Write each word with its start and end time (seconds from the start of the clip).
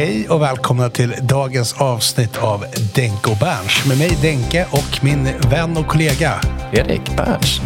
Hej 0.00 0.28
och 0.28 0.42
välkomna 0.42 0.90
till 0.90 1.14
dagens 1.22 1.72
avsnitt 1.72 2.36
av 2.38 2.64
Denke 2.94 3.30
och 3.30 3.36
Berns. 3.36 3.86
Med 3.86 3.98
mig 3.98 4.18
Denke 4.22 4.66
och 4.70 4.98
min 5.04 5.28
vän 5.50 5.76
och 5.76 5.86
kollega. 5.86 6.40
Erik 6.72 7.16
Berns. 7.16 7.60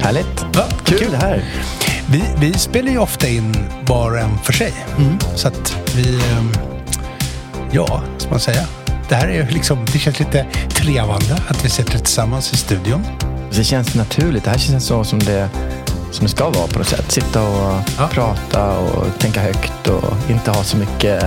Härligt. 0.00 0.46
Ja, 0.54 0.64
Kul 0.84 1.10
det 1.10 1.16
här. 1.16 1.44
Vi, 2.10 2.22
vi 2.38 2.54
spelar 2.54 2.90
ju 2.90 2.98
ofta 2.98 3.28
in 3.28 3.56
var 3.86 4.10
och 4.10 4.18
en 4.18 4.38
för 4.38 4.52
sig. 4.52 4.72
Så 5.34 5.48
att 5.48 5.76
vi... 5.96 6.14
ehm, 6.14 6.52
Ja, 7.72 8.02
ska 8.18 8.30
man 8.30 8.40
säga? 8.40 8.66
Det 9.08 9.14
här 9.14 9.28
är 9.28 9.48
liksom, 9.50 9.84
det 9.92 9.98
känns 9.98 10.18
lite 10.18 10.46
trevande 10.68 11.38
att 11.48 11.64
vi 11.64 11.68
sitter 11.68 11.98
tillsammans 11.98 12.52
i 12.52 12.56
studion. 12.56 13.06
Det 13.50 13.64
känns 13.64 13.94
naturligt. 13.94 14.44
Det 14.44 14.50
här 14.50 14.58
känns 14.58 14.86
så 14.86 15.04
som 15.04 15.18
det, 15.18 15.48
som 16.10 16.24
det 16.26 16.30
ska 16.30 16.44
vara 16.50 16.66
på 16.66 16.78
något 16.78 16.88
sätt. 16.88 17.12
Sitta 17.12 17.42
och 17.42 17.80
Ja. 17.98 18.08
prata 18.12 18.78
och 18.78 19.18
tänka 19.18 19.40
högt 19.40 19.88
och 19.88 20.30
inte 20.30 20.50
ha 20.50 20.64
så 20.64 20.76
mycket 20.76 21.24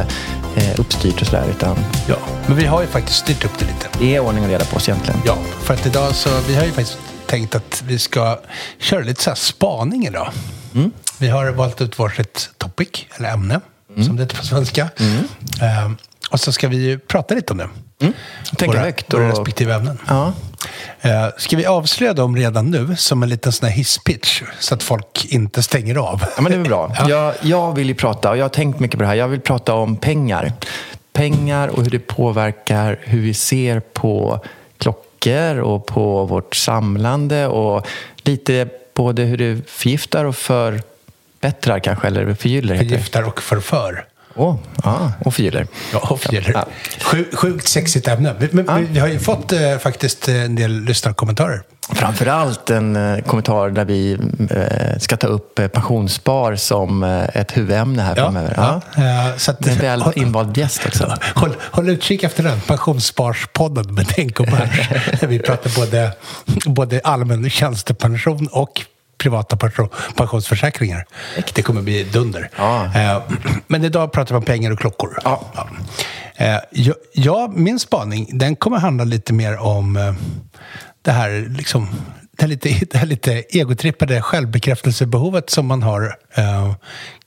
eh, 0.55 0.79
uppstyrt 0.79 1.21
och 1.21 1.27
sådär. 1.27 1.45
Utan 1.49 1.77
Ja, 2.07 2.15
men 2.47 2.57
vi 2.57 2.65
har 2.65 2.81
ju 2.81 2.87
faktiskt 2.87 3.17
styrt 3.19 3.45
upp 3.45 3.59
det 3.59 3.65
lite. 3.65 3.87
det 3.99 4.15
är 4.15 4.19
ordning 4.19 4.43
och 4.43 4.49
reda 4.49 4.65
på 4.65 4.75
oss 4.75 4.89
egentligen. 4.89 5.19
Ja, 5.25 5.37
för 5.63 5.73
att 5.73 5.85
idag 5.85 6.15
så, 6.15 6.29
vi 6.47 6.55
har 6.55 6.63
ju 6.65 6.71
faktiskt 6.71 6.97
tänkt 7.25 7.55
att 7.55 7.83
vi 7.87 7.99
ska 7.99 8.39
köra 8.79 8.99
lite 9.03 9.23
så 9.23 9.29
här 9.29 9.35
spaning 9.35 10.05
idag. 10.05 10.31
Vi 11.19 11.27
har 11.27 11.51
valt 11.51 11.81
ut 11.81 11.99
varsitt 11.99 12.49
topic, 12.57 12.89
eller 13.17 13.29
ämne, 13.29 13.61
som 14.05 14.15
det 14.15 14.23
heter 14.23 14.37
på 14.37 14.45
svenska. 14.45 14.89
Ehm, 15.61 15.97
och 16.31 16.39
så 16.39 16.51
ska 16.51 16.67
vi 16.67 16.77
ju 16.77 16.99
prata 16.99 17.35
lite 17.35 17.53
om 17.53 17.57
det. 17.57 17.69
Tänka 18.57 18.65
våra, 18.67 18.79
högt. 18.79 19.13
våra 19.13 19.29
respektive 19.29 19.73
ämnen. 19.73 19.97
ja. 20.07 20.33
Eh, 21.01 21.27
ska 21.37 21.57
vi 21.57 21.65
avslöja 21.65 22.13
dem 22.13 22.35
redan 22.35 22.71
nu 22.71 22.95
som 22.95 23.23
en 23.23 23.29
liten 23.29 23.51
sån 23.51 23.69
här 23.69 23.75
hisspitch 23.75 24.43
så 24.59 24.73
att 24.73 24.83
folk 24.83 25.25
inte 25.25 25.63
stänger 25.63 25.95
av? 25.95 26.23
ja, 26.35 26.41
men 26.41 26.51
det 26.51 26.57
är 26.57 26.63
bra. 26.63 26.95
Ja. 26.99 27.09
Jag, 27.09 27.33
jag 27.41 27.75
vill 27.75 27.87
ju 27.87 27.95
prata, 27.95 28.29
och 28.29 28.37
jag 28.37 28.43
har 28.43 28.49
tänkt 28.49 28.79
mycket 28.79 28.97
på 28.97 29.03
det 29.03 29.07
här. 29.07 29.15
Jag 29.15 29.27
vill 29.27 29.41
prata 29.41 29.73
om 29.73 29.95
pengar. 29.95 30.53
Pengar 31.13 31.67
och 31.67 31.83
hur 31.83 31.91
det 31.91 31.99
påverkar 31.99 32.99
hur 33.01 33.21
vi 33.21 33.33
ser 33.33 33.79
på 33.79 34.39
klockor 34.77 35.57
och 35.59 35.85
på 35.85 36.25
vårt 36.25 36.55
samlande 36.55 37.47
och 37.47 37.87
lite 38.17 38.67
både 38.93 39.23
hur 39.23 39.37
det 39.37 39.69
förgiftar 39.69 40.25
och 40.25 40.35
förbättrar 40.35 41.79
kanske, 41.79 42.07
eller 42.07 42.33
förgyller. 42.33 42.77
Förgiftar 42.77 43.27
och 43.27 43.41
förför. 43.41 44.05
Åh, 44.35 44.55
ja, 44.83 45.11
och 45.25 45.33
förgyller. 45.33 45.67
Ja, 45.93 45.99
och 45.99 46.19
förgyller. 46.21 46.51
Ja. 46.53 46.65
Sju- 47.01 47.29
Sjukt 47.35 47.67
sexigt 47.67 48.07
ämne. 48.07 48.35
Vi- 48.39 48.49
Men, 48.51 48.75
vi, 48.77 48.85
vi 48.91 48.99
har 48.99 49.07
ju 49.07 49.19
fått 49.19 49.51
eh, 49.51 49.77
faktiskt 49.77 50.27
eh, 50.27 50.43
en 50.43 50.55
del 50.55 50.71
lyssnarkommentarer. 50.81 51.61
Framförallt 51.93 52.69
en 52.69 52.95
eh, 52.95 53.19
kommentar 53.23 53.69
där 53.69 53.85
vi 53.85 54.13
eh, 54.49 54.99
ska 54.99 55.17
ta 55.17 55.27
upp 55.27 55.59
eh, 55.59 55.67
pensionsspar 55.67 56.55
som 56.55 57.03
eh, 57.03 57.23
ett 57.33 57.57
huvudämne 57.57 58.01
här 58.01 58.15
framöver. 58.15 58.53
Ja. 58.57 58.81
Eh, 59.03 59.37
så 59.37 59.51
att, 59.51 59.67
En 59.67 59.77
väl 59.77 60.03
invald 60.15 60.57
gäst 60.57 60.85
också. 60.85 61.15
Håll, 61.35 61.55
håll 61.61 61.89
utkik 61.89 62.23
efter 62.23 62.43
den, 62.43 62.59
Pensionssparspodden 62.61 63.93
med 63.93 64.05
Denk 64.15 64.39
och 64.39 64.45
Bärs. 64.45 64.89
Där 65.19 65.27
vi 65.27 65.39
pratar 65.39 65.71
både, 65.75 66.11
både 66.65 67.01
allmän 67.03 67.49
tjänstepension 67.49 68.47
och 68.51 68.81
privata 69.21 69.57
pension, 69.57 69.89
pensionsförsäkringar. 70.15 71.05
Det 71.53 71.61
kommer 71.61 71.81
bli 71.81 72.03
dunder. 72.03 72.49
Ja. 72.57 72.85
Eh, 72.95 73.21
Men 73.67 73.83
idag 73.85 74.11
pratar 74.11 74.35
vi 74.35 74.37
om 74.37 74.43
pengar 74.45 74.71
och 74.71 74.79
klockor. 74.79 75.19
Ja. 75.23 75.43
Eh, 76.35 76.57
Ja, 76.71 76.93
ja, 77.13 77.51
min 77.55 77.79
spaning 77.79 78.29
den 78.39 78.55
kommer 78.55 78.77
handla 78.77 79.03
lite 79.03 79.33
mer 79.33 79.57
om 79.57 79.97
eh, 79.97 80.13
det 81.01 81.11
här, 81.11 81.45
liksom, 81.57 81.87
det 82.31 82.41
här, 82.43 82.47
lite, 82.47 82.69
det 82.91 82.97
här 82.97 83.05
lite 83.05 83.31
egotrippade 83.33 84.21
självbekräftelsebehovet 84.21 85.49
som 85.49 85.65
man 85.67 85.83
har 85.83 86.15
eh, 86.35 86.73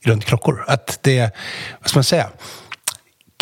runt 0.04 0.24
klockor. 0.24 0.64
Att 0.68 0.98
det, 1.02 1.30
vad 1.80 1.88
ska 1.90 1.98
man 1.98 2.04
säga, 2.04 2.28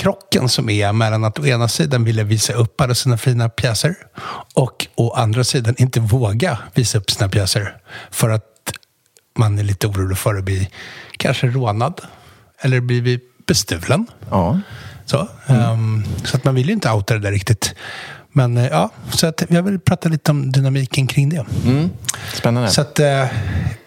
krocken 0.03 0.49
som 0.49 0.71
är 0.71 0.93
mellan 0.93 1.25
att 1.25 1.39
å 1.39 1.47
ena 1.47 1.69
sidan 1.69 2.05
vilja 2.05 2.25
visa 2.25 2.53
upp 2.53 2.81
alla 2.81 2.95
sina 2.95 3.19
fina 3.19 3.49
pjäser 3.49 3.95
och 4.55 4.87
å 4.95 5.13
andra 5.13 5.45
sidan 5.45 5.75
inte 5.79 6.01
våga 6.01 6.59
visa 6.75 6.99
upp 6.99 7.11
sina 7.11 7.29
pjäser 7.29 7.77
för 8.11 8.31
att 8.31 8.45
man 9.39 9.59
är 9.59 9.63
lite 9.63 9.87
orolig 9.87 10.19
för 10.19 10.35
att 10.35 10.45
bli 10.45 10.71
kanske 11.17 11.47
rånad 11.47 12.01
eller 12.61 12.81
bli 12.81 13.21
bestulen. 13.47 14.07
Ja. 14.31 14.61
Så, 15.07 15.29
ehm, 15.47 16.05
så 16.25 16.37
att 16.37 16.45
man 16.45 16.55
vill 16.55 16.67
ju 16.67 16.73
inte 16.73 16.91
outa 16.91 17.15
det 17.15 17.21
där 17.21 17.33
riktigt. 17.33 17.75
Men 18.33 18.57
eh, 18.57 18.67
ja, 18.67 18.91
så 19.11 19.27
att 19.27 19.43
jag 19.49 19.63
vill 19.63 19.81
prata 19.81 20.09
lite 20.09 20.31
om 20.31 20.53
dynamiken 20.53 21.07
kring 21.07 21.29
det. 21.29 21.47
Mm. 21.65 21.91
Spännande. 22.35 22.71
Så 22.71 22.81
att 22.81 22.99
eh, 22.99 23.27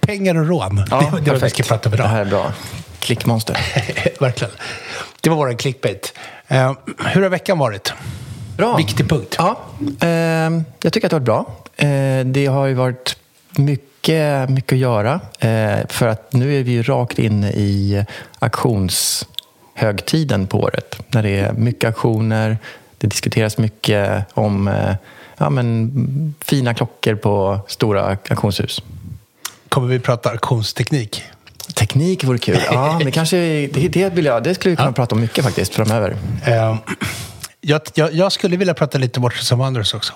pengar 0.02 0.36
och 0.36 0.48
rån, 0.48 0.76
det, 0.76 0.86
det 0.90 0.96
är 0.96 1.32
vad 1.34 1.42
vi 1.42 1.50
ska 1.50 1.64
prata 1.64 1.90
om 1.90 1.92
Det 1.92 1.96
idag. 1.98 2.08
här 2.08 2.22
är 2.22 2.26
bra. 2.26 2.54
Klickmonster. 3.00 3.58
Verkligen. 4.20 4.54
Det 5.26 5.30
var 5.30 5.38
vår 5.38 5.54
clickbait. 5.54 6.14
Eh, 6.48 6.74
hur 7.06 7.22
har 7.22 7.30
veckan 7.30 7.60
varit? 7.60 7.94
Bra. 8.58 8.78
Viktig 8.78 9.10
punkt. 9.10 9.36
Ja, 9.38 9.60
ehm, 10.00 10.64
jag 10.82 10.94
tycker 10.94 11.08
att 11.08 11.10
det 11.10 11.16
har 11.16 11.20
varit 11.20 11.26
bra. 11.26 11.46
Eh, 11.88 12.26
det 12.26 12.46
har 12.46 12.66
ju 12.66 12.74
varit 12.74 13.18
mycket, 13.58 14.50
mycket 14.50 14.74
att 14.74 14.80
göra. 14.80 15.20
Eh, 15.40 15.80
för 15.90 16.08
att 16.08 16.34
nu 16.34 16.60
är 16.60 16.64
vi 16.64 16.72
ju 16.72 16.84
rakt 16.84 17.20
inne 17.20 17.52
i 17.52 18.06
auktionshögtiden 18.40 20.48
på 20.48 20.60
året. 20.60 21.00
När 21.08 21.24
det 21.24 21.40
är 21.40 21.54
mycket 21.54 21.88
auktioner, 21.88 22.58
det 22.98 23.08
diskuteras 23.08 23.58
mycket 23.58 24.26
om 24.34 24.68
eh, 24.68 24.96
ja, 25.38 25.50
men, 25.50 26.36
fina 26.42 26.74
klockor 26.74 27.16
på 27.16 27.60
stora 27.68 28.18
auktionshus. 28.30 28.84
Kommer 29.70 29.88
vi 29.88 30.00
prata 30.00 30.30
auktionsteknik? 30.30 31.24
Teknik 31.76 32.24
vore 32.24 32.38
kul. 32.38 32.60
Ja, 32.72 33.00
det, 33.06 33.12
kanske, 33.12 33.38
det, 33.74 33.88
det, 33.88 34.10
vill 34.10 34.26
jag, 34.26 34.44
det 34.44 34.56
skulle 34.56 34.70
vi 34.70 34.76
kunna 34.76 34.92
prata 34.92 35.16
om 35.16 35.22
mycket 35.22 35.44
faktiskt 35.44 35.76
framöver. 35.76 36.16
Eh, 36.46 36.78
jag, 37.62 37.82
jag, 37.94 38.14
jag 38.14 38.32
skulle 38.32 38.58
vilja 38.58 38.74
prata 38.74 38.98
lite 38.98 39.20
Watches 39.20 39.52
and 39.52 39.62
Wonders 39.62 39.94
också. 39.94 40.14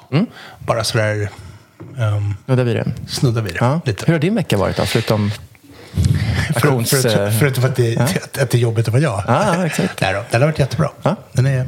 Bara 0.60 0.84
sådär 0.84 1.30
um, 1.98 2.36
Ja, 2.46 2.56
där 2.56 2.64
blir 2.64 2.76
det. 2.76 2.92
snudda 3.08 3.42
vid 3.42 3.54
det. 3.54 3.58
Ja. 3.62 3.82
Lite. 3.86 4.06
Hur 4.06 4.14
har 4.14 4.20
din 4.20 4.36
vecka 4.36 4.58
varit 4.58 4.78
då? 4.78 4.86
Förutom 4.86 5.32
För, 6.54 6.68
auktions... 6.68 6.90
förutom, 6.90 7.32
förutom 7.40 7.64
att, 7.66 7.76
det, 7.76 7.98
att, 7.98 8.38
att 8.38 8.50
det 8.50 8.58
är 8.58 8.60
jobbigt 8.60 8.88
att 8.88 8.94
vara 8.94 9.04
jag. 9.04 9.24
Ja, 9.28 9.56
ja, 9.56 9.66
exakt. 9.66 10.02
Nej 10.02 10.14
då, 10.14 10.24
den 10.32 10.42
har 10.42 10.48
varit 10.48 10.60
jättebra. 10.60 10.90
Ja. 11.02 11.16
Den 11.32 11.46
är, 11.46 11.66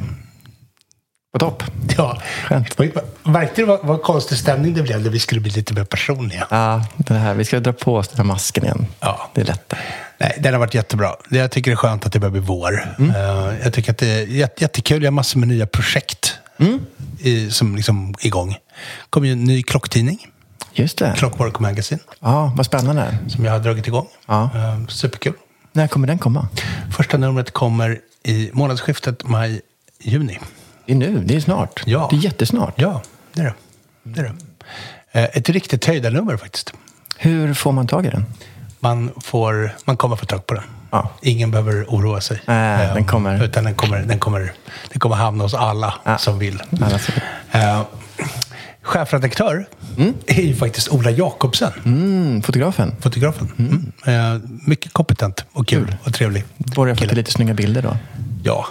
På 1.32 1.38
topp. 1.38 1.62
ja. 1.96 2.18
Skönt. 2.44 2.78
Märkte 3.22 3.62
du 3.62 3.64
vad, 3.64 3.80
vad 3.86 4.02
konstig 4.02 4.38
stämning 4.38 4.74
det 4.74 4.82
blev 4.82 5.02
när 5.02 5.10
vi 5.10 5.18
skulle 5.18 5.40
bli 5.40 5.50
lite 5.50 5.74
mer 5.74 5.84
personliga? 5.84 6.46
Ja, 6.50 6.84
den 6.96 7.16
här, 7.16 7.34
vi 7.34 7.44
ska 7.44 7.60
dra 7.60 7.72
på 7.72 7.96
oss 7.96 8.08
den 8.08 8.16
här 8.16 8.24
masken 8.24 8.64
igen. 8.64 8.86
Ja. 9.00 9.30
Det 9.34 9.40
är 9.40 9.44
lätt. 9.44 9.72
Nej, 10.18 10.36
den 10.40 10.52
har 10.52 10.60
varit 10.60 10.74
jättebra. 10.74 11.14
Jag 11.30 11.50
tycker 11.50 11.70
det 11.70 11.74
är 11.74 11.76
skönt 11.76 12.06
att 12.06 12.12
det 12.12 12.18
börjar 12.18 12.30
bli 12.32 12.40
vår. 12.40 12.94
Eh, 12.98 13.14
jag 13.64 13.72
tycker 13.72 13.90
att 13.92 13.98
det 13.98 14.06
är 14.08 14.26
jätte- 14.26 14.62
jättekul. 14.64 15.02
Jag 15.02 15.06
har 15.10 15.12
massor 15.12 15.38
med 15.38 15.48
nya 15.48 15.66
projekt 15.66 16.38
i, 17.18 17.50
som 17.50 17.76
liksom 17.76 18.14
igång. 18.20 18.50
Det 18.50 18.58
kommer 19.10 19.26
ju 19.26 19.32
en 19.32 19.44
ny 19.44 19.62
klocktidning, 19.62 20.26
Just 20.72 20.98
det. 20.98 21.14
Clockwork 21.16 21.58
Magazine, 21.58 22.00
Ja, 22.20 22.52
vad 22.56 22.66
spännande. 22.66 23.18
som 23.28 23.44
jag 23.44 23.52
har 23.52 23.58
dragit 23.58 23.86
igång. 23.86 24.06
Ja. 24.26 24.50
Eh, 24.54 24.86
superkul. 24.88 25.34
När 25.72 25.86
kommer 25.88 26.06
den 26.06 26.18
komma? 26.18 26.48
Första 26.96 27.16
numret 27.16 27.50
kommer 27.52 27.98
i 28.24 28.50
månadsskiftet 28.52 29.24
maj-juni. 29.24 30.38
Det 30.98 31.06
är 31.06 31.10
nu, 31.10 31.22
det 31.24 31.36
är 31.36 31.40
snart. 31.40 31.82
Ja. 31.86 32.08
Det 32.10 32.16
är 32.16 32.20
jättesnart. 32.20 32.74
Ja, 32.76 33.02
det 33.34 33.40
är 33.40 33.44
det. 33.44 33.54
det, 34.02 34.20
är 34.20 34.24
det. 35.12 35.20
Eh, 35.20 35.28
Ett 35.38 35.48
riktigt 35.48 35.84
höjdarnummer 35.84 36.36
faktiskt. 36.36 36.72
Hur 37.16 37.54
får 37.54 37.72
man 37.72 37.86
tag 37.86 38.06
i 38.06 38.08
den? 38.10 38.24
Man, 38.80 39.10
får, 39.20 39.74
man 39.84 39.96
kommer 39.96 40.16
få 40.16 40.26
tag 40.26 40.46
på 40.46 40.54
den. 40.54 40.64
Ja. 40.90 41.10
Ingen 41.22 41.50
behöver 41.50 41.84
oroa 41.88 42.20
sig. 42.20 42.40
Nej, 42.46 42.86
Eh, 42.88 42.94
den 42.94 43.04
kommer- 43.04 43.44
Utan 43.44 43.64
den 43.64 43.74
kommer, 43.74 43.98
den 44.02 44.18
kommer, 44.18 44.52
den 44.90 45.00
kommer 45.00 45.16
hamna 45.16 45.44
hos 45.44 45.54
alla 45.54 45.94
Ja. 46.04 46.18
som 46.18 46.38
vill. 46.38 46.62
Alla 46.80 46.98
som 46.98 47.14
vill. 47.14 47.22
Eh, 47.62 47.82
chefredaktör 48.82 49.66
är 50.26 50.42
ju 50.42 50.54
faktiskt 50.54 50.88
Ola 50.88 51.10
Jakobsen, 51.10 51.72
Mm, 51.84 52.42
fotografen. 52.42 52.96
fotografen. 53.00 53.52
Mm. 53.58 53.92
Eh, 54.34 54.40
mycket 54.66 54.92
kompetent 54.92 55.44
och 55.52 55.68
kul 55.68 55.96
och 56.04 56.14
trevlig. 56.14 56.44
Börjar 56.56 56.94
få 56.94 56.98
kille. 56.98 57.08
till 57.08 57.18
lite 57.18 57.32
snygga 57.32 57.54
bilder 57.54 57.82
då. 57.82 57.96
Ja, 58.44 58.66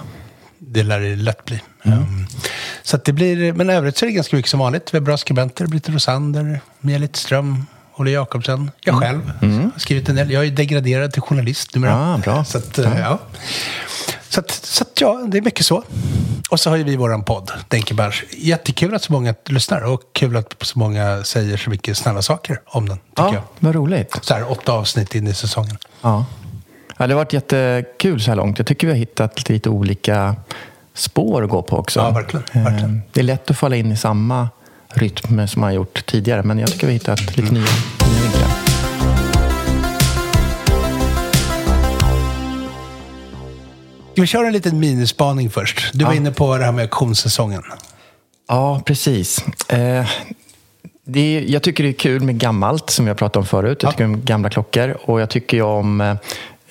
det 0.73 0.83
lär 0.83 0.99
det 0.99 1.15
lätt 1.15 1.45
bli. 1.45 1.61
Mm. 1.83 1.99
Um, 1.99 2.27
så 2.83 2.97
det 2.97 3.13
blir, 3.13 3.53
men 3.53 3.69
övrigt 3.69 3.97
så 3.97 4.05
är 4.05 4.07
det 4.07 4.13
ganska 4.13 4.35
mycket 4.35 4.51
som 4.51 4.59
vanligt. 4.59 4.93
Vi 4.93 4.97
har 4.97 5.05
bra 5.05 5.17
skribenter, 5.17 5.65
Britta 5.67 5.91
Rosander, 5.91 6.61
Mia 6.79 6.97
Littström, 6.97 7.65
Olle 7.95 8.11
Jakobsen, 8.11 8.71
jag 8.81 8.99
själv. 8.99 9.31
har 9.41 9.79
skrivit 9.79 10.09
en 10.09 10.15
del. 10.15 10.31
Jag 10.31 10.45
är 10.45 10.51
degraderad 10.51 11.13
till 11.13 11.21
journalist 11.21 11.75
numera. 11.75 11.91
Mm. 11.93 12.03
Ah, 12.09 12.17
bra. 12.17 12.43
Så 12.45 12.57
att, 12.57 12.77
eh, 12.77 12.99
ja. 12.99 13.19
Så 14.29 14.39
att, 14.39 14.51
så 14.51 14.83
att 14.83 15.01
ja, 15.01 15.21
det 15.27 15.37
är 15.37 15.41
mycket 15.41 15.65
så. 15.65 15.83
Och 16.49 16.59
så 16.59 16.69
har 16.69 16.77
ju 16.77 16.83
vi 16.83 16.95
våran 16.95 17.23
podd, 17.23 17.51
Denkerbärs. 17.67 18.23
Jättekul 18.37 18.95
att 18.95 19.03
så 19.03 19.11
många 19.13 19.35
lyssnar 19.45 19.81
och 19.81 20.01
kul 20.13 20.37
att 20.37 20.55
så 20.61 20.79
många 20.79 21.23
säger 21.23 21.57
så 21.57 21.69
mycket 21.69 21.97
snälla 21.97 22.21
saker 22.21 22.61
om 22.65 22.89
den, 22.89 22.99
Ja, 23.15 23.33
jag. 23.33 23.43
vad 23.59 23.75
roligt. 23.75 24.17
Så 24.21 24.33
här 24.33 24.51
åtta 24.51 24.71
avsnitt 24.71 25.15
in 25.15 25.27
i 25.27 25.33
säsongen. 25.33 25.77
Ja. 26.01 26.25
Ja, 27.01 27.07
det 27.07 27.13
har 27.13 27.19
varit 27.21 27.33
jättekul 27.33 28.21
så 28.21 28.31
här 28.31 28.35
långt. 28.35 28.57
Jag 28.57 28.67
tycker 28.67 28.87
vi 28.87 28.93
har 28.93 28.97
hittat 28.99 29.49
lite 29.49 29.69
olika 29.69 30.35
spår 30.93 31.43
att 31.43 31.49
gå 31.49 31.61
på 31.61 31.77
också. 31.77 31.99
Ja, 31.99 32.09
verkligen, 32.11 32.45
Eh, 32.53 32.63
verkligen. 32.63 33.01
Det 33.11 33.19
är 33.19 33.23
lätt 33.23 33.51
att 33.51 33.57
falla 33.57 33.75
in 33.75 33.91
i 33.91 33.97
samma 33.97 34.49
rytm 34.93 35.47
som 35.47 35.59
man 35.59 35.67
har 35.67 35.75
gjort 35.75 36.05
tidigare, 36.05 36.43
men 36.43 36.59
jag 36.59 36.71
tycker 36.71 36.87
vi 36.87 36.93
har 36.93 36.99
hittat 36.99 37.19
lite 37.37 37.41
Mm. 37.41 37.53
nya, 37.53 37.63
nya 37.63 38.21
vinklar. 38.21 38.49
Vi 44.15 44.27
köra 44.27 44.47
en 44.47 44.53
liten 44.53 44.79
minispaning 44.79 45.49
först? 45.49 45.89
Du 45.93 46.05
var 46.05 46.11
Ja. 46.11 46.17
inne 46.17 46.31
på 46.31 46.57
det 46.57 46.63
här 46.65 46.71
med 46.71 46.81
auktionssäsongen. 46.81 47.63
Ja, 48.47 48.81
precis. 48.85 49.45
Eh, 49.69 50.05
det 51.05 51.19
är, 51.37 51.41
jag 51.41 51.63
tycker 51.63 51.83
det 51.83 51.89
är 51.89 51.93
kul 51.93 52.21
med 52.23 52.39
gammalt, 52.39 52.89
som 52.89 53.07
jag 53.07 53.17
pratade 53.17 53.39
om 53.39 53.45
förut. 53.45 53.77
Jag 53.83 53.87
Ja. 53.87 53.91
tycker 53.91 54.05
om 54.05 54.25
gamla 54.25 54.49
klockor 54.49 54.97
och 55.05 55.21
jag 55.21 55.29
tycker 55.29 55.61
om 55.61 56.01
eh, 56.01 56.15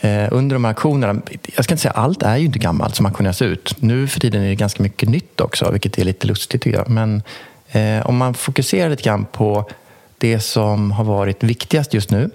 Eh, 0.01 0.29
under 0.31 0.57
de 0.57 0.65
här 0.65 0.71
auktionerna, 0.71 1.21
jag 1.57 1.65
ska 1.65 1.75
inte 1.75 1.83
säga 1.83 1.93
allt 1.93 2.23
är 2.23 2.37
ju 2.37 2.47
inte 2.47 2.59
gammalt 2.59 2.95
som 2.95 3.07
auktioneras 3.07 3.43
ut. 3.43 3.75
Nu 3.79 4.09
för 4.09 4.21
tiden 4.21 4.43
är 4.43 4.49
det 4.49 4.55
ganska 4.55 4.83
mycket 4.83 5.09
nytt 5.09 5.41
också, 5.41 5.71
vilket 5.71 5.99
är 5.99 6.05
lite 6.05 6.27
lustigt 6.27 6.63
tycker 6.63 6.79
jag. 6.79 6.89
Men 6.89 7.23
eh, 7.71 8.07
om 8.07 8.17
man 8.17 8.35
fokuserar 8.35 8.91
lite 8.91 9.03
grann 9.03 9.25
på 9.25 9.71
det 10.19 10.41
som 10.41 10.91
har 10.91 11.05
varit 11.05 11.43
viktigast 11.43 11.95
just 11.95 12.11
nu 12.11 12.31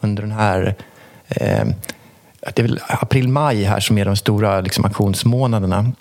under 0.00 0.22
den 0.22 0.32
här 0.32 0.74
eh, 1.28 1.64
det 2.40 2.58
är 2.58 2.62
väl 2.62 2.80
april-maj 2.88 3.64
här 3.64 3.80
som 3.80 3.98
är 3.98 4.04
de 4.04 4.16
stora 4.16 4.60
liksom, 4.60 4.84
auktionsmånaderna. 4.84 5.92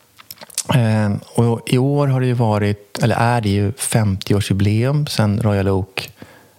Eh, 0.75 1.11
och 1.35 1.61
I 1.65 1.77
år 1.77 2.07
har 2.07 2.21
det 2.21 2.27
ju 2.27 2.33
varit, 2.33 2.99
eller 3.01 3.15
är 3.15 3.41
det 3.41 3.49
ju 3.49 3.71
50-årsjubileum 3.71 5.05
sedan 5.05 5.41
Royal 5.41 5.67
Oak 5.67 6.09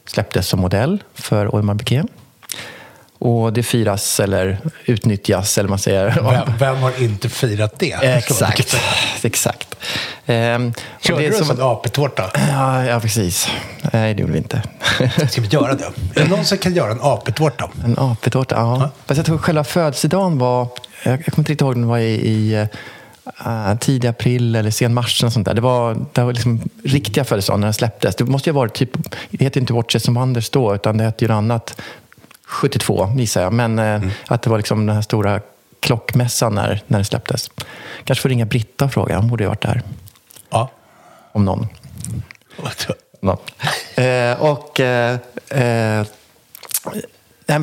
släpptes 0.06 0.48
som 0.48 0.60
modell 0.60 1.02
för 1.14 1.46
Audemars 1.46 1.78
Piguet. 1.78 2.06
Och 3.24 3.52
det 3.52 3.62
firas 3.62 4.20
eller 4.20 4.58
utnyttjas, 4.84 5.58
eller 5.58 5.68
vad 5.68 5.70
man 5.70 5.78
säger. 5.78 6.18
Vem, 6.30 6.58
vem 6.58 6.76
har 6.76 7.02
inte 7.02 7.28
firat 7.28 7.78
det? 7.78 7.92
Exakt. 8.02 8.76
exakt. 9.22 9.74
Ehm, 10.26 10.72
Körde 11.00 11.28
du 11.28 11.32
som- 11.32 11.46
som 11.46 11.56
en 11.56 11.62
apetårta? 11.66 12.30
Ja, 12.34 12.84
ja, 12.84 13.00
precis. 13.00 13.48
Nej, 13.92 14.14
det 14.14 14.20
gjorde 14.20 14.32
vi 14.32 14.38
inte. 14.38 14.62
Ska 15.30 15.40
vi 15.40 15.48
göra 15.48 15.74
det? 15.74 15.84
Är 16.14 16.24
det 16.24 16.28
någon 16.28 16.44
som 16.44 16.58
kan 16.58 16.74
göra 16.74 16.90
en 16.90 16.98
apetårta? 17.02 17.70
En 17.84 17.98
apetårta, 17.98 18.54
ja. 18.54 18.90
Fast 19.06 19.16
jag 19.16 19.26
tror 19.26 19.38
själva 19.38 19.64
födelsedagen 19.64 20.38
var... 20.38 20.68
Jag, 21.02 21.24
kommer 21.24 21.38
inte 21.38 21.52
riktigt 21.52 21.60
ihåg 21.60 21.74
den 21.74 21.86
var 21.86 21.98
i, 21.98 22.12
i 22.30 22.66
uh, 23.46 23.76
tidig 23.78 24.08
april 24.08 24.56
eller 24.56 24.70
sen 24.70 24.94
mars. 24.94 25.24
Och 25.24 25.32
sånt 25.32 25.46
där. 25.46 25.54
Det 25.54 25.60
var, 25.60 25.96
det 26.12 26.22
var 26.22 26.32
liksom 26.32 26.60
riktiga 26.84 27.24
födelsedagen 27.24 27.60
när 27.60 27.66
den 27.66 27.74
släpptes. 27.74 28.16
Det 28.16 28.24
måste 28.24 28.50
ju 28.50 28.54
ha 28.54 28.60
varit 28.60 28.74
typ... 28.74 28.90
Det 29.30 29.44
heter 29.44 29.60
inte 29.60 29.72
Watches 29.72 30.08
and 30.08 30.18
Wonders 30.18 30.50
då, 30.50 30.74
utan 30.74 30.96
det 30.98 31.04
hette 31.04 31.24
ju 31.24 31.28
något 31.28 31.36
annat. 31.36 31.80
72 32.52 33.12
gissar 33.16 33.42
jag. 33.42 33.52
Men 33.52 33.78
eh, 33.78 34.02
att 34.26 34.42
det 34.42 34.50
var 34.50 34.56
liksom 34.56 34.86
den 34.86 34.94
här 34.94 35.02
stora 35.02 35.40
klockmässan 35.80 36.54
när, 36.54 36.82
när 36.86 36.98
det 36.98 37.04
släpptes. 37.04 37.50
Kanske 38.04 38.22
får 38.22 38.28
ringa 38.28 38.44
Britta 38.44 38.84
och 38.84 38.92
fråga. 38.92 39.18
Hon 39.18 39.28
borde 39.28 39.44
ju 39.44 39.48
varit 39.48 39.62
där. 39.62 39.82
Ja. 40.50 40.70
Om 41.32 41.44
någon. 41.44 41.68
Ja. 43.24 43.38
Eh, 44.02 44.42
och, 44.42 44.80
eh, 44.80 45.18
eh, 45.48 46.04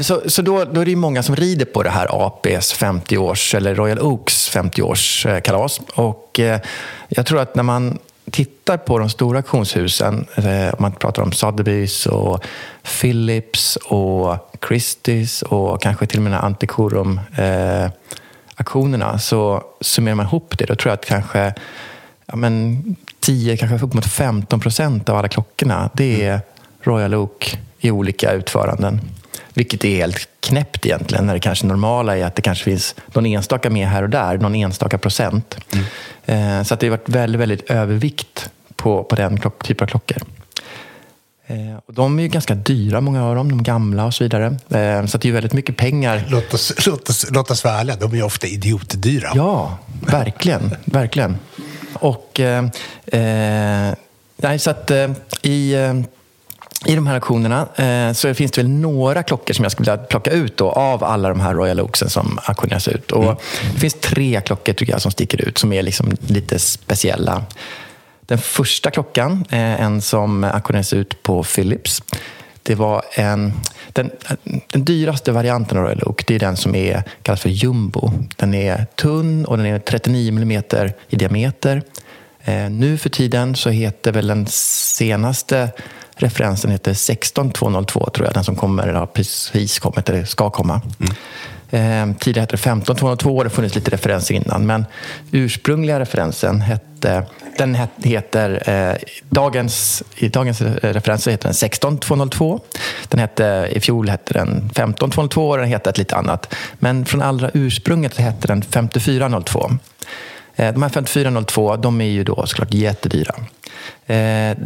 så 0.02 0.22
så 0.30 0.42
då, 0.42 0.66
då 0.66 0.82
är 0.82 0.86
det 0.86 0.92
ju 0.92 0.98
många 0.98 1.24
som 1.24 1.36
rider 1.36 1.66
på 1.66 1.84
det 1.84 1.90
här 1.90 2.26
APs 2.28 2.80
50-års, 2.82 3.56
eller 3.56 3.76
Royal 3.76 4.00
Oaks 4.00 4.56
50-årskalas. 4.56 5.82
Och 5.94 6.40
eh, 6.40 6.62
jag 7.10 7.26
tror 7.26 7.40
att 7.40 7.56
när 7.56 7.64
man 7.64 8.00
tittar 8.32 8.78
på 8.78 9.00
de 9.00 9.10
stora 9.10 9.38
auktionshusen, 9.38 10.26
eh, 10.36 10.74
om 10.74 10.78
man 10.80 10.92
pratar 10.92 11.24
om 11.24 11.32
Sotheby's 11.32 12.08
och 12.08 12.46
Philips 13.02 13.76
och 13.76 14.52
Christie's 14.60 15.44
och 15.44 15.82
kanske 15.82 16.06
till 16.06 16.20
och 16.20 16.24
med 16.24 16.44
Antiquorum 16.44 17.20
eh, 17.38 17.90
auktionerna 18.56 19.20
så 19.20 19.64
summerar 19.82 20.16
man 20.16 20.26
ihop 20.26 20.58
det. 20.58 20.66
Då 20.66 20.76
tror 20.76 20.90
jag 20.90 20.94
att 20.94 21.06
kanske 21.06 21.54
ja, 22.26 22.36
men 22.36 22.84
10, 23.20 23.58
kanske 23.58 23.86
upp 23.86 23.94
mot 23.94 24.06
15 24.06 24.60
procent 24.60 25.10
av 25.10 25.18
alla 25.18 25.28
klockorna 25.28 25.90
det 25.94 26.26
är 26.26 26.42
Royal 26.84 27.16
Oak 27.16 27.58
i 27.80 27.92
olika 27.92 28.32
utföranden. 28.32 29.02
Vilket 29.60 29.86
är 29.86 29.96
helt 29.96 30.28
knäppt 30.40 30.86
egentligen, 30.86 31.26
när 31.26 31.34
det 31.34 31.40
kanske 31.40 31.66
normala 31.66 32.18
är 32.18 32.26
att 32.26 32.36
det 32.36 32.42
kanske 32.42 32.64
finns 32.64 32.96
någon 33.14 33.26
enstaka 33.26 33.70
med 33.70 33.88
här 33.88 34.04
och 34.04 34.10
där, 34.10 34.38
någon 34.38 34.56
enstaka 34.56 34.98
procent. 34.98 35.58
Eh, 36.26 36.64
så 36.64 36.74
att 36.74 36.80
det 36.80 36.88
har 36.88 36.92
varit 36.98 37.10
väldigt, 37.10 37.42
väldigt 37.42 37.70
övervikt 37.70 38.50
på, 38.76 39.04
på 39.04 39.16
den 39.16 39.40
typen 39.64 39.86
av 39.86 39.88
klockor. 39.88 40.18
Eh, 41.48 41.58
och 41.86 41.94
de 41.94 42.20
är 42.20 42.24
ju 42.24 42.30
ganska 42.30 42.56
dyra, 42.56 43.02
många 43.02 43.26
av 43.26 43.36
dem, 43.36 43.50
de 43.50 43.64
gamla 43.64 44.06
och 44.06 44.14
så 44.14 44.24
vidare. 44.24 44.46
Eh, 44.70 45.06
så 45.06 45.18
det 45.18 45.26
är 45.26 45.28
ju 45.28 45.32
väldigt 45.32 45.54
mycket 45.54 45.78
pengar 45.78 46.26
Låt 46.30 46.54
oss, 46.54 46.88
låt, 46.88 47.10
oss, 47.10 47.26
låt 47.32 47.52
oss 47.52 47.64
vara 47.64 47.80
ärliga, 47.80 47.96
de 47.96 48.12
är 48.12 48.16
ju 48.16 48.24
ofta 48.24 48.48
idiotdyra. 48.48 49.32
Ja, 49.36 49.78
verkligen. 50.02 50.76
verkligen. 50.86 51.38
Och 51.94 52.40
eh, 52.40 52.66
nej, 54.38 54.60
så 54.60 54.70
att 54.70 54.92
eh, 54.92 55.12
i, 55.42 55.76
i 56.86 56.96
de 56.96 57.08
här 57.08 57.14
auktionerna 57.14 57.68
eh, 57.76 58.14
så 58.14 58.34
finns 58.34 58.52
det 58.52 58.62
väl 58.62 58.70
några 58.70 59.24
klockor 59.24 59.54
som 59.54 59.64
jag 59.64 59.72
skulle 59.72 59.92
vilja 59.92 60.06
plocka 60.06 60.32
ut 60.32 60.58
då, 60.58 60.72
av 60.72 61.04
alla 61.04 61.30
de 61.30 61.40
här 61.40 61.54
Royal 61.54 61.82
Oaksen 61.82 62.10
som 62.10 62.40
auktioneras 62.44 62.88
ut. 62.88 63.12
Och 63.12 63.42
Det 63.74 63.80
finns 63.80 63.94
tre 63.94 64.42
klockor 64.42 64.74
tycker 64.74 64.94
jag 64.94 65.02
som 65.02 65.12
sticker 65.12 65.42
ut 65.48 65.58
som 65.58 65.74
är 65.74 65.84
liksom 65.84 66.12
lite 66.28 66.60
speciella. 66.60 67.44
Den 68.22 68.38
första 68.38 68.92
klockan, 68.92 69.46
eh, 69.50 69.82
en 69.82 70.02
som 70.02 70.44
auktioneras 70.44 70.94
ut 70.94 71.24
på 71.24 71.44
Philips. 71.44 72.04
Det 72.64 72.76
var 72.76 73.04
en, 73.14 73.54
den, 73.88 74.12
den 74.72 74.86
dyraste 74.86 75.32
varianten 75.32 75.78
av 75.78 75.84
Royal 75.84 76.04
Oak, 76.04 76.28
det 76.28 76.36
är 76.36 76.40
den 76.40 76.58
som 76.58 76.76
är, 76.76 77.04
kallas 77.24 77.42
för 77.42 77.50
jumbo. 77.50 78.12
Den 78.36 78.54
är 78.54 78.86
tunn 78.96 79.46
och 79.46 79.58
den 79.58 79.66
är 79.66 79.80
39 79.80 80.32
mm 80.32 80.64
i 81.10 81.16
diameter. 81.16 81.84
Eh, 82.44 82.70
nu 82.70 82.98
för 82.98 83.10
tiden 83.10 83.56
så 83.56 83.70
heter 83.70 84.12
väl 84.12 84.28
den 84.28 84.46
senaste 84.48 85.70
referensen 86.22 86.72
heter 86.72 86.94
16202 86.94 88.10
tror 88.10 88.28
jag, 88.28 88.34
den 88.34 88.44
som 88.44 88.56
kommer, 88.56 88.84
eller 88.84 89.00
har 89.00 89.06
precis 89.06 89.80
kommit 89.80 90.10
eller 90.10 90.26
ska 90.26 90.50
komma. 90.50 90.82
Eh, 91.72 92.14
tidigare 92.20 92.42
hette 92.42 92.56
det 92.56 92.58
15202 92.58 93.38
och 93.38 93.44
det 93.44 93.50
har 93.50 93.56
funnits 93.56 93.76
lite 93.76 93.92
referenser 93.92 94.36
innan. 94.36 94.66
Men 94.66 94.86
ursprungliga 95.32 96.00
referensen 96.00 96.62
hette, 96.62 97.26
den 97.58 97.76
het, 97.76 97.90
heter, 98.04 98.70
eh, 98.70 98.96
dagens, 99.30 100.04
i 100.16 100.30
dagens 100.30 100.62
referenser 100.62 101.32
heter 101.32 101.48
den 101.48 101.54
16202. 101.54 102.60
Den 103.08 103.20
hette, 103.20 103.70
I 103.72 103.80
fjol 103.80 104.10
hette 104.10 104.34
den 104.34 104.70
15202 104.74 105.50
och 105.50 105.58
den 105.58 105.68
heter 105.68 105.90
ett 105.90 105.98
lite 105.98 106.16
annat. 106.16 106.56
Men 106.80 107.06
från 107.06 107.22
allra 107.22 107.52
ursprunget 107.54 108.18
hette 108.18 108.48
den 108.48 108.62
5402. 108.62 109.72
Eh, 110.56 110.74
de 110.74 110.82
här 110.82 110.90
5402 110.90 111.76
de 111.76 112.02
är 112.02 112.06
ju 112.06 112.24
då 112.24 112.46
såklart 112.46 112.74
jättedyra. 112.74 113.36
Eh, 114.06 114.58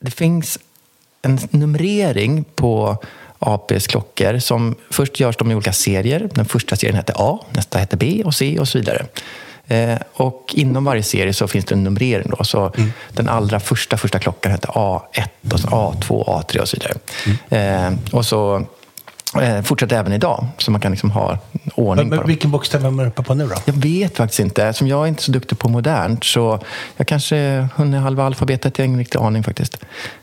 det 0.00 0.10
finns 0.10 0.58
en 1.22 1.38
numrering 1.50 2.44
på 2.54 2.96
APs 3.38 3.86
klockor 3.86 4.38
som 4.38 4.74
först 4.90 5.20
görs 5.20 5.36
de 5.36 5.50
i 5.50 5.54
olika 5.54 5.72
serier. 5.72 6.28
Den 6.34 6.44
första 6.44 6.76
serien 6.76 6.96
heter 6.96 7.14
A, 7.18 7.38
nästa 7.50 7.78
heter 7.78 7.96
B 7.96 8.22
och 8.24 8.34
C 8.34 8.58
och 8.58 8.68
så 8.68 8.78
vidare. 8.78 9.06
Eh, 9.66 9.98
och 10.12 10.54
inom 10.56 10.84
varje 10.84 11.02
serie 11.02 11.32
så 11.32 11.48
finns 11.48 11.64
det 11.64 11.74
en 11.74 11.84
numrering. 11.84 12.32
Då. 12.38 12.44
Så 12.44 12.72
Den 13.12 13.28
allra 13.28 13.60
första, 13.60 13.96
första 13.96 14.18
klockan 14.18 14.52
heter 14.52 14.68
A1, 14.68 15.52
och 15.52 15.60
så 15.60 15.68
A2, 15.68 16.24
A3 16.24 16.58
och 16.58 16.68
så 16.68 16.76
vidare. 16.76 16.94
Eh, 17.48 17.92
och 18.12 18.26
så 18.26 18.66
eh, 19.42 19.62
fortsätter 19.62 19.96
även 19.98 20.12
idag. 20.12 20.46
Så 20.58 20.70
man 20.70 20.80
kan 20.80 20.92
liksom 20.92 21.10
ha 21.10 21.38
ordning 21.74 22.08
Men, 22.08 22.18
på 22.18 22.22
dem. 22.22 22.28
vilken 22.28 22.50
bokstav 22.50 22.86
är 22.86 22.90
man 22.90 23.06
uppe 23.06 23.22
på 23.22 23.34
nu 23.34 23.46
då? 23.46 23.54
Jag 23.64 23.74
vet 23.74 24.16
faktiskt 24.16 24.40
inte. 24.40 24.72
Som 24.72 24.88
jag 24.88 25.02
är 25.04 25.06
inte 25.06 25.22
så 25.22 25.32
duktig 25.32 25.58
på 25.58 25.68
modernt 25.68 26.24
så 26.24 26.60
jag 26.96 27.06
kanske 27.06 27.68
hunnit 27.74 28.00
halva 28.00 28.24
alfabetet. 28.24 28.78
Jag 28.78 28.82
har 28.82 28.86
ingen 28.86 28.98
riktig 28.98 29.18
aning 29.18 29.42
faktiskt. 29.42 29.78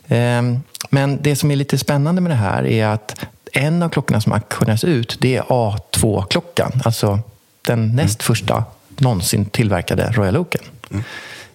Ehm, 0.08 0.60
Men 0.90 1.22
det 1.22 1.36
som 1.36 1.52
är 1.52 1.56
lite 1.56 1.78
spännande 1.78 2.22
med 2.22 2.32
det 2.32 2.36
här 2.36 2.66
är 2.66 2.88
att 2.88 3.26
en 3.54 3.84
av 3.84 3.90
klockorna 3.90 4.22
som 4.22 4.32
auktioneras 4.34 4.84
ut 4.84 5.18
det 5.22 5.36
är 5.36 5.42
A2-klockan. 5.42 6.72
Alltså 6.86 7.20
den 7.62 7.96
näst 7.96 8.24
första 8.24 8.64
någonsin 8.98 9.46
tillverkade 9.46 10.12
Royal 10.12 10.38
Oaken. 10.38 10.62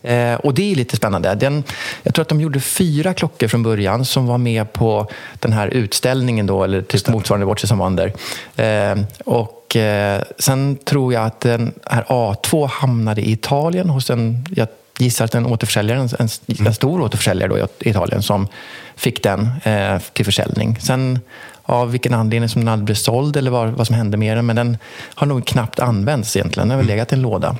Eh, 0.02 0.34
och 0.34 0.54
det 0.54 0.72
är 0.72 0.76
lite 0.76 0.96
spännande. 0.96 1.34
Den, 1.34 1.64
jag 2.02 2.14
tror 2.14 2.22
att 2.22 2.28
de 2.28 2.40
gjorde 2.40 2.60
fyra 2.60 3.14
klockor 3.14 3.48
från 3.48 3.62
början 3.62 4.04
som 4.04 4.26
var 4.26 4.38
med 4.38 4.72
på 4.72 5.06
den 5.34 5.52
här 5.52 5.68
utställningen 5.68 6.46
då, 6.46 6.64
eller 6.64 6.82
typ 6.82 7.08
motsvarande 7.08 7.46
Watches 7.46 7.72
and 7.72 7.80
Wonder. 7.80 8.12
Eh, 8.56 9.02
och 9.24 9.76
eh, 9.76 10.22
sen 10.38 10.76
tror 10.76 11.12
jag 11.12 11.26
att 11.26 11.40
den 11.40 11.72
här 11.84 12.02
A2 12.02 12.66
hamnade 12.66 13.20
i 13.20 13.32
Italien 13.32 13.90
hos 13.90 14.10
en, 14.10 14.46
jag 14.50 14.68
gissar 14.98 15.24
att 15.24 15.34
en 15.34 15.46
återförsäljare, 15.46 15.98
en, 15.98 16.08
en, 16.18 16.66
en 16.66 16.74
stor 16.74 17.00
återförsäljare 17.00 17.48
då 17.48 17.58
i 17.58 17.90
Italien 17.90 18.22
som 18.22 18.48
fick 18.96 19.22
den 19.22 19.50
eh, 19.62 19.98
till 20.12 20.24
försäljning. 20.24 20.78
Sen 20.80 21.20
av 21.62 21.90
vilken 21.90 22.14
anledning 22.14 22.48
som 22.48 22.60
den 22.60 22.68
aldrig 22.68 22.84
blev 22.84 22.94
såld 22.94 23.36
eller 23.36 23.50
vad, 23.50 23.68
vad 23.68 23.86
som 23.86 23.96
hände 23.96 24.16
med 24.16 24.36
den, 24.36 24.46
men 24.46 24.56
den 24.56 24.76
har 25.14 25.26
nog 25.26 25.46
knappt 25.46 25.80
använts 25.80 26.36
egentligen. 26.36 26.68
Den 26.68 26.76
har 26.76 26.84
väl 26.84 26.86
legat 26.86 27.12
i 27.12 27.14
en 27.14 27.22
låda. 27.22 27.56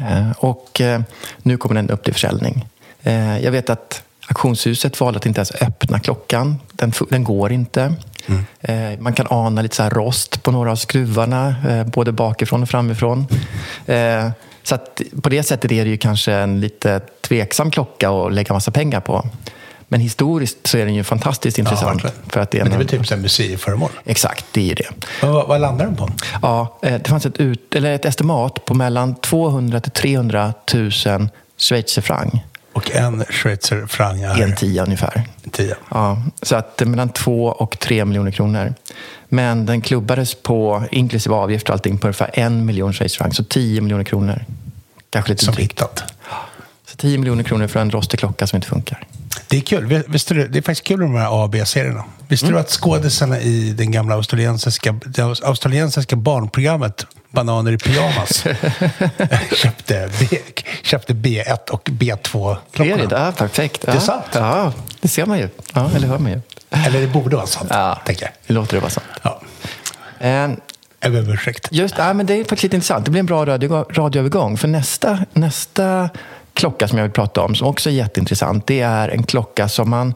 Eh, 0.00 0.30
Och 0.38 0.80
eh, 0.80 1.00
nu 1.42 1.56
kommer 1.56 1.74
den 1.74 1.90
upp 1.90 2.04
till 2.04 2.12
försäljning. 2.12 2.66
Eh, 3.02 3.38
Jag 3.38 3.52
vet 3.52 3.70
att 3.70 4.02
auktionshuset 4.28 5.00
valde 5.00 5.16
att 5.18 5.26
inte 5.26 5.38
ens 5.38 5.52
öppna 5.62 6.00
klockan. 6.00 6.58
Den, 6.72 6.92
den 7.10 7.24
går 7.24 7.52
inte. 7.52 7.94
Eh, 8.60 8.98
Man 8.98 9.12
kan 9.12 9.26
ana 9.30 9.62
lite 9.62 9.76
så 9.76 9.88
rost 9.88 10.42
på 10.42 10.50
några 10.50 10.70
av 10.72 10.76
skruvarna, 10.76 11.54
både 11.86 12.12
bakifrån 12.12 12.62
och 12.62 12.68
framifrån. 12.68 13.26
Eh, 13.86 14.28
Så 14.62 14.78
på 15.22 15.28
det 15.28 15.42
sättet 15.42 15.72
är 15.72 15.84
det 15.84 15.90
ju 15.90 15.96
kanske 15.98 16.32
en 16.32 16.60
lite 16.60 17.00
tveksam 17.28 17.70
klocka 17.70 18.10
att 18.10 18.32
lägga 18.32 18.52
massa 18.54 18.70
pengar 18.70 19.00
på. 19.00 19.26
Men 19.88 20.00
historiskt 20.00 20.66
så 20.66 20.78
är 20.78 20.84
den 20.84 20.94
ju 20.94 21.04
fantastiskt 21.04 21.58
intressant. 21.58 22.04
verkligen. 22.04 22.16
för 22.28 22.40
att 22.40 22.50
det 22.50 22.58
är 22.58 22.62
Men 22.62 22.70
det 22.70 22.74
är 22.74 22.80
en- 22.80 22.86
väl 22.86 23.04
typ 23.04 23.10
här 23.10 23.16
museiföremål? 23.16 23.90
Exakt, 24.04 24.44
det 24.52 24.70
är 24.70 24.74
det. 24.74 24.88
Men 25.22 25.32
vad, 25.32 25.48
vad 25.48 25.60
landar 25.60 25.84
den 25.86 25.96
på? 25.96 26.08
Ja, 26.42 26.78
eh, 26.82 26.94
det 27.02 27.08
fanns 27.08 27.26
ett, 27.26 27.36
ut, 27.40 27.74
eller 27.74 27.92
ett 27.92 28.04
estimat 28.04 28.64
på 28.64 28.74
mellan 28.74 29.14
200 29.14 29.80
till 29.80 29.92
300 29.92 30.54
000 30.74 30.90
schweizerfranc. 31.58 32.34
Och 32.72 32.90
en 32.90 33.24
schweizer 33.30 33.86
franc 33.86 34.22
är 34.22 34.42
En 34.42 34.54
tia 34.56 34.82
ungefär. 34.84 35.22
en 35.44 35.50
tia. 35.50 35.74
Ja, 35.90 36.22
så 36.42 36.56
att 36.56 36.80
mellan 36.86 37.08
2 37.08 37.46
och 37.46 37.78
3 37.78 38.04
miljoner 38.04 38.30
kronor. 38.30 38.74
Men 39.28 39.66
den 39.66 39.80
klubbades 39.80 40.34
på, 40.34 40.84
inklusive 40.90 41.34
avgift 41.34 41.68
och 41.68 41.72
allting, 41.72 41.98
på 41.98 42.06
ungefär 42.06 42.30
en 42.34 42.66
miljon 42.66 42.92
schweizerfranc. 42.92 43.36
Så 43.36 43.44
10 43.44 43.80
miljoner 43.80 44.04
kronor. 44.04 44.44
Kanske 45.10 45.30
lite 45.32 45.44
Som 45.44 45.54
drygt. 45.54 45.72
hittat. 45.72 46.04
Så 46.90 46.96
10 46.96 47.18
miljoner 47.18 47.42
kronor 47.42 47.66
för 47.66 47.80
en 47.80 47.90
rostig 47.90 48.20
klocka 48.20 48.46
som 48.46 48.56
inte 48.56 48.68
funkar. 48.68 49.04
Det 49.48 49.56
är 49.56 49.60
kul. 49.60 49.86
Vis- 49.86 50.04
Visste 50.08 50.34
du, 50.34 50.48
det 50.48 50.58
är 50.58 50.62
faktiskt 50.62 50.86
kul 50.86 50.98
med 50.98 51.08
de 51.08 51.14
här 51.16 51.26
A 51.26 51.42
och 51.42 51.50
B-serierna. 51.50 52.04
Visste 52.28 52.46
du 52.46 52.58
att 52.58 52.70
skådisarna 52.70 53.40
i 53.40 53.72
den 53.72 53.90
gamla 53.90 54.14
australiensiska, 54.14 54.92
det 55.06 55.22
australiensiska 55.22 56.16
barnprogrammet 56.16 57.06
Bananer 57.30 57.72
i 57.72 57.78
pyjamas 57.78 58.44
köpte, 59.56 60.08
B, 60.20 60.38
köpte 60.82 61.12
B1 61.14 61.70
och 61.70 61.82
Det 61.92 62.10
är 62.10 62.16
B2-klockorna? 62.16 63.06
det? 63.08 63.16
Ja, 63.16 63.32
perfekt. 63.32 63.84
Ja. 63.86 63.92
Det 63.92 63.98
är 63.98 64.00
sant. 64.00 64.24
Ja, 64.32 64.72
det 65.00 65.08
ser 65.08 65.26
man 65.26 65.38
ju. 65.38 65.48
Ja, 65.74 65.90
eller 65.96 66.08
hör 66.08 66.18
man 66.18 66.32
ju. 66.32 66.40
Eller 66.70 67.00
det 67.00 67.06
borde 67.06 67.36
vara 67.36 67.46
sant, 67.46 67.68
Ja, 67.70 67.98
tänker 68.06 68.22
jag. 68.24 68.32
det 68.46 68.54
låter 68.54 68.76
det 68.76 68.80
vara 68.80 68.90
sant. 68.90 69.06
Ja. 69.22 69.40
Eh, 70.18 70.50
Jag 71.00 71.12
ber 71.12 71.20
om 71.20 71.30
ursäkt. 71.30 71.68
Just, 71.70 71.94
ja, 71.98 72.12
men 72.12 72.26
det 72.26 72.34
är 72.34 72.38
faktiskt 72.38 72.62
lite 72.62 72.76
intressant. 72.76 73.04
Det 73.04 73.10
blir 73.10 73.20
en 73.20 73.26
bra 73.26 73.46
radio, 73.46 73.84
radioövergång. 73.90 74.56
För 74.58 74.68
nästa, 74.68 75.18
nästa 75.32 76.10
klocka 76.56 76.88
som 76.88 76.98
jag 76.98 77.04
vill 77.04 77.12
prata 77.12 77.42
om, 77.42 77.54
som 77.54 77.68
också 77.68 77.90
är 77.90 77.94
jätteintressant, 77.94 78.66
det 78.66 78.80
är 78.80 79.08
en 79.08 79.22
klocka 79.22 79.68
som 79.68 79.90
man 79.90 80.14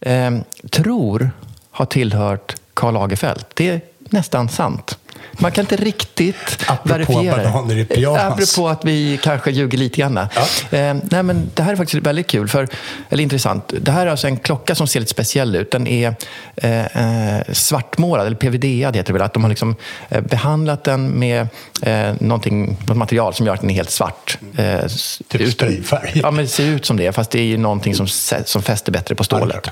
eh, 0.00 0.30
tror 0.70 1.30
har 1.70 1.86
tillhört 1.86 2.54
Karl 2.74 2.94
Lagerfeld. 2.94 3.44
Det 3.54 3.68
är 3.68 3.80
nästan 3.98 4.48
sant. 4.48 4.98
Man 5.32 5.52
kan 5.52 5.62
inte 5.62 5.76
riktigt 5.76 6.36
Apropå 6.66 6.88
verifiera 6.88 7.36
det. 7.36 7.42
bananer 7.44 7.76
i 7.78 7.84
pyjamas. 7.84 8.20
Apropå 8.54 8.68
att 8.68 8.84
vi 8.84 9.18
kanske 9.22 9.50
ljuger 9.50 9.78
lite 9.78 10.00
grann. 10.00 10.16
Eh, 10.18 10.26
nej, 10.70 11.22
men 11.22 11.50
det 11.54 11.62
här 11.62 11.72
är 11.72 11.76
faktiskt 11.76 12.06
väldigt 12.06 12.26
kul, 12.26 12.48
för, 12.48 12.68
eller 13.10 13.22
intressant. 13.22 13.72
Det 13.80 13.90
här 13.92 14.06
är 14.06 14.10
alltså 14.10 14.26
en 14.26 14.36
klocka 14.36 14.74
som 14.74 14.86
ser 14.86 15.00
lite 15.00 15.10
speciell 15.12 15.56
ut. 15.56 15.70
Den 15.70 15.86
är 15.86 16.14
eh, 16.56 17.36
eh, 17.36 17.42
svartmålad, 17.52 18.26
eller 18.26 18.36
PVD 18.36 18.64
heter 18.64 19.02
det 19.04 19.12
väl. 19.12 19.22
Att 19.22 19.32
de 19.34 19.42
har 19.42 19.50
liksom, 19.50 19.76
eh, 20.08 20.20
behandlat 20.20 20.84
den 20.84 21.06
med 21.18 21.48
eh, 21.82 22.14
något 22.20 22.46
material 22.94 23.34
som 23.34 23.46
gör 23.46 23.54
att 23.54 23.60
den 23.60 23.70
är 23.70 23.74
helt 23.74 23.90
svart. 23.90 24.38
Eh, 24.56 24.80
Typ 25.28 25.40
ut- 25.40 25.52
sprayfärg. 25.52 26.12
Ja, 26.14 26.30
men 26.30 26.44
det 26.44 26.50
ser 26.50 26.64
ut 26.66 26.86
som 26.86 26.96
det, 26.96 27.12
fast 27.12 27.30
det 27.30 27.38
är 27.38 27.44
ju 27.44 27.56
någonting 27.56 27.94
som, 27.94 28.06
som 28.44 28.62
fäster 28.62 28.92
bättre 28.92 29.14
på 29.14 29.24
Ja, 29.30 29.36
det 29.36 29.46
stålet. 29.46 29.70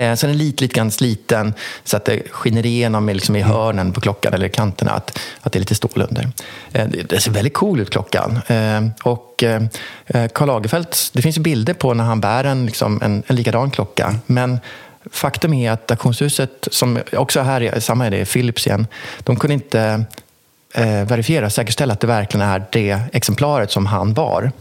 Eh, 0.00 0.14
sen 0.14 0.30
är 0.30 0.34
lite, 0.34 0.64
lite 0.64 0.74
grann 0.74 0.90
sliten 0.90 1.54
så 1.84 1.96
att 1.96 2.04
det 2.04 2.22
skiner 2.30 2.66
igenom 2.66 3.08
liksom, 3.08 3.36
i 3.36 3.40
hörnen 3.40 3.92
på 3.92 4.00
klockan 4.00 4.34
eller 4.34 4.48
kanterna 4.48 4.90
att, 4.90 5.18
att 5.40 5.52
det 5.52 5.56
är 5.56 5.60
lite 5.60 5.74
stål 5.74 6.06
under. 6.08 6.28
Eh, 6.72 6.88
det, 7.08 7.20
ser 7.20 7.30
väldigt 7.30 7.54
cool 7.54 7.80
ut 7.80 7.90
klockan. 7.90 8.40
Eh, 8.46 8.82
och 9.02 9.42
eh, 9.42 9.62
Karl 10.32 10.46
Lagerfeld, 10.46 10.86
det 11.12 11.22
finns 11.22 11.38
bilder 11.38 11.74
på 11.74 11.94
när 11.94 12.04
han 12.04 12.20
bär 12.20 12.44
en, 12.44 12.66
liksom, 12.66 13.02
en, 13.02 13.22
en 13.26 13.36
likadan 13.36 13.70
klocka. 13.70 14.14
Men 14.26 14.60
faktum 15.10 15.54
är 15.54 15.70
att 15.70 15.90
auktionshuset, 15.90 16.68
som 16.70 16.98
också 17.12 17.40
här 17.40 17.60
är 17.60 17.80
samma 17.80 18.06
är 18.06 18.10
det, 18.10 18.24
Philips 18.24 18.66
igen, 18.66 18.86
de 19.18 19.36
kunde 19.36 19.54
inte 19.54 20.04
eh, 20.74 21.04
verifiera, 21.04 21.50
säkerställa 21.50 21.92
att 21.92 22.00
det 22.00 22.06
verkligen 22.06 22.46
är 22.46 22.64
det 22.72 23.00
exemplaret 23.12 23.70
som 23.70 23.86
han 23.86 24.12
bar. 24.12 24.52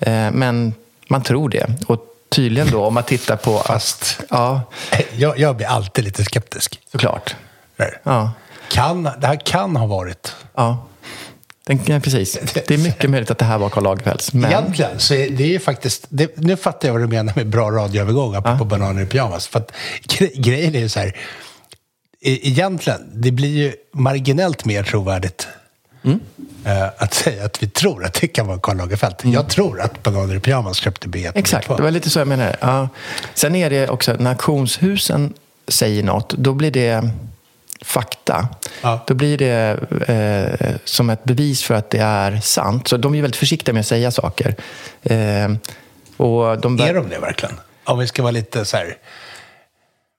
Eh, 0.00 0.30
men 0.32 0.74
man 1.08 1.22
tror 1.22 1.48
det. 1.48 1.66
Och 1.86 2.06
tydligen 2.30 2.70
då, 2.70 2.84
om 2.84 2.94
man 2.94 3.02
tittar 3.02 3.36
på... 3.36 3.58
Fast 3.58 4.20
Ja, 4.30 4.62
jag, 5.16 5.38
jag 5.38 5.56
blir 5.56 5.66
alltid 5.66 6.04
lite 6.04 6.24
skeptisk. 6.24 6.80
såklart. 6.92 7.36
Ja, 8.02 8.32
Kan, 8.70 9.02
det 9.02 9.26
här 9.26 9.40
kan 9.46 9.76
ha 9.76 9.86
varit... 9.86 10.34
ja. 10.54 10.86
Den, 11.66 11.80
ja, 11.86 12.00
precis. 12.00 12.38
Det 12.54 12.70
är 12.70 12.78
mycket 12.78 13.10
möjligt 13.10 13.30
att 13.30 13.38
det 13.38 13.44
här 13.44 13.58
var 13.58 13.68
Karl 13.68 13.84
Lagerfelds. 13.84 14.32
Men, 14.32 14.50
Egentligen 14.50 14.98
så 15.00 15.14
är 15.14 15.30
det 15.30 15.44
är 15.44 15.48
ju 15.48 15.58
faktiskt... 15.58 16.06
Det, 16.08 16.36
nu 16.36 16.56
fattar 16.56 16.88
jag 16.88 16.92
vad 16.92 17.02
du 17.02 17.06
menar 17.06 17.32
med 17.36 17.46
bra 17.48 17.70
radioövergång, 17.70 18.34
apropå 18.34 18.64
bananer 18.64 19.02
i 19.02 19.06
pyjamas. 19.06 19.46
För 19.46 19.58
att 19.58 19.72
gre, 20.02 20.26
grejen 20.26 20.74
är 20.74 20.78
ju 20.78 20.88
så 20.88 21.00
här... 21.00 21.08
e- 22.22 22.48
Egentligen, 22.48 23.10
det 23.14 23.30
blir 23.30 23.48
ju 23.56 23.72
marginellt 23.94 24.64
mer 24.64 24.82
trovärdigt 24.82 25.48
Mm. 26.04 26.20
att 26.96 27.14
säga 27.14 27.44
att 27.44 27.62
vi 27.62 27.68
tror 27.68 28.04
att 28.04 28.14
det 28.14 28.26
kan 28.28 28.46
vara 28.46 28.58
Karl 28.58 28.76
Lagerfeld. 28.76 29.14
Jag 29.22 29.48
tror 29.48 29.80
att 29.80 30.02
bananer 30.02 30.34
i 30.34 30.40
pyjamas 30.40 30.76
köpte 30.76 31.08
B1 31.08 31.10
och 31.10 31.16
Mm. 31.16 31.32
Exakt, 31.38 31.68
B2. 31.68 31.76
det 31.76 31.82
var 31.82 31.90
lite 31.90 32.10
så 32.10 32.18
jag 32.18 32.28
menade. 32.28 32.56
Ja. 32.60 32.88
Sen 33.34 33.54
är 33.54 33.70
det 33.70 33.88
också, 33.88 34.12
när 34.18 34.30
auktionshusen 34.30 35.34
säger 35.68 36.02
något, 36.02 36.30
då 36.32 36.52
blir 36.52 36.70
det 36.70 37.10
fakta. 37.84 38.48
Ja. 38.82 39.04
Då 39.06 39.14
blir 39.14 39.38
det 39.38 39.78
eh, 40.08 40.76
som 40.84 41.10
ett 41.10 41.24
bevis 41.24 41.62
för 41.62 41.74
att 41.74 41.90
det 41.90 41.98
är 41.98 42.40
sant. 42.40 42.88
Så 42.88 42.96
de 42.96 43.14
är 43.14 43.22
väldigt 43.22 43.36
försiktiga 43.36 43.72
med 43.72 43.80
att 43.80 43.86
säga 43.86 44.10
saker. 44.10 44.54
Eh, 45.02 45.48
och 46.16 46.60
de 46.60 46.80
Är 46.80 46.94
de 46.94 47.08
det 47.08 47.18
verkligen? 47.18 47.54
Om 47.84 47.98
vi 47.98 48.06
ska 48.06 48.22
vara 48.22 48.30
lite 48.32 48.64
så 48.64 48.76
här... 48.76 48.96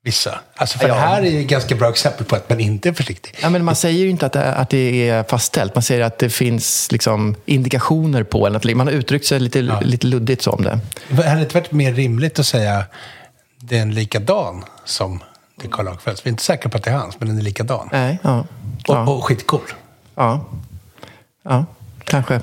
Vissa. 0.04 0.40
Alltså 0.56 0.78
för 0.80 0.88
Ja. 0.88 0.94
det 0.94 1.00
här 1.00 1.22
är 1.26 1.40
ett 1.40 1.48
ganska 1.48 1.76
bra 1.76 1.90
exempel 1.90 2.26
på 2.26 2.36
att 2.36 2.50
man 2.50 2.60
inte 2.60 2.90
är 2.90 2.94
försiktig. 2.94 3.36
Ja, 3.42 3.50
men 3.50 3.66
man 3.66 3.76
säger 3.76 4.00
ju 4.04 4.10
inte 4.10 4.26
att 4.26 4.34
det, 4.34 4.54
att 4.56 4.70
det 4.70 5.10
är 5.10 5.24
fastställt. 5.24 5.76
Man 5.76 5.82
säger 5.82 6.02
att 6.02 6.18
det 6.20 6.30
finns 6.30 6.92
liksom 6.92 7.36
indikationer 7.46 8.24
på 8.24 8.48
eller 8.48 8.60
något. 8.66 8.76
Man 8.78 8.88
har 8.88 8.94
uttryckt 8.94 9.26
sig 9.26 9.40
lite, 9.40 9.62
lite 9.82 10.08
luddigt 10.08 10.42
så 10.42 10.52
om 10.52 10.64
det. 10.64 10.80
Hade 11.16 11.36
det 11.36 11.42
inte 11.42 11.54
varit 11.60 11.72
mer 11.72 11.94
rimligt 11.94 12.40
att 12.40 12.46
säga 12.46 12.84
det 13.58 13.78
är 13.78 13.82
en 13.82 13.94
likadan 13.94 14.64
som 14.86 15.24
det 15.62 15.68
Karl 15.68 15.86
Lagerfelds? 15.86 16.26
Vi 16.26 16.28
är 16.28 16.32
inte 16.32 16.44
säkra 16.44 16.70
på 16.70 16.78
att 16.78 16.84
det 16.84 16.90
är 16.90 16.96
hans, 16.96 17.20
men 17.20 17.28
den 17.28 17.38
är 17.38 17.42
likadan. 17.42 17.90
Nej, 17.92 18.20
ja. 18.24 18.40
Och, 18.40 18.46
Ja, 18.96 19.10
och 19.10 19.24
skitcool. 19.26 19.62
ja. 20.16 20.46
ja 21.44 21.66
kanske. 22.04 22.42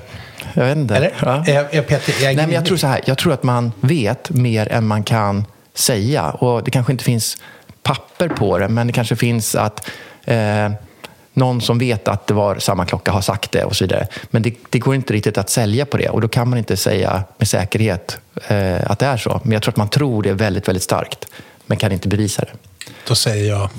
Jag 0.53 0.65
vet 0.65 0.77
inte. 0.77 0.95
Eller? 0.95 1.13
Ja. 1.21 1.43
Är, 1.47 1.53
jag- 1.53 1.73
är 1.73 1.81
Peter, 1.81 2.13
jag 2.23 2.35
Nej, 2.35 2.45
men 2.45 2.55
jag 2.55 2.65
tror 2.65 2.77
så 2.77 2.87
här. 2.87 3.01
Jag 3.05 3.17
tror 3.17 3.33
att 3.33 3.43
man 3.43 3.71
vet 3.81 4.29
mer 4.29 4.67
än 4.71 4.87
man 4.87 5.03
kan 5.03 5.45
säga. 5.73 6.29
Och 6.29 6.63
det 6.63 6.71
kanske 6.71 6.91
inte 6.91 7.03
finns 7.03 7.37
papper 7.83 8.29
på 8.29 8.57
det, 8.57 8.67
men 8.67 8.87
det 8.87 8.93
kanske 8.93 9.15
finns 9.15 9.55
att 9.55 9.89
eh, 10.25 10.71
någon 11.33 11.61
som 11.61 11.77
vet 11.79 12.07
att 12.07 12.27
det 12.27 12.33
var 12.33 12.59
samma 12.59 12.85
klocka 12.85 13.11
har 13.11 13.21
sagt 13.21 13.51
det 13.51 13.63
och 13.63 13.75
så 13.75 13.83
vidare. 13.83 14.07
Men 14.29 14.41
det, 14.41 14.55
det 14.69 14.79
går 14.79 14.95
inte 14.95 15.13
riktigt 15.13 15.37
att 15.37 15.49
sälja 15.49 15.85
på 15.85 15.97
det 15.97 16.09
och 16.09 16.21
då 16.21 16.27
kan 16.27 16.49
man 16.49 16.59
inte 16.59 16.77
säga 16.77 17.23
med 17.37 17.47
säkerhet 17.47 18.17
eh, 18.47 18.91
att 18.91 18.99
det 18.99 19.05
är 19.05 19.17
så. 19.17 19.41
Men 19.43 19.51
jag 19.51 19.61
tror 19.61 19.71
att 19.71 19.77
man 19.77 19.89
tror 19.89 20.23
det 20.23 20.33
väldigt, 20.33 20.67
väldigt 20.67 20.83
starkt, 20.83 21.27
men 21.65 21.77
kan 21.77 21.91
inte 21.91 22.07
bevisa 22.07 22.41
det. 22.41 22.51
Då 23.07 23.15
säger 23.15 23.49
jag 23.49 23.69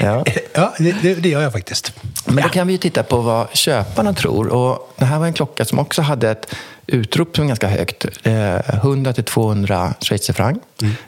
Ja. 0.00 0.24
Ja, 0.56 0.74
det, 0.78 1.14
det, 1.14 1.28
gör 1.28 1.42
jag 1.42 1.52
faktiskt. 1.52 1.92
Men 2.26 2.42
då 2.42 2.48
kan 2.48 2.66
vi 2.66 2.78
titta 2.78 3.02
på 3.02 3.20
vad 3.20 3.56
köparna 3.56 4.12
tror. 4.12 4.48
Och 4.48 4.94
det 4.96 5.04
här 5.04 5.18
var 5.18 5.26
en 5.26 5.32
klocka 5.32 5.64
som 5.64 5.78
också 5.78 6.02
hade 6.02 6.30
ett 6.30 6.54
utrop 6.86 7.36
som 7.36 7.44
är 7.44 7.48
ganska 7.48 7.68
högt. 7.68 8.06
Eh, 8.22 8.74
100 8.74 9.12
till 9.12 9.24
200 9.24 9.94
schweizerfranc. 10.00 10.58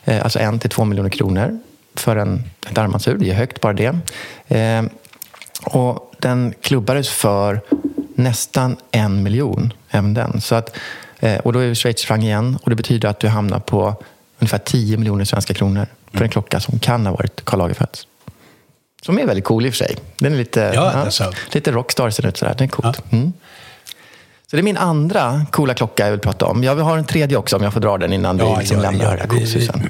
Eh, 0.05 0.25
alltså 0.25 0.39
1 0.39 0.61
till 0.61 0.71
2 0.71 0.85
miljoner 0.85 1.11
kronor 1.11 1.61
för 1.95 2.17
en, 2.17 2.45
ett 2.71 2.79
armbandsur. 2.79 3.17
Det 3.19 3.31
är 3.31 3.35
högt 3.35 3.61
bara 3.61 3.73
det. 3.73 3.99
Eh, 4.49 4.83
och 5.65 6.15
den 6.19 6.55
klubbades 6.61 7.09
för 7.09 7.61
nästan 8.15 8.77
en 8.91 9.23
miljon, 9.23 9.73
även 9.91 10.15
den. 10.15 10.41
Så 10.41 10.55
att, 10.55 10.77
eh, 11.21 11.39
och 11.39 11.53
då 11.53 11.59
är 11.59 11.69
det 11.69 11.75
schweizerfranc 11.75 12.25
igen. 12.25 12.59
Och 12.63 12.71
det 12.71 12.77
betyder 12.77 13.09
att 13.09 13.21
du 13.21 13.29
hamnar 13.29 13.61
på 13.61 13.95
ungefär 14.39 14.59
10 14.59 14.97
miljoner 14.97 15.25
svenska 15.25 15.55
kronor 15.55 15.87
för 16.17 16.25
en 16.25 16.31
klocka 16.31 16.61
som 16.61 16.79
kan 16.79 17.07
ha 17.07 17.13
varit 17.13 17.45
Karl 17.45 17.59
Lagerfelds. 17.59 18.07
Som 19.03 19.19
är 19.19 19.27
väldigt 19.27 19.45
cool 19.45 19.67
i 19.67 19.69
och 19.69 19.73
för 19.75 19.85
sig. 19.85 19.97
Den 20.19 20.33
är 20.33 20.37
lite, 20.37 20.73
Ja, 20.75 20.91
alltså. 20.91 21.33
lite 21.53 21.73
rockstar 21.73 22.11
ser 22.11 22.23
den 22.23 22.29
ut 22.29 22.37
sådär. 22.37 22.55
Den 22.59 22.65
är 22.65 22.71
coolt. 22.71 23.13
Mm. 23.13 23.33
Så 24.51 24.57
det 24.57 24.61
är 24.61 24.65
min 24.65 24.77
andra 24.77 25.47
coola 25.51 25.75
klocka 25.75 26.05
jag 26.05 26.11
vill 26.11 26.21
prata 26.21 26.47
om. 26.47 26.65
Jag 26.65 26.77
har 26.77 26.99
en 26.99 27.05
tredje 27.05 27.37
också 27.37 27.57
om 27.57 27.63
jag 27.63 27.73
får 27.73 27.81
dra 27.81 27.99
den 27.99 28.13
innan 28.13 28.39
Ja, 28.39 28.53
vi 28.55 28.59
liksom 28.61 28.77
det, 28.77 28.83
lämnar 28.83 29.19
auktionshusen. 29.19 29.89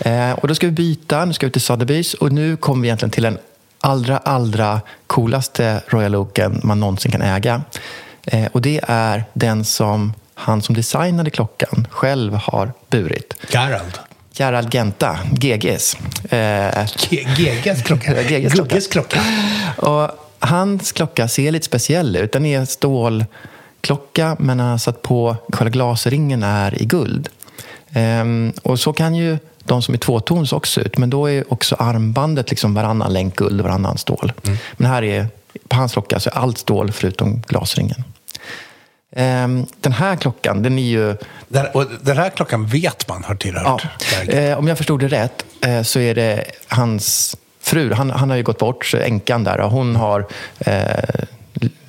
Eh, 0.00 0.30
och 0.32 0.48
då 0.48 0.54
ska 0.54 0.66
vi 0.66 0.72
byta. 0.72 1.24
Nu 1.24 1.32
ska 1.32 1.46
vi 1.46 1.52
till 1.52 1.60
Sotheby's. 1.62 2.14
Och 2.16 2.32
nu 2.32 2.56
kommer 2.56 2.82
vi 2.82 2.88
egentligen 2.88 3.10
till 3.10 3.22
den 3.22 3.38
allra, 3.80 4.18
allra 4.18 4.80
coolaste 5.06 5.80
Royal 5.86 6.14
Oaken 6.16 6.60
man 6.64 6.80
någonsin 6.80 7.12
kan 7.12 7.22
äga. 7.22 7.62
Eh, 8.24 8.46
och 8.52 8.62
det 8.62 8.80
är 8.88 9.24
den 9.32 9.64
som 9.64 10.12
han 10.34 10.62
som 10.62 10.74
designade 10.74 11.30
klockan 11.30 11.86
själv 11.90 12.34
har 12.34 12.72
burit. 12.90 13.34
Gerald. 13.48 13.98
Gerald 14.38 14.72
Genta, 14.72 15.18
GGs. 15.32 15.96
Eh, 16.30 16.86
GGs 17.10 17.82
klocka. 17.82 18.22
GGs 18.28 18.52
klocka. 18.52 18.80
Klocka. 18.80 19.20
och 19.76 20.10
hans 20.38 20.92
klocka 20.92 21.28
ser 21.28 21.50
lite 21.50 21.66
speciell 21.66 22.16
ut. 22.16 22.32
Den 22.32 22.46
är 22.46 22.64
stålklocka, 22.64 24.36
men 24.38 24.60
han 24.60 24.70
har 24.70 24.78
satt 24.78 25.02
på 25.02 25.36
själva 25.52 25.70
glasringen 25.70 26.42
är 26.42 26.82
i 26.82 26.84
guld. 26.84 27.28
Ehm, 27.90 28.52
och 28.62 28.80
så 28.80 28.92
kan 28.92 29.14
ju 29.14 29.38
de 29.64 29.82
som 29.82 29.94
är 29.94 29.98
tvåtons 29.98 30.52
också 30.52 30.80
ut, 30.80 30.98
men 30.98 31.10
då 31.10 31.30
är 31.30 31.52
också 31.52 31.76
armbandet 31.78 32.50
liksom 32.50 32.74
varannan 32.74 33.12
länk 33.12 33.36
guld, 33.36 33.60
varannan 33.60 33.98
stål. 33.98 34.32
Men 34.76 34.90
här 34.90 35.02
är, 35.02 35.26
på 35.68 35.76
hans 35.76 35.92
klocka 35.92 36.20
så 36.20 36.30
är 36.30 36.34
allt 36.34 36.58
stål 36.58 36.92
förutom 36.92 37.42
glasringen. 37.48 38.04
Ehm, 39.18 39.66
den 39.80 39.92
här 39.92 40.16
klockan, 40.16 40.62
den 40.62 40.78
är 40.78 40.82
ju 40.82 41.16
Den, 41.48 41.66
och 41.74 41.84
den 42.02 42.16
här 42.16 42.30
klockan 42.30 42.66
vet 42.66 43.08
man 43.08 43.24
har 43.24 43.34
Ja, 43.34 43.38
tillhört 43.38 43.82
Gerald. 44.26 44.50
eh, 44.52 44.58
om 44.58 44.68
jag 44.68 44.76
förstod 44.78 45.00
det 45.00 45.08
rätt 45.08 45.44
eh, 45.64 45.82
så 45.82 45.98
är 46.00 46.14
det 46.14 46.44
hans 46.68 47.36
fru, 47.60 47.92
han, 47.92 48.10
han 48.10 48.30
har 48.30 48.36
ju 48.36 48.42
gått 48.42 48.58
bort, 48.58 48.94
änkan 48.94 49.44
där, 49.44 49.60
och 49.60 49.70
hon 49.70 49.96
har 49.96 50.26
eh, 50.58 51.24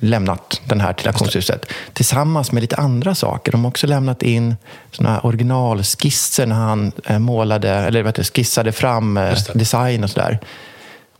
lämnat 0.00 0.60
den 0.64 0.80
här 0.80 0.92
till 0.92 1.06
auktionshuset 1.08 1.66
tillsammans 1.92 2.52
med 2.52 2.60
lite 2.60 2.76
andra 2.76 3.14
saker. 3.14 3.52
De 3.52 3.64
har 3.64 3.68
också 3.68 3.86
lämnat 3.86 4.22
in 4.22 4.56
såna 4.90 5.20
originalskisser 5.20 6.46
när 6.46 6.56
han 6.56 6.92
målade, 7.18 7.70
eller 7.70 8.02
vet 8.02 8.14
du, 8.14 8.24
skissade 8.24 8.72
fram 8.72 9.20
design 9.54 10.04
och 10.04 10.10
sådär. 10.10 10.38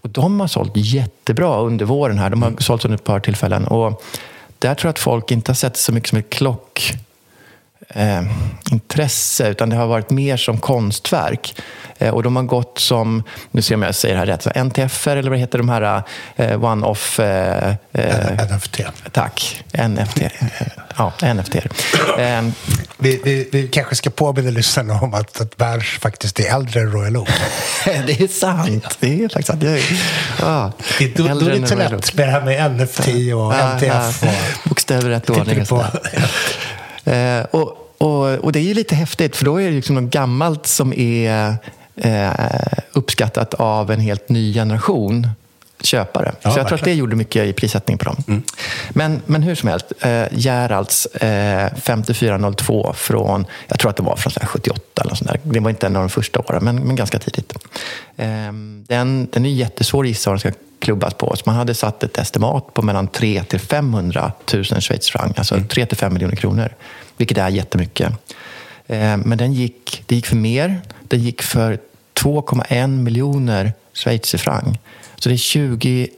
Och 0.03 0.09
de 0.09 0.41
har 0.41 0.47
sålt 0.47 0.73
jättebra 0.75 1.61
under 1.61 1.85
våren 1.85 2.19
här. 2.19 2.31
De 2.31 2.43
har 2.43 2.55
sålt 2.59 2.85
under 2.85 2.95
ett 2.99 3.05
par 3.05 3.21
tillfällen. 3.21 3.67
Och 3.67 4.03
där 4.59 4.75
tror 4.75 4.89
jag 4.89 4.93
att 4.93 4.99
folk 4.99 5.31
inte 5.31 5.51
har 5.51 5.55
sett 5.55 5.77
så 5.77 5.93
mycket 5.93 6.09
som 6.09 6.19
ett 6.19 6.31
klock 6.31 6.95
eh, 7.89 8.23
intresse, 8.71 9.49
utan 9.49 9.71
det 9.71 9.77
har 9.77 9.87
varit 9.87 10.11
mer 10.11 10.37
som 10.37 10.59
konstverk. 10.59 11.55
Eh, 11.99 12.15
och 12.15 12.23
de 12.23 12.37
har 12.37 12.43
gått 12.43 12.79
som, 12.79 13.23
nu 13.51 13.63
ser 13.63 13.75
jag 13.75 13.79
om 13.79 13.83
jag 13.83 13.95
säger 13.95 14.15
det 14.15 14.19
här 14.19 14.27
rätt, 14.27 14.43
så 14.43 14.51
NTF 14.55 15.07
eller 15.07 15.31
vad 15.31 15.39
heter 15.39 15.59
de 15.59 15.69
här 15.69 16.03
eh, 16.37 16.65
one-off... 16.65 17.21
Eh, 17.21 17.75
eh, 17.93 18.55
NFT. 18.57 18.81
tack, 19.13 19.65
NFT. 19.89 20.23
Ja, 20.97 21.13
NFT. 21.35 21.57
Vi, 22.99 23.21
vi, 23.25 23.49
vi 23.53 23.69
kanske 23.69 23.95
ska 23.97 24.11
påminna 24.11 24.51
lyssnarna 24.51 25.01
om 25.01 25.15
att, 25.15 25.41
att 25.41 25.57
Berns 25.57 25.85
faktiskt 25.85 26.41
är 26.41 26.55
äldre 26.55 26.81
än 26.81 26.93
Royal 26.93 27.17
Oak. 27.17 27.29
det 27.85 28.21
är 28.21 28.29
sant. 28.29 28.97
Det 29.01 29.25
är 29.25 29.29
faktiskt 29.29 29.47
sant. 29.47 29.63
Jag 29.63 29.73
är, 29.79 29.83
ja, 30.41 30.73
Det, 30.99 31.17
då, 31.17 31.23
då 31.29 31.47
är 31.47 31.51
det 31.51 31.57
inte 31.57 31.75
lätt 31.75 32.15
med 32.15 32.29
det 32.29 32.33
här 32.33 32.41
med 32.45 32.81
NFT 32.81 33.09
och 33.09 33.55
Ja, 33.55 33.75
NTF. 33.75 34.23
ja. 34.23 34.29
Och, 34.65 34.69
Bokstäver 34.69 35.11
i 35.11 35.13
rätt 35.13 35.31
ordning 35.31 35.67
och. 37.09 37.15
Eh, 37.15 37.45
och, 37.51 37.85
och, 37.99 38.45
och 38.45 38.53
det 38.53 38.59
är 38.59 38.63
ju 38.63 38.75
lite 38.75 38.95
häftigt, 38.95 39.37
för 39.37 39.45
då 39.45 39.61
är 39.61 39.65
det 39.65 39.77
liksom 39.77 39.95
något 39.97 40.13
gammalt 40.13 40.67
som 40.67 40.93
är 40.93 41.57
eh, 41.97 42.79
uppskattat 42.93 43.55
av 43.55 43.91
en 43.91 44.01
helt 44.01 44.29
ny 44.29 44.55
generation 44.55 45.29
köpare. 45.81 46.33
Ja, 46.43 46.51
så 46.51 46.59
jag 46.59 46.69
tror 46.69 46.79
att 46.79 46.85
det 46.85 46.95
gjorde 46.95 47.17
mycket 47.17 47.47
i 47.47 47.53
prissättningen 47.53 47.99
på 47.99 48.05
dem. 48.05 48.43
Men, 48.91 49.23
men 49.27 49.43
hur 49.43 49.55
som 49.55 49.69
helst, 49.69 49.93
eh, 50.01 50.25
Geralds 50.33 51.07
eh, 51.07 51.75
5402 51.77 52.93
från, 52.97 53.47
jag 53.69 53.79
tror 53.79 53.91
att 53.91 53.97
det 53.97 54.03
var 54.03 54.17
från 54.17 54.33
så 54.33 54.41
här 54.41 54.47
78 54.47 54.81
eller 55.01 55.11
något 55.11 55.19
sånt 55.19 55.31
där. 55.31 55.41
Det 55.43 55.61
var 55.61 55.71
inte 55.71 55.87
en 55.87 55.97
av 55.97 56.03
de 56.03 56.09
första 56.09 56.41
åren, 56.41 56.65
men, 56.65 56.77
men 56.77 56.97
ganska 56.97 57.19
tidigt. 57.19 57.53
Eh, 58.17 58.27
den, 58.87 59.29
den 59.33 59.45
är 59.45 59.51
jättesvår 59.51 60.05
att 60.05 60.09
gissa 60.09 60.31
vad 60.31 60.35
den 60.35 60.53
ska 60.53 60.61
klubbas 60.81 61.15
på. 61.15 61.37
Så 61.37 61.43
man 61.47 61.55
hade 61.55 61.75
satt 61.75 62.03
ett 62.03 62.19
estimat 62.19 62.75
på 62.75 62.83
mellan 62.83 63.09
3 63.09 63.45
till 63.45 63.61
500 63.61 64.33
000 64.55 64.65
schweizerfranc, 64.65 65.39
alltså 65.39 65.61
3 65.69 65.87
till 65.87 65.97
5 65.97 66.13
miljoner 66.13 66.37
kronor, 66.37 66.69
vilket 67.17 67.39
är 67.39 67.49
jättemycket. 67.49 68.13
Eh, 68.87 69.17
Men 69.17 69.39
den 69.39 69.53
gick, 69.53 70.03
det 70.07 70.15
gick 70.15 70.27
för 70.27 70.37
mer. 70.37 70.81
Den 71.03 71.21
gick 71.21 71.43
för 71.43 71.79
2,1 72.15 72.87
miljoner 72.87 73.73
schweizerfranc. 73.93 74.79
Så 75.21 75.29
det 75.29 75.35
är 75.35 75.37
21, 75.37 76.11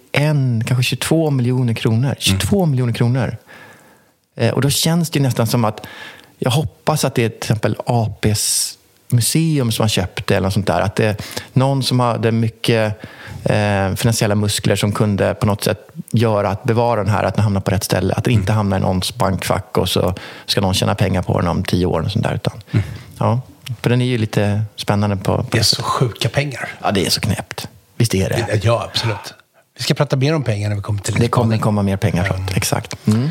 kanske 0.66 0.82
22 0.82 1.30
miljoner 1.30 1.74
kronor. 1.74 2.14
22 2.18 2.66
miljoner 2.66 2.92
kronor. 2.92 3.36
Eh, 4.36 4.50
Och 4.54 4.62
då 4.62 4.70
känns 4.70 5.10
det 5.10 5.20
nästan 5.20 5.46
som 5.46 5.64
att 5.64 5.86
jag 6.38 6.50
hoppas 6.50 7.04
att 7.04 7.14
det 7.14 7.24
är 7.24 7.28
till 7.28 7.36
exempel 7.38 7.76
APs 7.86 8.76
museum 9.08 9.72
som 9.72 9.82
har 9.82 9.88
köpt 9.88 10.26
det 10.26 10.34
eller 10.36 10.46
något 10.46 10.54
sånt 10.54 10.66
där. 10.66 10.80
Att 10.80 10.96
det 10.96 11.06
är 11.06 11.16
någon 11.52 11.82
som 11.82 12.00
hade 12.00 12.32
mycket 12.32 13.00
eh, 13.44 13.94
finansiella 13.94 14.34
muskler 14.34 14.76
som 14.76 14.92
kunde 14.92 15.34
på 15.34 15.46
något 15.46 15.64
sätt 15.64 15.88
göra 16.12 16.48
att 16.50 16.64
bevara 16.64 17.02
den 17.04 17.12
här, 17.12 17.24
att 17.24 17.34
den 17.34 17.42
hamnar 17.44 17.60
på 17.60 17.70
rätt 17.70 17.84
ställe. 17.84 18.14
Att 18.14 18.24
den 18.24 18.34
inte 18.34 18.52
hamnar 18.52 18.76
i 18.76 18.80
någons 18.80 19.14
bankfack 19.14 19.78
och 19.78 19.88
så 19.88 20.14
ska 20.46 20.60
någon 20.60 20.74
tjäna 20.74 20.94
pengar 20.94 21.22
på 21.22 21.38
den 21.40 21.48
om 21.48 21.64
tio 21.64 21.86
år. 21.86 22.00
Och 22.00 22.10
sånt 22.12 22.24
där, 22.24 22.34
utan, 22.34 22.60
ja, 23.18 23.40
för 23.82 23.90
den 23.90 24.00
är 24.00 24.06
ju 24.06 24.18
lite 24.18 24.62
spännande 24.76 25.16
på, 25.16 25.36
på 25.36 25.46
det 25.50 25.58
är 25.58 25.62
så 25.62 25.82
sjuka 25.82 26.28
pengar. 26.28 26.68
Ja, 26.82 26.90
det 26.90 27.06
är 27.06 27.10
så 27.10 27.20
knäppt. 27.20 27.68
Visst 28.00 28.14
är 28.14 28.28
det. 28.28 28.64
Ja, 28.64 28.88
absolut. 28.90 29.34
Vi 29.76 29.82
ska 29.82 29.94
prata 29.94 30.16
mer 30.16 30.34
om 30.34 30.42
pengar 30.42 30.68
när 30.68 30.76
vi 30.76 30.82
kommer 30.82 31.00
till 31.00 31.14
Det 31.14 31.28
kommer 31.28 31.58
komma 31.58 31.82
mer 31.82 31.96
pengar 31.96 32.24
framåt. 32.24 32.56
Exakt. 32.56 33.06
Mm. 33.06 33.30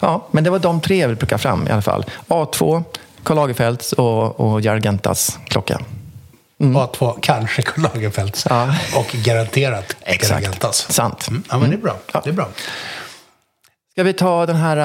Ja, 0.00 0.28
men 0.30 0.44
det 0.44 0.50
var 0.50 0.58
de 0.58 0.80
tre 0.80 1.00
jag 1.00 1.08
vill 1.08 1.16
plocka 1.16 1.38
fram 1.38 1.68
i 1.68 1.70
alla 1.70 1.82
fall. 1.82 2.04
A2, 2.28 2.84
Karl 3.22 3.36
Lagerfelds 3.36 3.92
och, 3.92 4.40
och 4.40 4.60
Jargentas 4.60 5.38
klocka. 5.48 5.80
A2, 6.58 7.18
kanske 7.22 7.62
Karl 7.62 7.82
Lagerfelds. 7.82 8.46
Ja. 8.50 8.74
Och 8.96 9.06
garanterat 9.12 9.96
Exakt. 10.02 10.40
Garagentas. 10.40 10.92
Sant. 10.92 11.28
Mm. 11.28 11.42
Ja, 11.50 11.58
men 11.58 11.70
det 11.70 11.76
är 11.76 11.80
bra. 11.80 11.96
Ja. 12.12 12.20
Det 12.24 12.30
är 12.30 12.34
bra. 12.34 12.48
Ska 13.96 14.02
vi 14.02 14.12
ta 14.12 14.46
den 14.46 14.56
här... 14.56 14.76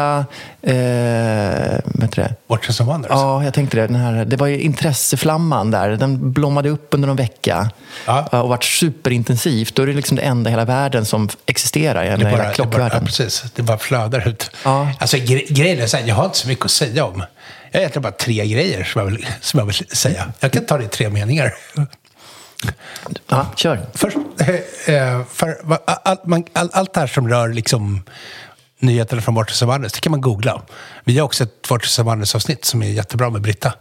Eh, 0.61 1.79
vad 1.85 2.03
heter 2.03 2.21
det? 2.23 2.35
Watches 2.47 2.81
and 2.81 2.89
Wonders. 2.89 3.09
Ja, 3.11 3.43
jag 3.43 3.53
tänkte 3.53 3.77
det. 3.77 3.87
Den 3.87 3.95
här, 3.95 4.25
det 4.25 4.37
var 4.37 4.47
ju 4.47 4.59
intresseflamman 4.59 5.71
där. 5.71 5.89
Den 5.89 6.31
blommade 6.31 6.69
upp 6.69 6.87
under 6.93 7.07
någon 7.07 7.15
vecka 7.17 7.69
Ja. 8.05 8.27
och 8.41 8.49
varit 8.49 8.63
superintensivt. 8.63 9.75
Då 9.75 9.83
är 9.83 9.87
det 9.87 9.93
liksom 9.93 10.17
det 10.17 10.21
enda 10.23 10.49
i 10.49 10.51
hela 10.53 10.65
världen 10.65 11.05
som 11.05 11.29
existerar 11.45 12.03
i 12.03 12.09
hela 12.09 12.23
bara, 12.23 12.31
det 12.31 12.37
bara, 12.37 12.47
ja, 12.47 12.53
klockvärlden. 12.53 13.05
precis. 13.05 13.43
Det 13.55 13.61
bara 13.61 13.77
flödar 13.77 14.27
ut. 14.27 14.51
Ja. 14.63 14.91
Alltså, 14.99 15.17
gre 15.17 15.41
grejen 15.49 15.79
är 15.79 15.87
så 15.87 15.97
här, 15.97 16.07
jag 16.07 16.15
har 16.15 16.25
inte 16.25 16.37
så 16.37 16.47
mycket 16.47 16.65
att 16.65 16.71
säga 16.71 17.05
om. 17.05 17.19
Jag 17.71 17.77
har 17.77 17.79
egentligen 17.79 18.03
bara 18.03 18.11
tre 18.13 18.47
grejer 18.47 18.83
som 18.83 19.01
jag 19.01 19.05
vill, 19.11 19.27
som 19.41 19.57
jag 19.59 19.65
vill 19.65 19.75
säga. 19.75 20.33
Jag 20.39 20.51
kan 20.51 20.65
ta 20.65 20.77
det 20.77 20.83
i 20.83 20.87
tre 20.87 21.09
meningar. 21.09 21.53
Ja, 23.27 23.45
kör. 23.55 23.79
Först, 23.93 24.17
eh, 24.87 24.95
eh, 24.95 25.21
för, 25.31 25.57
all, 26.03 26.17
man, 26.25 26.43
all, 26.53 26.69
allt 26.73 26.93
det 26.93 26.99
här 26.99 27.07
som 27.07 27.29
rör 27.29 27.49
liksom, 27.49 28.03
nyheterna 28.81 29.21
från 29.21 29.37
and 29.37 29.47
Wonders, 29.61 29.91
det 29.91 29.99
kan 29.99 30.11
man 30.11 30.21
googla. 30.21 30.61
Vi 31.03 31.17
har 31.17 31.25
också 31.25 31.43
ett 31.43 31.69
Watches 31.69 31.99
and 31.99 32.09
Wonders-avsnitt 32.09 32.65
som 32.65 32.83
är 32.83 32.87
jättebra 32.87 33.29
med 33.29 33.41
Britta. 33.41 33.73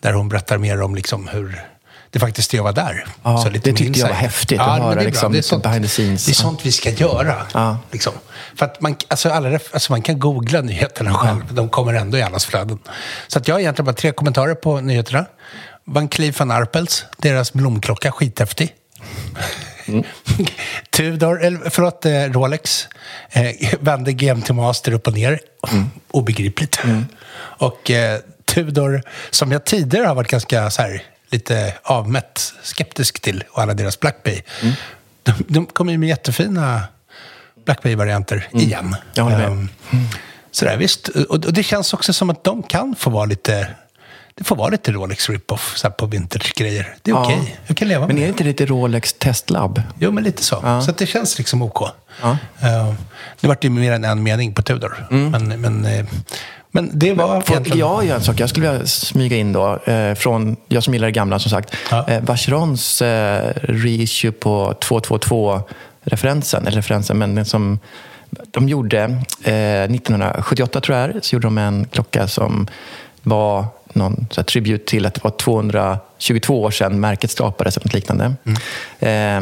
Där 0.00 0.12
hon 0.12 0.28
berättar 0.28 0.58
mer 0.58 0.82
om 0.82 0.94
liksom, 0.94 1.28
hur 1.28 1.62
det 2.10 2.18
faktiskt 2.18 2.54
är 2.54 2.58
att 2.58 2.62
vara 2.62 2.72
där. 2.72 3.04
Ja, 3.22 3.46
det 3.52 3.60
tyckte 3.60 4.00
jag 4.00 4.08
var 4.08 4.14
häftigt 4.14 4.60
att 4.60 4.66
men 4.66 4.82
höra, 4.82 4.94
det 4.94 5.00
är 5.00 5.04
liksom, 5.04 5.32
det 5.32 5.38
är 5.38 5.42
sånt, 5.42 5.62
behind 5.62 5.84
the 5.84 5.88
scenes. 5.88 6.26
Det 6.26 6.32
är 6.32 6.34
sånt 6.34 6.66
vi 6.66 6.72
ska 6.72 6.90
göra. 6.90 7.46
Ja. 7.54 7.78
Liksom. 7.90 8.12
För 8.54 8.66
att 8.66 8.80
man, 8.80 8.96
alltså, 9.08 9.28
alla, 9.28 9.58
alltså, 9.72 9.92
man 9.92 10.02
kan 10.02 10.18
googla 10.18 10.60
nyheterna 10.60 11.14
själv. 11.14 11.54
De 11.54 11.68
kommer 11.68 11.94
ändå 11.94 12.18
i 12.18 12.22
allas 12.22 12.46
flöden. 12.46 12.78
Så 13.28 13.38
att 13.38 13.48
jag 13.48 13.54
har 13.54 13.60
egentligen 13.60 13.86
bara 13.86 13.96
tre 13.96 14.12
kommentarer 14.12 14.54
på 14.54 14.80
nyheterna. 14.80 15.26
Van 15.84 16.08
Cleef 16.08 16.38
van 16.38 16.50
Arpels, 16.50 17.04
deras 17.16 17.52
blomklocka, 17.52 18.12
skithäftig. 18.12 18.74
Tudor, 20.90 21.42
eller 21.42 21.70
förlåt, 21.70 22.06
eh, 22.06 22.12
Rolex, 22.12 22.88
eh, 23.30 23.74
vände 23.80 24.12
GMT 24.12 24.50
Master 24.50 24.92
upp 24.92 25.06
och 25.06 25.12
ner. 25.14 25.40
Obegripligt. 26.10 26.80
Och 27.36 27.90
eh, 27.90 28.20
Tudor, 28.44 29.02
som 29.30 29.52
jag 29.52 29.64
tidigare 29.64 30.06
har 30.06 30.14
varit 30.14 30.30
ganska 30.30 30.70
så 30.70 30.82
här, 30.82 31.02
lite 31.30 31.74
avmätt 31.82 32.54
skeptisk 32.62 33.20
till 33.20 33.44
och 33.50 33.62
alla 33.62 33.74
deras 33.74 34.00
Black 34.00 34.22
Bay. 34.22 34.42
Mm. 34.62 34.74
De, 35.22 35.32
de 35.48 35.66
kommer 35.66 35.92
ju 35.92 35.98
med 35.98 36.08
jättefina 36.08 36.82
Black 37.64 37.82
Bay-varianter 37.82 38.48
igen. 38.52 38.86
Mm. 38.86 38.94
Jag 39.14 39.24
håller 39.24 39.38
med. 39.38 39.48
Ehm, 39.48 39.68
Sådär, 40.50 40.76
visst. 40.76 41.08
Och, 41.08 41.44
och 41.44 41.52
det 41.52 41.62
känns 41.62 41.94
också 41.94 42.12
som 42.12 42.30
att 42.30 42.44
de 42.44 42.62
kan 42.62 42.96
få 42.96 43.10
vara 43.10 43.24
lite... 43.24 43.68
Det 44.34 44.44
får 44.44 44.56
vara 44.56 44.68
lite 44.68 44.92
Rolex 44.92 45.28
rip-off 45.30 45.82
på 45.98 46.06
vintage-grejer. 46.06 46.94
Det 47.02 47.10
är 47.10 47.14
Ja. 47.14 47.24
okej. 47.24 47.56
Jag 47.66 47.76
kan 47.76 47.88
leva 47.88 48.06
Men 48.06 48.16
med 48.16 48.22
är 48.22 48.26
det 48.26 48.26
det. 48.26 48.30
inte 48.32 48.44
lite 48.44 48.66
Rolex 48.66 49.12
testlab? 49.12 49.82
Jo, 49.98 50.10
men 50.10 50.24
lite 50.24 50.42
så. 50.44 50.60
Ja. 50.62 50.82
Så 50.82 50.92
det 50.92 51.06
känns 51.06 51.38
liksom 51.38 51.62
OK. 51.62 51.82
Ja. 52.22 52.30
Eh, 52.60 52.94
det 53.40 53.48
vart 53.48 53.64
ju 53.64 53.70
mer 53.70 53.92
än 53.92 54.04
en 54.04 54.22
mening 54.22 54.54
på 54.54 54.62
Tudor. 54.62 55.06
Men, 55.10 55.60
men, 55.60 55.84
eh, 55.84 56.04
men 56.72 56.90
det 56.98 57.12
var 57.12 57.40
Får 57.40 57.50
egentligen... 57.54 57.78
jag 57.78 58.04
göra 58.04 58.16
en 58.18 58.24
sak? 58.24 58.40
Jag 58.40 58.50
skulle 58.50 58.70
vilja 58.70 58.86
smyga 58.86 59.36
in 59.36 59.52
då, 59.52 59.76
eh, 59.84 60.14
från, 60.14 60.56
jag 60.68 60.82
som 60.82 60.94
gillar 60.94 61.06
det 61.08 61.12
gamla 61.12 61.38
som 61.38 61.50
sagt, 61.50 61.74
Ja. 61.90 62.08
eh, 62.08 62.22
Vacherons 62.22 63.02
eh, 63.02 63.52
reissue 63.62 64.32
på 64.32 64.74
222-referensen, 64.80 66.66
eller 66.66 66.76
referensen, 66.76 67.18
men 67.18 67.34
den 67.34 67.44
som 67.44 67.78
de 68.50 68.68
gjorde 68.68 68.98
eh, 69.44 69.82
1978 69.82 70.80
tror 70.80 70.98
jag 70.98 71.14
det 71.14 71.24
så 71.24 71.36
gjorde 71.36 71.46
de 71.46 71.58
en 71.58 71.84
klocka 71.92 72.28
som 72.28 72.66
var 73.22 73.64
någon 73.94 74.26
så 74.30 74.42
tribut 74.42 74.86
till 74.86 75.06
att 75.06 75.14
det 75.14 75.24
var 75.24 75.30
222 75.30 76.62
år 76.62 76.70
sedan 76.70 77.00
märket 77.00 77.30
skapades 77.30 77.76
eller 77.76 77.86
något 77.86 77.94
liknande. 77.94 78.34
Eh, 78.98 79.40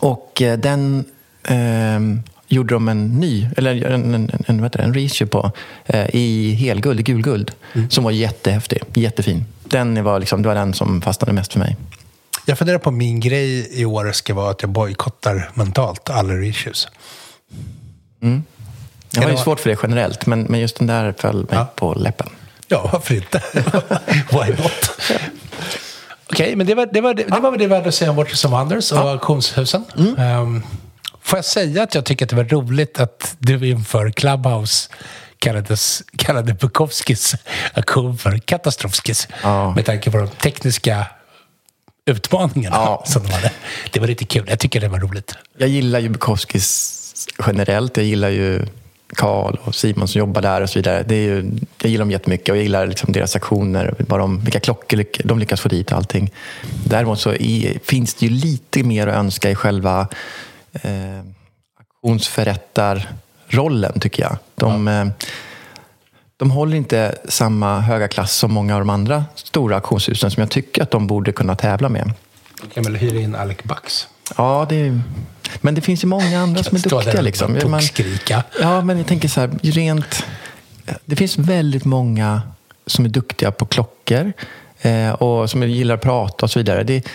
och 0.00 0.42
eh, 0.42 0.58
den 0.58 1.04
eh, 1.48 2.00
gjorde 2.48 2.74
de 2.74 2.88
en 2.88 3.06
ny, 3.20 3.48
eller 3.56 3.84
en, 3.84 4.14
en, 4.14 4.30
en, 4.46 4.56
vad 4.56 4.64
heter 4.64 4.78
det, 4.78 4.84
en 4.84 4.94
reissue 4.94 5.28
på 5.28 5.50
eh, 5.86 6.06
i 6.12 6.52
helguld, 6.54 7.04
gulguld, 7.04 7.52
som 7.90 8.04
var 8.04 8.10
jättehäftig, 8.10 8.82
jättefin. 8.94 9.44
Den 9.64 10.04
var 10.04 10.20
liksom, 10.20 10.42
det 10.42 10.48
var 10.48 10.54
den 10.54 10.74
som 10.74 11.02
fastnade 11.02 11.32
mest 11.32 11.52
för 11.52 11.58
mig. 11.58 11.76
Jag 12.46 12.58
funderar 12.58 12.78
på 12.78 12.90
min 12.90 13.20
grej 13.20 13.80
i 13.80 13.84
år 13.84 14.12
ska 14.12 14.34
vara 14.34 14.50
att 14.50 14.62
jag 14.62 14.70
bojkottar 14.70 15.50
mentalt 15.54 16.10
alla 16.10 16.34
reissues. 16.34 16.88
Jag 19.10 19.22
har 19.22 19.30
ju 19.30 19.36
svårt 19.36 19.60
för 19.60 19.70
det 19.70 19.78
generellt, 19.82 20.26
men, 20.26 20.42
men 20.42 20.60
just 20.60 20.78
den 20.78 20.86
där 20.86 21.14
föll 21.18 21.36
mig 21.36 21.46
Ja. 21.50 21.72
på 21.76 21.94
läppen. 21.94 22.28
Ja, 22.68 22.90
varför 22.92 23.14
inte? 23.14 23.42
Why 24.30 24.50
not? 24.62 25.00
Okej, 26.30 26.56
men 26.56 26.66
det 26.66 26.74
var, 26.74 26.88
det, 26.92 27.00
var, 27.00 27.14
det, 27.14 27.22
det 27.24 27.40
var 27.40 27.50
väl 27.50 27.60
det 27.60 27.66
vi 27.66 27.74
hade 27.74 27.88
att 27.88 27.94
säga 27.94 28.10
om 28.10 28.16
Watches 28.16 28.44
of 28.44 28.50
Wonders 28.52 28.92
och 28.92 28.98
auktionshusen. 29.10 29.84
Um, 30.18 30.62
får 31.22 31.36
jag 31.38 31.44
säga 31.44 31.82
att 31.82 31.94
jag 31.94 32.04
tycker 32.04 32.24
att 32.26 32.30
det 32.30 32.36
var 32.36 32.44
roligt 32.44 33.00
att 33.00 33.36
du 33.38 33.68
inför 33.68 34.10
Clubhouse 34.10 34.88
kallades, 35.38 36.02
kallade 36.18 36.54
Bukowskis 36.54 37.34
auktion 37.74 38.18
för 38.18 38.38
Katastrofskis. 38.38 39.28
Ja. 39.42 39.74
Med 39.74 39.84
tanke 39.84 40.10
på 40.10 40.16
de 40.18 40.28
tekniska 40.28 41.06
utmaningarna 42.06 42.76
Ja. 42.76 43.02
som 43.06 43.22
de 43.22 43.32
hade. 43.32 43.50
Det 43.92 44.00
var 44.00 44.06
lite 44.06 44.24
kul. 44.24 44.44
Jag 44.48 44.58
tycker 44.58 44.80
det 44.80 44.88
var 44.88 44.98
roligt. 44.98 45.34
Jag 45.58 45.68
gillar 45.68 45.98
ju 45.98 46.08
Bukowskis 46.08 47.02
generellt. 47.46 47.96
Jag 47.96 48.06
gillar 48.06 48.28
ju 48.28 48.66
Karl 49.14 49.56
och 49.64 49.74
Simon 49.74 50.08
som 50.08 50.18
jobbar 50.18 50.42
där 50.42 50.60
och 50.60 50.70
så 50.70 50.78
vidare. 50.78 51.02
Det 51.02 51.14
är 51.14 51.20
ju, 51.20 51.50
jag 51.82 51.90
gillar 51.90 52.04
dem 52.04 52.10
jättemycket 52.10 52.48
och 52.48 52.56
jag 52.56 52.62
gillar 52.62 52.86
liksom 52.86 53.12
deras 53.12 53.36
aktioner, 53.36 53.94
vad 53.98 54.20
de, 54.20 54.40
vilka 54.40 54.60
klockor 54.60 55.04
de 55.24 55.38
lyckas 55.38 55.60
få 55.60 55.68
dit 55.68 55.92
och 55.92 55.98
allting. 55.98 56.30
Däremot 56.84 57.20
så 57.20 57.34
i, 57.34 57.78
finns 57.84 58.14
det 58.14 58.26
ju 58.26 58.32
lite 58.32 58.82
mer 58.82 59.06
att 59.06 59.16
önska 59.16 59.50
i 59.50 59.54
själva 59.54 60.08
eh, 60.72 61.20
auktionsförrättarrollen, 61.78 64.00
tycker 64.00 64.22
jag. 64.22 64.38
De, 64.54 64.88
eh, 64.88 65.06
de 66.36 66.50
håller 66.50 66.76
inte 66.76 67.18
samma 67.28 67.80
höga 67.80 68.08
klass 68.08 68.36
som 68.36 68.52
många 68.52 68.74
av 68.74 68.80
de 68.80 68.90
andra 68.90 69.24
stora 69.34 69.74
auktionshusen 69.74 70.30
som 70.30 70.40
jag 70.40 70.50
tycker 70.50 70.82
att 70.82 70.90
de 70.90 71.06
borde 71.06 71.32
kunna 71.32 71.56
tävla 71.56 71.88
med. 71.88 72.12
Du 72.62 72.68
kan 72.68 72.84
väl 72.84 72.96
hyra 72.96 73.20
in 73.20 73.34
Alec 73.34 73.58
Bucks? 73.62 74.08
Ja, 74.36 74.66
det 74.68 74.76
är, 74.76 75.00
men 75.60 75.74
det 75.74 75.80
finns 75.80 76.04
ju 76.04 76.08
många 76.08 76.40
andra 76.40 76.62
som 76.62 76.76
är 76.76 76.80
duktiga. 76.80 77.20
Liksom. 77.20 77.58
Man, 77.70 77.82
ja, 78.60 78.80
men 78.82 78.98
jag 78.98 79.06
tänker 79.06 79.28
så 79.28 79.40
här, 79.40 79.50
rent... 79.62 80.24
Det 81.04 81.16
finns 81.16 81.38
väldigt 81.38 81.84
många 81.84 82.42
som 82.86 83.04
är 83.04 83.08
duktiga 83.08 83.50
på 83.50 83.66
klockor 83.66 84.32
eh, 84.80 85.10
och 85.10 85.50
som 85.50 85.62
gillar 85.62 85.94
att 85.94 86.02
prata 86.02 86.46
och 86.46 86.50
så 86.50 86.58
vidare. 86.58 86.82
Det, 86.82 87.08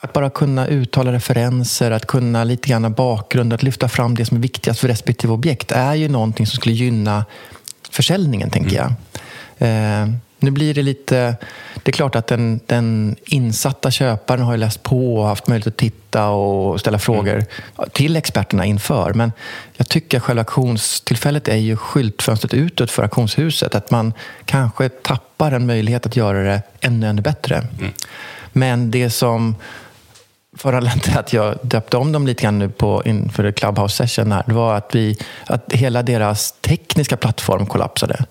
att 0.00 0.12
bara 0.12 0.30
kunna 0.30 0.66
uttala 0.66 1.12
referenser, 1.12 1.90
att 1.90 2.06
kunna 2.06 2.44
lite 2.44 2.68
grann 2.68 2.92
bakgrund, 2.92 3.52
att 3.52 3.62
lyfta 3.62 3.88
fram 3.88 4.14
det 4.14 4.24
som 4.24 4.36
är 4.36 4.40
viktigast 4.40 4.80
för 4.80 4.88
respektive 4.88 5.32
objekt 5.32 5.72
är 5.72 5.94
ju 5.94 6.08
någonting 6.08 6.46
som 6.46 6.56
skulle 6.56 6.74
gynna 6.74 7.24
försäljningen, 7.90 8.50
tänker 8.50 8.76
jag. 8.76 8.92
Eh, 9.58 10.08
nu 10.38 10.50
blir 10.50 10.74
det 10.74 10.82
lite... 10.82 11.36
Det 11.82 11.90
är 11.90 11.92
klart 11.92 12.14
att 12.14 12.26
den, 12.26 12.60
den 12.66 13.16
insatta 13.24 13.90
köparen 13.90 14.42
har 14.42 14.56
läst 14.56 14.82
på 14.82 15.16
och 15.16 15.26
haft 15.26 15.46
möjlighet 15.46 15.66
att 15.66 15.76
titta 15.76 16.28
och 16.28 16.80
ställa 16.80 16.98
frågor 16.98 17.44
till 17.92 18.16
experterna 18.16 18.64
inför. 18.64 19.12
Men 19.14 19.32
jag 19.76 19.88
tycker 19.88 20.16
att 20.16 20.22
själva 20.22 20.40
auktionstillfället 20.40 21.48
är 21.48 21.56
ju 21.56 21.76
skyltfönstret 21.76 22.54
utåt 22.54 22.90
för 22.90 23.02
auktionshuset. 23.02 23.74
Att 23.74 23.90
man 23.90 24.12
kanske 24.44 24.88
tappar 24.88 25.52
en 25.52 25.66
möjlighet 25.66 26.06
att 26.06 26.16
göra 26.16 26.42
det 26.42 26.62
ännu, 26.80 27.06
ännu 27.06 27.22
bättre. 27.22 27.66
Men 28.52 28.90
det 28.90 29.10
som 29.10 29.54
föranledde 30.56 31.18
att 31.18 31.32
jag 31.32 31.58
döpte 31.62 31.96
om 31.96 32.12
dem 32.12 32.26
lite 32.26 32.42
grann 32.42 32.58
nu 32.58 32.68
på, 32.68 33.02
inför 33.04 33.52
Clubhouse 33.52 33.96
session 33.96 34.32
här, 34.32 34.42
det 34.46 34.52
var 34.52 34.74
att, 34.74 34.94
vi, 34.94 35.18
att 35.46 35.72
hela 35.72 36.02
deras 36.02 36.52
tekniska 36.52 37.16
plattform 37.16 37.66
kollapsade. 37.66 38.24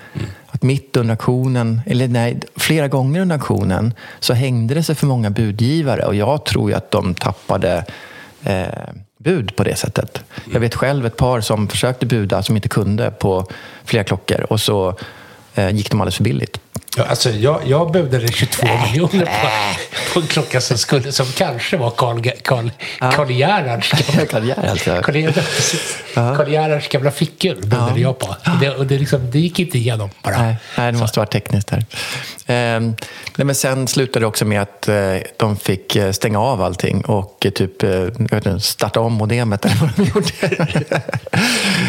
Att 0.48 0.64
mitt 0.64 0.98
under 0.98 1.14
auktionen, 1.14 1.82
eller 1.86 2.08
nej, 2.08 2.40
flera 2.56 2.88
gånger 2.88 3.22
under 3.22 3.36
auktionen 3.36 3.94
så 4.20 4.34
hängde 4.34 4.74
det 4.74 4.84
sig 4.84 4.96
för 4.96 5.08
många 5.08 5.30
budgivare 5.30 6.06
och 6.06 6.16
jag 6.16 6.46
tror 6.46 6.70
ju 6.70 6.76
att 6.76 6.92
de 6.92 7.14
tappade 7.14 7.86
eh, 8.44 8.66
bud 9.18 9.56
på 9.56 9.64
det 9.64 9.76
sättet. 9.76 10.24
Jag 10.54 10.60
vet 10.60 10.76
själv 10.76 11.06
ett 11.06 11.18
par 11.18 11.42
som 11.42 11.68
försökte 11.68 12.06
buda 12.06 12.44
som 12.44 12.56
inte 12.56 12.70
kunde 12.70 13.12
på 13.12 13.48
flera 13.84 14.04
klockor 14.04 14.46
och 14.50 14.62
så 14.62 14.96
eh, 15.56 15.70
gick 15.70 15.92
de 15.92 16.02
alldeles 16.02 16.16
för 16.16 16.24
billigt. 16.24 16.60
Ja, 16.98 17.04
alltså, 17.04 17.30
jag, 17.30 17.62
jag 17.66 17.92
budade 17.92 18.28
22 18.28 18.68
miljoner 18.86 19.26
på, 19.26 19.48
på 20.14 20.20
en 20.20 20.28
klocka 20.28 20.62
som, 20.62 20.78
skulle, 20.78 21.12
som 21.12 21.26
kanske 21.26 21.78
var 21.78 21.90
Carl, 21.92 22.32
Carl, 22.44 22.72
Carl 23.00 23.32
Gerhards 23.32 23.92
gamla. 24.08 24.26
Carl 24.26 25.16
Gerhards- 25.16 26.36
Carl 26.38 26.50
Gerhards 26.52 26.88
gamla 26.88 27.12
fickur 27.12 27.56
budade 27.62 28.00
jag 28.00 28.20
på. 28.20 28.36
Det, 28.62 28.70
och 28.70 28.86
det, 28.86 28.98
liksom, 28.98 29.32
det 29.32 29.40
gick 29.40 29.60
inte 29.60 29.78
igenom 29.78 30.10
bara. 30.24 30.42
Nej, 30.42 30.56
nej, 30.78 30.92
det 30.92 30.98
måste 30.98 31.20
vara 31.20 31.28
tekniskt 31.28 31.70
här. 31.70 31.86
Ehm, 32.48 32.96
nej, 33.36 33.46
men 33.46 33.56
sen 33.56 33.88
slutade 33.88 34.24
det 34.24 34.28
också 34.28 34.46
med 34.46 34.62
att 34.62 34.88
eh, 34.88 34.96
de 35.38 35.58
fick 35.58 35.96
eh, 35.96 36.12
stänga 36.12 36.40
av 36.40 36.62
allting 36.62 37.02
och 37.06 37.46
eh, 37.46 37.52
typ 37.52 37.84
eh, 37.84 37.90
jag 37.90 38.10
vet 38.32 38.46
inte, 38.46 38.60
starta 38.60 39.00
om 39.00 39.14
modemet 39.14 39.66
eller 39.66 39.76
vad 39.76 39.90
de 39.96 40.04
gjorde. 40.16 41.02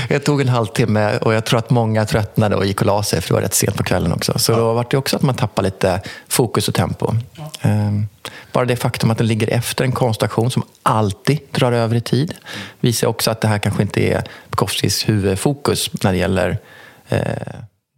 det 0.08 0.18
tog 0.18 0.40
en 0.40 0.48
halvtimme 0.48 1.18
och 1.18 1.34
jag 1.34 1.44
tror 1.44 1.58
att 1.58 1.70
många 1.70 2.04
tröttnade 2.04 2.56
och 2.56 2.66
gick 2.66 2.80
och 2.80 2.86
la 2.86 3.02
sig 3.02 3.20
för 3.20 3.28
det 3.28 3.34
var 3.34 3.40
rätt 3.40 3.54
sent 3.54 3.76
på 3.76 3.82
kvällen 3.82 4.12
också. 4.12 4.38
Så 4.38 4.52
då 4.52 4.72
var 4.72 4.86
det 4.90 4.95
också 4.96 5.16
att 5.16 5.22
man 5.22 5.34
tappade 5.34 5.68
lite 5.68 6.00
fokus 6.28 6.68
och 6.68 6.74
tempo. 6.74 7.14
Ehm, 7.60 8.06
bara 8.52 8.64
det 8.64 8.76
faktum 8.76 9.10
att 9.10 9.18
den 9.18 9.26
ligger 9.26 9.48
efter 9.50 9.84
en 9.84 9.92
konstaktion 9.92 10.50
som 10.50 10.62
alltid 10.82 11.38
drar 11.50 11.72
över 11.72 11.96
i 11.96 12.00
tid 12.00 12.34
visar 12.80 13.06
också 13.08 13.30
att 13.30 13.40
det 13.40 13.48
här 13.48 13.58
kanske 13.58 13.82
inte 13.82 14.00
är 14.00 14.24
Bukowskis 14.50 15.08
huvudfokus 15.08 15.90
när 16.02 16.12
det 16.12 16.18
gäller 16.18 16.58
eh, 17.08 17.20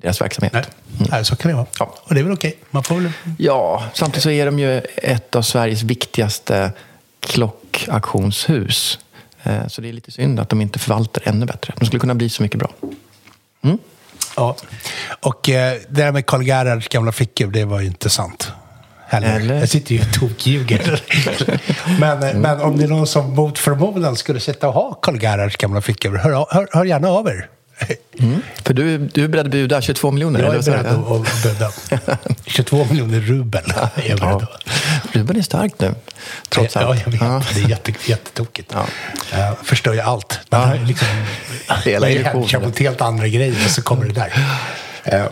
deras 0.03 0.21
verksamhet. 0.21 0.53
Nej, 0.53 0.65
Nej, 1.11 1.25
så 1.25 1.37
kan 1.37 1.51
det 1.51 1.55
vara. 1.57 1.67
Ja. 1.79 1.95
Och 2.05 2.15
det 2.15 2.21
är 2.21 2.25
väl 2.25 2.33
okej. 2.33 2.59
Man 2.71 2.83
får 2.85 2.95
väl... 2.95 3.13
Ja, 3.39 3.85
samtidigt 3.95 4.23
så 4.23 4.31
är 4.31 4.47
de 4.47 4.59
ju 4.59 4.79
ett 4.97 5.35
av 5.37 5.43
Sveriges 5.43 5.83
viktigaste 5.83 6.73
klockauktionshus. 7.21 8.99
Eh, 9.43 9.67
Så 9.69 9.81
det 9.81 9.89
är 9.89 9.93
lite 9.93 10.11
synd 10.11 10.41
att 10.41 10.49
de 10.49 10.61
inte 10.61 10.79
förvaltar 10.79 11.23
ännu 11.27 11.47
bättre. 11.47 11.75
De 11.79 11.87
skulle 11.87 12.01
kunna 12.01 12.15
bli 12.15 12.29
så 12.29 12.43
mycket 12.43 12.59
bra. 12.59 12.71
Ja. 14.37 14.57
Och 15.21 15.49
eh, 15.49 15.77
det 15.89 16.03
där 16.03 16.13
med 16.13 16.27
Carl 16.27 16.43
Gerhards 16.43 16.89
gamla 16.89 17.13
fickor, 17.13 17.47
det 17.47 17.65
var 17.65 17.81
ju 17.81 17.87
inte 17.87 18.11
sant. 18.11 18.53
Heller. 19.07 19.37
Eller? 19.41 19.55
Jag 19.55 19.69
sitter 19.69 19.95
ju 19.95 20.01
och 20.01 20.13
tokljuger. 20.13 21.03
men, 22.01 22.23
eh, 22.23 22.35
men 22.35 22.61
om 22.61 22.77
det 22.77 22.85
är 22.85 22.89
någon 22.89 23.07
som 23.07 23.35
mot 23.35 23.59
förmodan 23.59 24.17
skulle 24.17 24.41
sitta 24.41 24.69
och 24.69 24.75
ha 24.75 24.95
Carl 24.95 25.23
Gerhards 25.23 25.57
gamla 25.57 25.81
fickor, 25.81 26.17
hör, 26.17 26.47
hör, 26.51 26.69
hör 26.73 26.85
gärna 26.85 27.09
av 27.09 27.29
er. 27.29 27.49
För 28.65 28.75
du, 28.75 28.99
du 28.99 29.25
är 29.25 29.29
beredd 29.29 29.47
att 29.47 29.53
buda 29.53 29.81
22 29.81 30.11
miljoner? 30.11 30.41
Jag 30.45 30.55
är 30.55 30.63
beredd 30.63 30.87
att 30.87 31.43
bjuda. 31.43 31.71
22 32.47 32.85
miljoner 32.85 33.21
rubel 33.21 33.63
är 33.95 34.09
jag 34.09 34.19
beredd 34.19 34.33
Ja. 34.33 34.43
att. 34.43 35.15
Ruben 35.15 35.37
är 35.37 35.43
stark 35.43 35.73
nu, 35.79 35.95
trots 36.49 36.75
ja, 36.75 36.81
allt. 36.81 37.03
jag 37.05 37.13
vet. 37.13 37.21
Ja. 37.21 37.43
Det 37.55 37.61
är 37.61 37.69
jätte, 37.69 37.93
jättetokigt. 38.07 38.73
Ja. 38.75 38.85
Ja. 39.33 39.57
förstör 39.65 39.93
ju 39.93 40.01
allt. 40.01 40.41
Man 40.51 40.69
har 40.69 40.75
ju 40.77 40.85
liksom, 40.85 41.09
Hela 41.85 42.07
hemkör 42.07 42.61
mot 42.61 42.79
helt 42.79 43.01
andra 43.01 43.29
grejer 43.29 43.65
och 43.65 43.71
så 43.71 43.83
kommer 43.83 44.05
det 44.07 44.13
där. 44.13 44.33
Eh, 45.05 45.25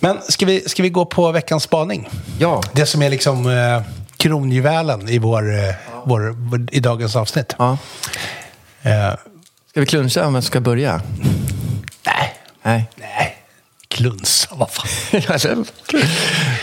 Men 0.00 0.18
ska 0.28 0.46
vi, 0.46 0.60
ska 0.68 0.82
vi 0.82 0.88
gå 0.88 1.04
på 1.04 1.32
veckans 1.32 1.62
spaning? 1.62 2.08
Ja. 2.38 2.62
Det 2.72 2.86
som 2.86 3.02
är 3.02 3.10
liksom 3.10 3.46
eh, 3.46 3.82
kronjuvelen 4.16 5.08
i, 5.08 5.18
vår, 5.18 5.74
vår, 6.08 6.34
vår, 6.50 6.66
i 6.72 6.80
dagens 6.80 7.16
avsnitt. 7.16 7.54
Ja. 7.58 7.78
Ska 9.76 9.80
vi 9.80 9.86
klunsa 9.86 10.26
om 10.26 10.32
vem 10.32 10.42
som 10.42 10.46
ska 10.46 10.60
börja? 10.60 11.02
nej, 12.06 12.34
Nej. 12.62 12.90
nej. 12.96 13.36
Klunsa, 13.88 14.48
vad 14.54 14.70
fan. 14.70 14.86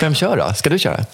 Vem 0.02 0.16
kör 0.16 0.38
då? 0.38 0.54
Ska 0.54 0.70
du 0.70 0.80
köra? 0.80 1.06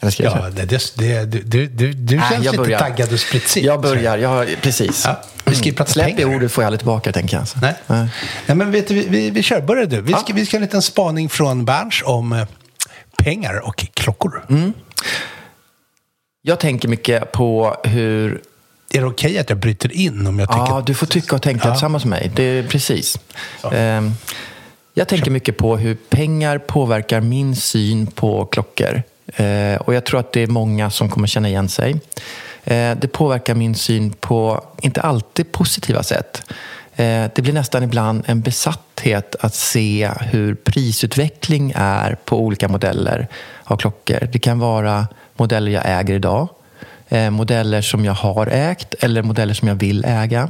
Eller 0.00 0.10
ska 0.12 0.22
jag 0.22 0.32
Ja, 0.32 0.36
säga? 0.40 0.50
det, 0.50 0.64
det, 0.96 1.24
det, 1.24 1.38
du, 1.42 1.66
du, 1.66 1.92
du, 1.92 2.16
Nej, 2.16 2.24
känns 2.30 2.44
jag 2.44 2.52
lite 2.52 2.56
börjar. 2.64 2.78
taggad 2.78 3.12
och 3.12 3.20
spritsig. 3.20 3.64
Jag 3.64 3.80
börjar, 3.80 4.18
jag, 4.18 4.56
precis. 4.62 5.04
Ja, 5.06 5.22
vi 5.44 5.72
prata 5.72 5.92
Släpp 5.92 6.06
det 6.16 6.22
pengar. 6.22 6.36
ordet 6.36 6.52
får 6.52 6.62
jag 6.64 6.66
aldrig 6.66 6.80
tillbaka, 6.80 7.12
tänker 7.12 7.36
jag. 7.36 7.48
Så. 7.48 7.58
Nej. 7.58 7.74
Nej. 7.86 8.08
Ja, 8.46 8.54
men 8.54 8.70
vet 8.70 8.88
du, 8.88 8.94
vi, 8.94 9.08
vi, 9.08 9.30
vi 9.30 9.42
kör. 9.42 9.60
Börja 9.60 9.86
du. 9.86 10.00
Vi 10.00 10.12
ska, 10.12 10.22
Ja. 10.26 10.34
vi 10.34 10.46
ska 10.46 10.56
ha 10.56 10.58
en 10.58 10.62
liten 10.64 10.82
spaning 10.82 11.28
från 11.28 11.64
Berns 11.64 12.02
om 12.04 12.32
eh, 12.32 12.46
pengar 13.16 13.58
och 13.68 13.86
klockor. 13.94 14.44
Mm. 14.50 14.72
Jag 16.42 16.60
tänker 16.60 16.88
mycket 16.88 17.32
på 17.32 17.76
hur 17.84 18.40
Är 18.92 19.00
det 19.00 19.06
okej 19.06 19.38
att 19.38 19.48
jag 19.50 19.58
bryter 19.58 19.92
in 19.92 20.26
om 20.26 20.38
jag 20.38 20.48
tycker 20.48 20.60
Ja, 20.68 20.82
du 20.86 20.94
får 20.94 21.06
tycka 21.06 21.36
och 21.36 21.42
tänka 21.42 21.68
Ja. 21.68 21.74
tillsammans 21.74 22.04
med 22.04 22.10
mig. 22.20 22.30
Det 22.34 22.42
är 22.42 22.62
precis. 22.62 23.18
Ehm, 23.72 24.12
jag 24.94 25.08
tänker 25.08 25.30
mycket 25.30 25.56
på 25.56 25.76
hur 25.76 25.94
pengar 25.94 26.58
påverkar 26.58 27.20
min 27.20 27.56
syn 27.56 28.06
på 28.06 28.44
klockor. 28.44 29.02
Eh, 29.36 29.76
och 29.80 29.94
jag 29.94 30.04
tror 30.06 30.20
att 30.20 30.32
det 30.32 30.40
är 30.40 30.46
många 30.46 30.90
som 30.90 31.08
kommer 31.10 31.26
känna 31.26 31.48
igen 31.48 31.68
sig. 31.68 31.90
Eh, 32.64 32.96
det 33.00 33.12
påverkar 33.12 33.54
min 33.54 33.74
syn 33.74 34.12
på, 34.12 34.64
inte 34.82 35.00
alltid 35.00 35.52
positiva 35.52 36.02
sätt. 36.02 36.42
Eh, 36.96 37.24
det 37.34 37.42
blir 37.42 37.52
nästan 37.52 37.82
ibland 37.82 38.22
en 38.26 38.40
besatthet 38.40 39.36
att 39.40 39.54
se 39.54 40.10
hur 40.20 40.54
prisutveckling 40.54 41.72
är 41.76 42.16
på 42.24 42.40
olika 42.40 42.68
modeller 42.68 43.28
av 43.64 43.76
klockor. 43.76 44.28
Det 44.32 44.38
kan 44.38 44.58
vara 44.58 45.08
modeller 45.36 45.70
jag 45.72 45.82
äger 45.86 46.14
idag 46.14 46.40
eh, 46.42 46.48
Eh, 47.12 47.30
modeller 47.30 47.82
som 47.82 48.04
jag 48.04 48.12
har 48.12 48.46
ägt 48.46 48.94
eller 48.94 49.22
modeller 49.22 49.54
som 49.54 49.68
jag 49.68 49.74
vill 49.74 50.04
äga. 50.04 50.48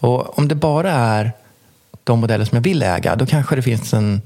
Och 0.00 0.38
om 0.38 0.48
det 0.48 0.54
bara 0.54 0.92
är 0.92 1.32
de 2.04 2.18
modeller 2.18 2.44
som 2.44 2.56
jag 2.56 2.62
vill 2.62 2.82
äga, 2.82 3.16
då 3.16 3.26
kanske 3.26 3.56
det 3.56 3.62
finns 3.62 3.94
en 3.94 4.22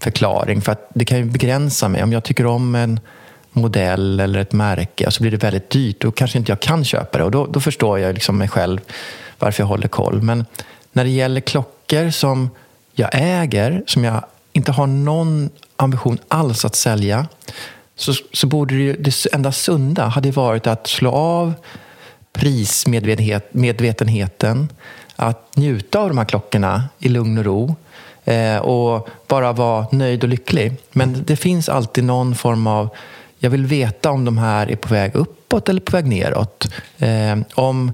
förklaring. 0.00 0.62
För 0.62 0.72
att 0.72 0.90
det 0.94 1.04
kan 1.04 1.18
ju 1.18 1.24
begränsa 1.24 1.88
mig. 1.88 2.02
Om 2.02 2.12
jag 2.12 2.24
tycker 2.24 2.46
om 2.46 2.74
en 2.74 3.00
modell 3.52 4.20
eller 4.20 4.40
ett 4.40 4.52
märke 4.52 5.06
och 5.06 5.14
så 5.14 5.22
blir 5.22 5.30
det 5.30 5.42
väldigt 5.42 5.70
dyrt, 5.70 6.00
då 6.00 6.12
kanske 6.12 6.38
inte 6.38 6.52
jag 6.52 6.60
kan 6.60 6.84
köpa 6.84 7.18
det. 7.18 7.24
Och 7.24 7.30
då, 7.30 7.46
då 7.46 7.60
förstår 7.60 7.98
jag 7.98 8.14
liksom 8.14 8.38
mig 8.38 8.48
själv 8.48 8.80
varför 9.38 9.62
jag 9.62 9.68
håller 9.68 9.88
koll. 9.88 10.22
Men 10.22 10.44
när 10.92 11.04
det 11.04 11.10
gäller 11.10 11.40
klockor 11.40 12.10
som 12.10 12.50
jag 12.92 13.10
äger, 13.12 13.82
som 13.86 14.04
jag 14.04 14.24
inte 14.52 14.72
har 14.72 14.86
någon 14.86 15.50
ambition 15.76 16.18
alls 16.28 16.64
att 16.64 16.76
sälja, 16.76 17.26
så, 18.00 18.12
så 18.32 18.46
borde 18.46 18.74
det, 18.74 18.82
ju, 18.82 18.96
det 18.96 19.26
enda 19.32 19.52
sunda 19.52 20.06
hade 20.06 20.30
varit 20.30 20.66
att 20.66 20.86
slå 20.86 21.10
av 21.10 21.54
prismedvetenheten, 22.32 24.68
att 25.16 25.56
njuta 25.56 25.98
av 25.98 26.08
de 26.08 26.18
här 26.18 26.24
klockorna 26.24 26.88
i 26.98 27.08
lugn 27.08 27.38
och 27.38 27.44
ro 27.44 27.74
eh, 28.24 28.56
och 28.56 29.08
bara 29.26 29.52
vara 29.52 29.86
nöjd 29.92 30.22
och 30.22 30.28
lycklig. 30.28 30.76
Men 30.92 31.24
det 31.26 31.36
finns 31.36 31.68
alltid 31.68 32.04
någon 32.04 32.34
form 32.34 32.66
av 32.66 32.88
jag 33.38 33.50
vill 33.50 33.66
veta 33.66 34.10
om 34.10 34.24
de 34.24 34.38
här 34.38 34.70
är 34.70 34.76
på 34.76 34.88
väg 34.88 35.14
uppåt 35.14 35.68
eller 35.68 35.80
på 35.80 35.96
väg 35.96 36.06
neråt. 36.06 36.68
Eh, 36.98 37.38
om 37.54 37.92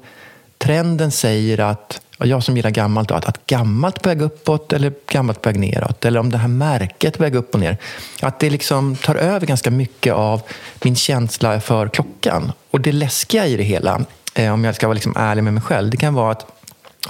trenden 0.58 1.10
säger 1.10 1.60
att, 1.60 2.00
och 2.18 2.26
jag 2.26 2.42
som 2.42 2.56
gillar 2.56 2.70
gammalt, 2.70 3.10
att, 3.10 3.24
att 3.24 3.46
gammalt 3.46 4.02
på 4.02 4.08
väg 4.08 4.22
uppåt 4.22 4.72
eller 4.72 4.92
gammalt 5.06 5.42
på 5.42 5.48
väg 5.48 5.58
neråt. 5.58 6.04
Eller 6.04 6.20
om 6.20 6.30
det 6.30 6.38
här 6.38 6.48
märket 6.48 7.14
är 7.14 7.18
på 7.18 7.22
väg 7.22 7.34
upp 7.34 7.54
och 7.54 7.60
ner. 7.60 7.76
Att 8.20 8.40
det 8.40 8.50
liksom 8.50 8.96
tar 8.96 9.14
över 9.14 9.46
ganska 9.46 9.70
mycket 9.70 10.14
av 10.14 10.42
min 10.82 10.96
känsla 10.96 11.60
för 11.60 11.88
klockan. 11.88 12.52
Och 12.70 12.80
det 12.80 12.92
läskiga 12.92 13.46
i 13.46 13.56
det 13.56 13.62
hela, 13.62 14.04
eh, 14.34 14.52
om 14.52 14.64
jag 14.64 14.74
ska 14.74 14.86
vara 14.86 14.94
liksom 14.94 15.16
ärlig 15.16 15.44
med 15.44 15.54
mig 15.54 15.62
själv, 15.62 15.90
det 15.90 15.96
kan 15.96 16.14
vara 16.14 16.32
att 16.32 16.46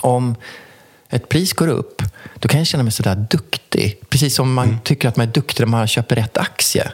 om 0.01 0.35
ett 1.09 1.29
pris 1.29 1.53
går 1.53 1.69
upp, 1.69 2.03
då 2.35 2.49
kan 2.49 2.61
jag 2.61 2.67
känna 2.67 2.83
mig 2.83 2.93
sådär 2.93 3.27
duktig. 3.31 4.01
Precis 4.09 4.35
som 4.35 4.55
man 4.55 4.79
tycker 4.85 5.09
att 5.09 5.17
man 5.17 5.29
är 5.29 5.33
duktig 5.33 5.61
när 5.61 5.71
man 5.71 5.87
köper 5.87 6.17
rätt 6.17 6.39
aktie. 6.39 6.93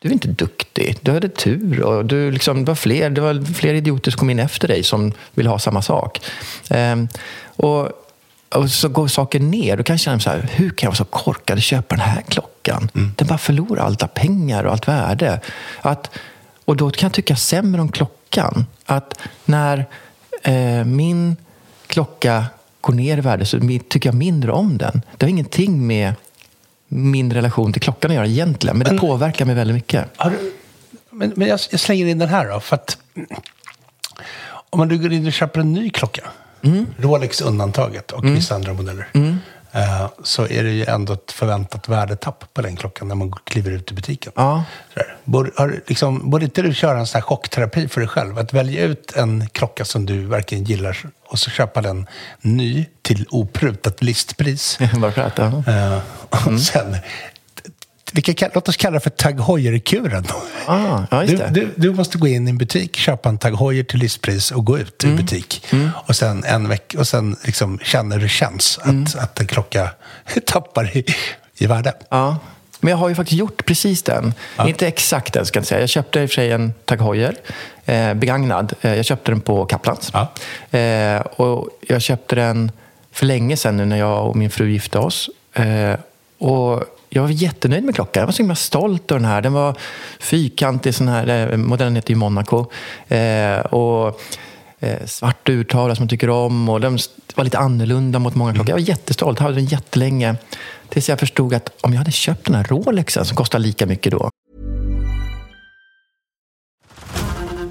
Du 0.00 0.08
är 0.08 0.12
inte 0.12 0.28
duktig, 0.28 0.98
du 1.00 1.12
hade 1.12 1.28
tur. 1.28 1.82
Och 1.82 2.04
du 2.04 2.30
liksom, 2.30 2.64
det, 2.64 2.70
var 2.70 2.74
fler, 2.74 3.10
det 3.10 3.20
var 3.20 3.54
fler 3.54 3.74
idioter 3.74 4.10
som 4.10 4.18
kom 4.18 4.30
in 4.30 4.38
efter 4.38 4.68
dig 4.68 4.82
som 4.82 5.12
vill 5.34 5.46
ha 5.46 5.58
samma 5.58 5.82
sak. 5.82 6.20
Ehm, 6.70 7.08
och, 7.56 7.90
och 8.48 8.70
så 8.70 8.88
går 8.88 9.08
saker 9.08 9.40
ner. 9.40 9.76
Då 9.76 9.82
kan 9.82 9.94
jag 9.94 10.00
känna 10.00 10.20
så 10.20 10.30
här, 10.30 10.48
hur 10.52 10.70
kan 10.70 10.86
jag 10.86 10.90
vara 10.90 10.96
så 10.96 11.04
korkad 11.04 11.58
att 11.58 11.64
köpa 11.64 11.96
den 11.96 12.04
här 12.04 12.22
klockan? 12.22 12.90
Den 12.92 13.26
bara 13.26 13.38
förlorar 13.38 13.84
allt 13.84 14.14
pengar 14.14 14.64
och 14.64 14.72
allt 14.72 14.88
värde. 14.88 15.40
Att, 15.80 16.10
och 16.64 16.76
då 16.76 16.90
kan 16.90 17.06
jag 17.06 17.12
tycka 17.12 17.36
sämre 17.36 17.80
om 17.80 17.92
klockan. 17.92 18.66
Att 18.86 19.18
när 19.44 19.86
eh, 20.42 20.84
min 20.84 21.36
klocka 21.86 22.44
går 22.80 22.94
ner 22.94 23.18
i 23.18 23.20
värde 23.20 23.46
så 23.46 23.60
tycker 23.88 24.08
jag 24.08 24.14
mindre 24.14 24.52
om 24.52 24.78
den. 24.78 25.02
Det 25.16 25.26
har 25.26 25.30
ingenting 25.30 25.86
med 25.86 26.14
min 26.88 27.32
relation 27.32 27.72
till 27.72 27.82
klockan 27.82 28.10
att 28.10 28.14
göra 28.14 28.26
egentligen. 28.26 28.78
Men 28.78 28.94
det 28.94 29.00
påverkar 29.00 29.44
mig 29.44 29.54
väldigt 29.54 29.74
mycket. 29.74 30.04
Du, 30.24 30.52
men 31.10 31.32
men 31.36 31.48
jag, 31.48 31.60
jag 31.70 31.80
slänger 31.80 32.06
in 32.06 32.18
den 32.18 32.28
här 32.28 32.48
då. 32.48 32.60
För 32.60 32.76
att, 32.76 32.98
om 34.70 34.78
man 34.78 35.02
går 35.02 35.12
in 35.12 35.26
och 35.26 35.32
köper 35.32 35.60
en 35.60 35.72
ny 35.72 35.90
klocka, 35.90 36.22
Mm. 36.62 36.86
Rolex 36.96 37.40
undantaget 37.40 38.12
och 38.12 38.24
vissa 38.24 38.54
andra 38.54 38.72
modeller, 38.72 39.08
eh, 39.14 39.34
så 40.22 40.46
är 40.46 40.64
det 40.64 40.70
ju 40.70 40.84
ändå 40.84 41.12
ett 41.12 41.32
förväntat 41.32 41.88
värdetapp 41.88 42.44
på 42.54 42.62
den 42.62 42.76
klockan 42.76 43.08
när 43.08 43.14
man 43.14 43.32
kliver 43.44 43.70
ut 43.70 43.90
i 43.90 43.94
butiken. 43.94 44.32
Ja. 44.36 44.64
Borde, 45.24 45.50
har, 45.56 45.80
liksom, 45.86 46.30
borde 46.30 46.44
inte 46.44 46.62
du 46.62 46.74
köra 46.74 46.98
en 46.98 47.06
sån 47.06 47.18
här 47.18 47.22
chockterapi 47.22 47.88
för 47.88 48.00
dig 48.00 48.08
själv? 48.08 48.38
Att 48.38 48.52
välja 48.52 48.84
ut 48.84 49.12
en 49.16 49.48
klocka 49.48 49.84
som 49.84 50.06
du 50.06 50.26
verkligen 50.26 50.64
gillar 50.64 50.98
och 51.26 51.38
så 51.38 51.50
köpa 51.50 51.80
den 51.80 52.06
ny 52.40 52.86
till 53.02 53.26
oprutat 53.30 54.02
listpris. 54.02 54.78
Varför? 54.94 55.32
Ja. 55.36 55.72
Eh, 55.72 56.00
och 56.30 56.60
sen, 56.60 56.96
kan, 58.34 58.50
låt 58.54 58.68
oss 58.68 58.76
kalla 58.76 58.94
det 58.94 59.00
för 59.00 59.10
Tag 59.10 59.40
Heuer-kuren. 59.40 60.24
Ah, 60.66 61.00
ja, 61.10 61.22
Du, 61.24 61.36
du, 61.50 61.68
du 61.76 61.90
måste 61.94 62.18
gå 62.18 62.26
in 62.26 62.48
i 62.48 62.50
en 62.50 62.58
butik, 62.58 62.96
köpa 62.96 63.28
en 63.28 63.38
Tag 63.38 63.56
Heuer 63.58 63.82
till 63.82 63.98
listpris 63.98 64.50
och 64.50 64.64
gå 64.64 64.78
ut 64.78 65.04
ur 65.04 65.08
Mm. 65.08 65.16
butik. 65.24 65.66
Och 66.06 66.16
sen 66.16 66.44
en 66.44 66.68
vecka, 66.68 66.98
och 66.98 67.06
sen 67.08 67.36
liksom 67.44 67.78
känner 67.82 68.16
hur 68.16 68.22
det 68.22 68.28
känns 68.28 68.78
att, 68.78 68.86
Mm. 68.86 69.04
att 69.18 69.40
en 69.40 69.46
klocka 69.46 69.90
tappar 70.46 70.96
i, 70.96 71.04
i 71.58 71.66
värde. 71.66 71.92
Ja. 72.08 72.36
Men 72.80 72.90
jag 72.90 72.96
har 72.98 73.08
ju 73.08 73.14
faktiskt 73.14 73.38
gjort 73.38 73.64
precis 73.66 74.02
den. 74.02 74.34
Inte 74.66 74.86
exakt 74.86 75.32
den, 75.34 75.46
ska 75.46 75.58
jag 75.58 75.66
säga. 75.66 75.80
Jag 75.80 75.88
köpte 75.88 76.20
i 76.20 76.26
och 76.26 76.30
för 76.30 76.34
sig 76.34 76.52
en 76.52 76.72
Tag 76.84 77.00
Heuer, 77.02 77.34
eh, 77.84 78.14
begagnad. 78.14 78.72
Eh, 78.80 78.94
jag 78.94 79.04
köpte 79.04 79.30
den 79.30 79.40
på 79.40 79.64
Kaplans. 79.66 80.10
Ja. 80.12 80.32
Eh, 80.78 81.20
och 81.20 81.68
jag 81.88 82.02
köpte 82.02 82.34
den 82.36 82.72
för 83.12 83.26
länge 83.26 83.56
sedan 83.56 83.76
nu 83.76 83.84
när 83.84 83.96
jag 83.98 84.26
och 84.28 84.36
min 84.36 84.50
fru 84.50 84.70
gifte 84.70 84.98
oss. 84.98 85.30
Eh, 85.52 85.94
och 86.38 86.82
jag 87.08 87.22
var 87.22 87.28
jättenöjd 87.28 87.84
med 87.84 87.94
klockan. 87.94 88.20
Jag 88.20 88.26
var 88.26 88.32
så 88.32 88.42
himla 88.42 88.54
stolt 88.54 89.10
över 89.10 89.20
den 89.20 89.28
här. 89.28 89.42
Den 89.42 89.52
var 89.52 89.76
fyrkantig, 90.20 90.94
sån 90.94 91.08
här, 91.08 91.50
eh, 91.52 91.56
modellen 91.56 91.96
heter 91.96 92.10
ju 92.10 92.16
Monaco. 92.16 92.66
Eh, 93.08 93.58
och 93.58 94.20
eh, 94.80 95.06
svart 95.06 95.48
urtavla 95.48 95.94
som 95.94 96.02
jag 96.02 96.10
tycker 96.10 96.30
om. 96.30 96.68
Och 96.68 96.80
den 96.80 96.98
var 97.34 97.44
lite 97.44 97.58
annorlunda 97.58 98.18
mot 98.18 98.34
många 98.34 98.54
klockor. 98.54 98.70
Jag 98.70 98.76
var 98.76 98.88
jättestolt. 98.88 99.38
Jag 99.38 99.44
hade 99.44 99.56
den 99.56 99.64
jättelänge. 99.64 100.36
Tills 100.88 101.08
jag 101.08 101.18
förstod 101.18 101.54
att 101.54 101.70
om 101.80 101.92
jag 101.92 101.98
hade 101.98 102.12
köpt 102.12 102.44
den 102.44 102.54
här 102.54 102.64
Rolexen 102.64 103.24
som 103.24 103.36
kostar 103.36 103.58
lika 103.58 103.86
mycket 103.86 104.12
då. 104.12 104.30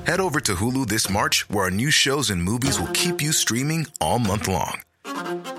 Head 0.05 0.21
over 0.21 0.39
to 0.39 0.53
Hulu 0.53 0.85
this 0.85 1.09
March, 1.09 1.45
where 1.49 1.65
our 1.65 1.69
new 1.69 1.91
shows 1.91 2.31
and 2.31 2.41
movies 2.43 2.79
will 2.79 2.93
keep 2.93 3.21
you 3.21 3.33
streaming 3.33 3.85
all 3.99 4.19
month 4.19 4.47
long. 4.47 4.86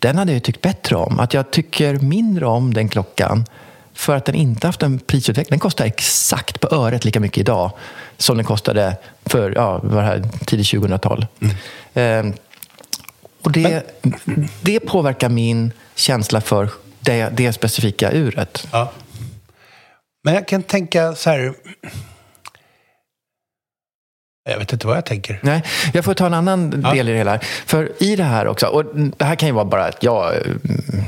Den 0.00 0.18
hade 0.18 0.32
jag 0.32 0.42
tyckt 0.42 0.62
bättre 0.62 0.96
om. 0.96 1.20
Att 1.20 1.34
jag 1.34 1.50
tycker 1.50 1.94
mindre 1.94 2.46
om 2.46 2.74
den 2.74 2.88
klockan 2.88 3.44
för 3.94 4.16
att 4.16 4.24
den 4.24 4.34
inte 4.34 4.66
haft 4.66 4.82
en 4.82 4.98
prisutveckling. 4.98 5.50
Den 5.50 5.58
kostar 5.58 5.84
exakt 5.84 6.60
på 6.60 6.74
öret 6.74 7.04
lika 7.04 7.20
mycket 7.20 7.38
idag 7.38 7.70
som 8.16 8.36
den 8.36 8.46
kostade 8.46 8.96
för 9.26 9.52
ja, 9.56 9.78
var 9.82 10.02
det 10.02 10.06
här, 10.06 10.28
tidigt 10.46 10.66
2000-tal. 10.66 11.26
Eh, 11.94 12.26
och 13.42 13.52
det, 13.52 13.82
det 14.62 14.80
påverkar 14.80 15.28
min 15.28 15.72
känsla 15.94 16.40
för 16.40 16.68
det, 17.00 17.28
det 17.36 17.52
specifika 17.52 18.10
uret. 18.10 18.68
Ja. 18.72 18.92
Men 20.24 20.34
jag 20.34 20.48
kan 20.48 20.62
tänka 20.62 21.14
så 21.14 21.30
här... 21.30 21.54
Jag 24.50 24.58
vet 24.58 24.72
inte 24.72 24.86
vad 24.86 24.96
jag 24.96 25.04
tänker. 25.04 25.38
Nej, 25.42 25.62
jag 25.92 26.04
får 26.04 26.14
ta 26.14 26.26
en 26.26 26.34
annan 26.34 26.70
del 26.70 27.08
i 27.08 27.12
det 27.12 27.18
hela. 27.18 27.38
För 27.66 27.92
i 27.98 28.16
det 28.16 28.24
här 28.24 28.46
också, 28.46 28.66
och 28.66 28.84
det 28.94 29.24
här 29.24 29.34
kan 29.34 29.48
ju 29.48 29.54
vara 29.54 29.64
bara 29.64 29.86
att 29.86 30.02
jag 30.02 30.34
mm, 30.34 31.04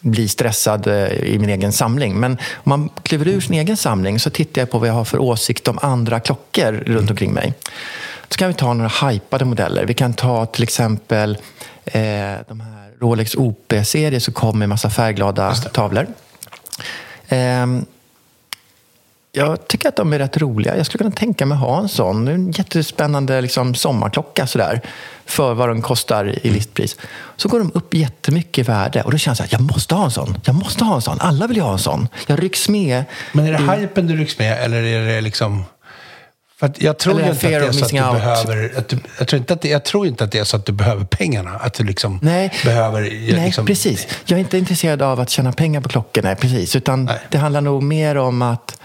blir 0.00 0.28
stressad 0.28 0.86
eh, 0.86 1.08
i 1.08 1.38
min 1.38 1.50
egen 1.50 1.72
samling. 1.72 2.20
Men 2.20 2.32
om 2.54 2.70
man 2.70 2.88
kliver 3.02 3.28
ur 3.28 3.40
sin 3.40 3.54
egen 3.54 3.76
samling 3.76 4.20
så 4.20 4.30
tittar 4.30 4.62
jag 4.62 4.70
på 4.70 4.78
vad 4.78 4.88
jag 4.88 4.94
har 4.94 5.04
för 5.04 5.18
åsikt 5.18 5.68
om 5.68 5.78
andra 5.82 6.20
klockor 6.20 6.72
runt 6.72 7.10
omkring 7.10 7.32
mig. 7.32 7.54
Så 8.28 8.38
kan 8.38 8.48
vi 8.48 8.54
ta 8.54 8.72
några 8.72 9.08
hypade 9.08 9.44
modeller. 9.44 9.84
Vi 9.84 9.94
kan 9.94 10.14
ta 10.14 10.46
till 10.46 10.62
exempel 10.62 11.38
eh, 11.84 12.00
de 12.48 12.60
här 12.60 12.90
Rolex 13.00 13.34
OP-serier 13.34 14.20
som 14.20 14.34
kom 14.34 14.58
med 14.58 14.68
massa 14.68 14.90
färgglada 14.90 15.54
tavlor. 15.54 16.06
Ehm, 17.28 17.84
jag 19.38 19.68
tycker 19.68 19.88
att 19.88 19.96
de 19.96 20.12
är 20.12 20.18
rätt 20.18 20.36
roliga. 20.36 20.76
Jag 20.76 20.86
skulle 20.86 20.98
kunna 20.98 21.16
tänka 21.16 21.46
mig 21.46 21.56
att 21.56 21.60
ha 21.60 21.80
en 21.80 21.88
sån. 21.88 22.28
En 22.28 22.50
jättespännande 22.50 23.40
liksom, 23.40 23.74
sommarklocka 23.74 24.46
sådär, 24.46 24.80
för 25.26 25.54
vad 25.54 25.68
de 25.68 25.82
kostar 25.82 26.46
i 26.46 26.50
listpris. 26.50 26.96
Så 27.36 27.48
går 27.48 27.58
de 27.58 27.70
upp 27.74 27.94
jättemycket 27.94 28.58
i 28.58 28.62
värde 28.62 29.02
och 29.02 29.10
då 29.10 29.18
känns 29.18 29.38
det 29.38 29.44
att 29.44 29.52
jag 29.52 29.60
måste 29.60 29.94
ha 29.94 30.04
en 30.04 30.10
sån. 30.10 30.38
Jag 30.44 30.54
måste 30.54 30.84
ha 30.84 30.94
en 30.94 31.02
sån. 31.02 31.20
Alla 31.20 31.46
vill 31.46 31.56
ju 31.56 31.62
ha 31.62 31.72
en 31.72 31.78
sån. 31.78 32.08
Jag 32.26 32.42
rycks 32.42 32.68
med. 32.68 33.04
Men 33.32 33.46
är 33.46 33.52
det 33.52 33.76
hypen 33.76 34.06
du 34.06 34.16
rycks 34.16 34.38
med 34.38 34.64
eller 34.64 34.82
är 34.82 35.06
det 35.06 35.20
liksom... 35.20 35.64
För 36.60 36.72
jag 36.76 36.98
tror 36.98 37.20
inte 37.20 37.30
att 37.30 37.40
det 37.40 37.54
är 37.54 37.72
så 37.72 37.84
att 37.84 37.90
du 37.90 38.02
out. 38.02 38.12
behöver... 38.12 38.78
Att 38.78 38.88
du, 38.88 38.98
jag, 39.18 39.28
tror 39.28 39.38
inte 39.38 39.54
att 39.54 39.60
det, 39.60 39.68
jag 39.68 39.84
tror 39.84 40.06
inte 40.06 40.24
att 40.24 40.32
det 40.32 40.38
är 40.38 40.44
så 40.44 40.56
att 40.56 40.66
du 40.66 40.72
behöver 40.72 41.04
pengarna. 41.04 41.50
Att 41.50 41.74
du 41.74 41.84
liksom 41.84 42.18
Nej, 42.22 42.52
behöver... 42.64 43.00
nej 43.00 43.44
liksom, 43.44 43.66
precis. 43.66 44.06
Jag 44.24 44.36
är 44.36 44.40
inte 44.40 44.58
intresserad 44.58 45.02
av 45.02 45.20
att 45.20 45.30
tjäna 45.30 45.52
pengar 45.52 45.80
på 45.80 45.88
klockor, 45.88 46.22
nej, 46.22 46.36
precis. 46.36 46.76
Utan 46.76 47.04
Nej. 47.04 47.18
det 47.30 47.38
handlar 47.38 47.60
nog 47.60 47.82
mer 47.82 48.16
om 48.16 48.42
att 48.42 48.80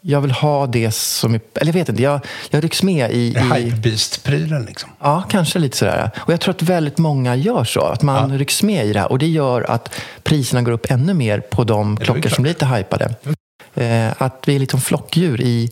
jag 0.00 0.20
vill 0.20 0.30
ha 0.30 0.66
det 0.66 0.90
som... 0.94 1.34
är- 1.34 1.40
Eller 1.54 1.66
jag 1.66 1.72
vet 1.72 1.88
inte, 1.88 2.02
jag, 2.02 2.20
jag 2.50 2.64
rycks 2.64 2.82
med 2.82 3.10
i... 3.10 3.14
I 3.16 3.34
hypebeast-prylen 3.54 4.64
liksom. 4.66 4.90
Ja, 5.00 5.22
kanske 5.30 5.58
lite 5.58 5.76
sådär. 5.76 6.10
Och 6.18 6.32
jag 6.32 6.40
tror 6.40 6.54
att 6.54 6.62
väldigt 6.62 6.98
många 6.98 7.36
gör 7.36 7.64
så. 7.64 7.80
Att 7.80 8.02
man 8.02 8.38
rycks 8.38 8.62
med 8.62 8.86
i 8.86 8.92
det 8.92 9.00
här. 9.00 9.12
Och 9.12 9.18
det 9.18 9.26
gör 9.26 9.70
att 9.70 9.94
priserna 10.22 10.62
går 10.62 10.72
upp 10.72 10.90
ännu 10.90 11.14
mer 11.14 11.40
på 11.40 11.64
de 11.64 11.96
klockor 11.96 12.28
som 12.30 12.42
blir 12.42 12.52
lite 12.52 12.66
hypade. 12.66 13.14
Eh, 13.74 14.22
att 14.22 14.42
vi 14.46 14.54
är 14.54 14.58
lite 14.58 14.70
som 14.70 14.80
flockdjur 14.80 15.40
i... 15.40 15.70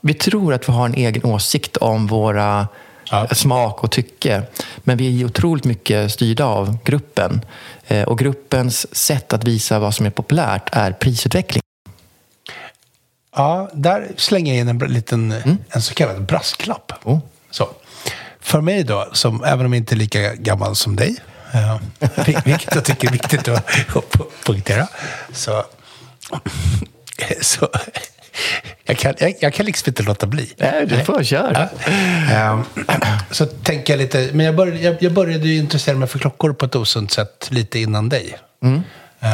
Vi 0.00 0.14
tror 0.14 0.54
att 0.54 0.68
vi 0.68 0.72
har 0.72 0.86
en 0.86 0.94
egen 0.94 1.24
åsikt 1.24 1.76
om 1.76 2.06
våra 2.06 2.68
Ja. 3.12 3.26
smak 3.28 3.84
och 3.84 3.90
tycke. 3.90 4.42
Men 4.78 4.96
vi 4.96 5.20
är 5.20 5.24
otroligt 5.26 5.64
mycket 5.64 6.12
styrda 6.12 6.44
av 6.44 6.78
gruppen. 6.84 7.40
Eh, 7.86 8.02
och 8.08 8.18
gruppens 8.18 8.96
sätt 8.96 9.32
att 9.32 9.44
visa 9.44 9.78
vad 9.78 9.94
som 9.94 10.06
är 10.06 10.10
populärt 10.10 10.68
är 10.72 10.92
prisutveckling. 10.92 11.62
Ja, 13.36 13.70
där 13.72 14.08
slänger 14.16 14.52
jag 14.54 14.60
in 14.60 14.68
en 14.68 14.78
liten, 14.92 15.34
en 15.70 15.82
så 15.82 15.94
kallad 15.94 16.22
brasklapp. 16.22 16.92
Oh. 17.04 17.18
Så. 17.50 17.68
För 18.40 18.60
mig 18.60 18.84
då, 18.84 19.08
som, 19.12 19.44
även 19.44 19.66
om 19.66 19.72
jag 19.72 19.80
inte 19.80 19.94
är 19.94 19.96
lika 19.96 20.34
gammal 20.34 20.76
som 20.76 20.96
dig, 20.96 21.16
eh, 21.52 21.78
vil- 22.26 22.42
vilket 22.44 22.74
jag 22.74 22.84
tycker 22.84 23.08
är 23.08 23.12
viktigt 23.12 23.48
att, 23.48 23.96
att 23.96 24.44
poängtera, 24.44 24.88
så, 25.32 25.64
så 27.40 27.68
jag, 28.84 28.98
kan, 28.98 29.14
jag, 29.18 29.34
jag 29.40 29.54
kan 29.54 29.66
liksom 29.66 29.90
inte 29.90 30.02
låta 30.02 30.26
bli. 30.26 30.52
Nej, 30.56 30.86
du 30.86 31.04
får 31.04 31.22
köra. 31.22 31.68
Ehm, 32.30 32.64
så 33.30 33.46
tänker 33.46 33.92
jag 33.92 33.98
lite, 33.98 34.30
men 34.32 34.46
jag 34.46 34.56
började, 34.56 34.78
jag, 34.80 34.96
jag 35.02 35.12
började 35.12 35.48
ju 35.48 35.56
intressera 35.56 35.96
mig 35.96 36.08
för 36.08 36.18
klockor 36.18 36.52
på 36.52 36.64
ett 36.66 36.74
osunt 36.76 37.12
sätt 37.12 37.48
lite 37.50 37.78
innan 37.78 38.08
dig. 38.08 38.36
Eh, 38.64 38.78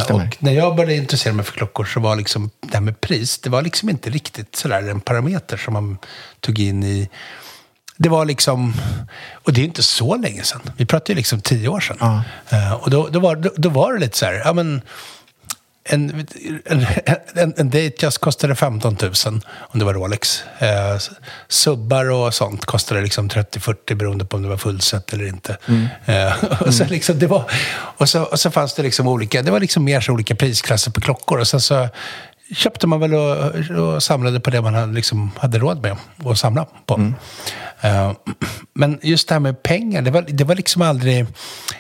stämmer. 0.03 0.27
och 0.27 0.43
när 0.43 0.53
jag 0.53 0.77
började 0.77 0.95
intressera 0.95 1.35
mig 1.35 1.45
för 1.45 1.53
klockor 1.53 1.85
så 1.85 2.01
var 2.01 2.17
liksom 2.17 2.51
det 2.61 2.75
här 2.75 2.81
med 2.81 3.01
pris, 3.01 3.39
det 3.39 3.51
var 3.51 3.63
liksom 3.63 3.89
inte 3.89 4.11
riktigt 4.11 4.57
sådär 4.57 4.91
en 4.91 5.01
parameter 5.01 5.57
som 5.57 5.75
man 5.75 5.99
tog 6.41 6.59
in 6.59 6.83
i... 6.83 7.09
Det 7.97 8.09
var 8.09 8.25
liksom, 8.25 8.75
och 9.33 9.53
det 9.53 9.61
är 9.61 9.65
inte 9.65 9.83
så 9.83 10.17
länge 10.17 10.43
sedan. 10.43 10.61
Vi 10.77 10.87
pratar 10.87 11.11
ju 11.11 11.17
liksom 11.17 11.41
tio 11.41 11.69
år 11.69 11.81
sedan. 11.81 11.97
Eh, 12.49 12.73
och 12.73 12.91
då, 12.91 13.09
då, 13.09 13.21
var, 13.21 13.37
då, 13.37 13.51
då 13.57 13.69
var 13.69 13.93
det 13.93 14.01
lite 14.01 14.19
så 14.19 14.27
här, 14.27 14.43
ja 14.45 14.53
men 14.53 14.83
en, 15.89 16.27
en, 16.65 16.87
en, 17.35 17.55
en 17.57 17.71
Datejust 17.71 18.19
kostade 18.19 18.55
15 18.55 18.97
000 19.03 19.13
om 19.59 19.79
det 19.79 19.85
var 19.85 19.95
Rolex. 19.95 20.45
Eh, 20.59 20.99
subbar 21.49 22.11
och 22.11 22.35
sånt 22.35 22.65
kostade 22.65 23.01
liksom 23.01 23.29
30-40 23.29 23.95
beroende 23.95 24.25
på 24.25 24.37
om 24.37 24.43
det 24.43 24.49
var 24.49 24.57
fullset 24.57 25.13
eller 25.13 25.27
inte. 25.27 25.57
Eh, 26.05 26.45
och, 26.61 26.75
så 26.75 26.85
liksom 26.85 27.19
det 27.19 27.27
var, 27.27 27.51
och, 27.73 28.09
så, 28.09 28.23
och 28.23 28.41
så 28.41 28.51
fanns 28.51 28.75
det 28.75 28.83
liksom 28.83 29.09
olika, 29.09 29.43
det 29.43 29.51
var 29.51 29.61
liksom 29.61 29.85
mer 29.85 30.01
så 30.01 30.13
olika 30.13 30.35
prisklasser 30.35 30.91
på 30.91 31.01
klockor. 31.01 31.39
Och 31.39 31.49
sen 31.49 31.61
så 31.61 31.89
köpte 32.55 32.87
man 32.87 33.01
väl 33.01 33.15
och, 33.15 33.55
och 33.79 34.03
samlade 34.03 34.41
på 34.41 34.51
det 34.51 34.63
man 34.63 34.75
hade, 34.75 34.93
liksom 34.93 35.31
hade 35.37 35.59
råd 35.59 35.83
med 35.83 35.97
att 36.25 36.39
samla 36.39 36.67
på. 36.87 36.95
Eh, 36.95 37.11
men 38.75 38.99
just 39.03 39.29
det 39.29 39.35
här 39.35 39.41
med 39.41 39.63
pengar, 39.63 40.03
det 40.03 40.11
var, 40.11 40.23
det 40.23 40.45
var 40.45 40.55
liksom 40.55 40.83
aldrig... 40.83 41.27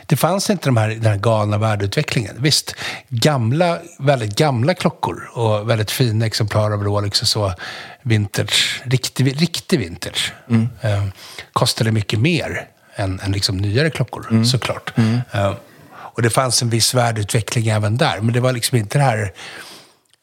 Det 0.07 0.17
fanns 0.17 0.51
inte 0.51 0.69
de 0.69 0.77
här, 0.77 0.89
den 0.89 1.05
här 1.05 1.17
galna 1.17 1.59
värdeutvecklingen. 1.59 2.37
Visst, 2.39 2.75
gamla, 3.09 3.79
väldigt 3.99 4.37
gamla 4.37 4.75
klockor 4.75 5.31
och 5.33 5.71
väldigt 5.71 5.91
fina 5.91 6.27
exemplar 6.27 6.71
av 6.71 6.85
Rolex 6.85 7.23
och 7.23 7.29
så, 7.29 7.55
vintage, 8.03 8.83
riktig, 8.85 9.43
riktig 9.43 9.79
vintage, 9.79 10.33
eh, 10.81 11.05
kostade 11.53 11.93
mycket 11.93 12.19
mer 12.19 12.69
än, 12.95 13.21
än 13.21 13.33
liksom 13.33 13.57
nyare 13.57 13.91
klockor, 13.91 14.45
såklart. 14.45 14.93
Eh, 15.33 15.55
och 15.89 16.23
det 16.23 16.31
fanns 16.31 16.63
en 16.63 16.71
viss 16.71 16.95
värdeutveckling 16.95 17.69
även 17.69 17.97
där, 17.97 18.21
men 18.21 18.35
det 18.35 18.41
var 18.41 18.53
liksom 18.53 18.79
inte 18.79 18.99
det 18.99 19.05
här 19.05 19.33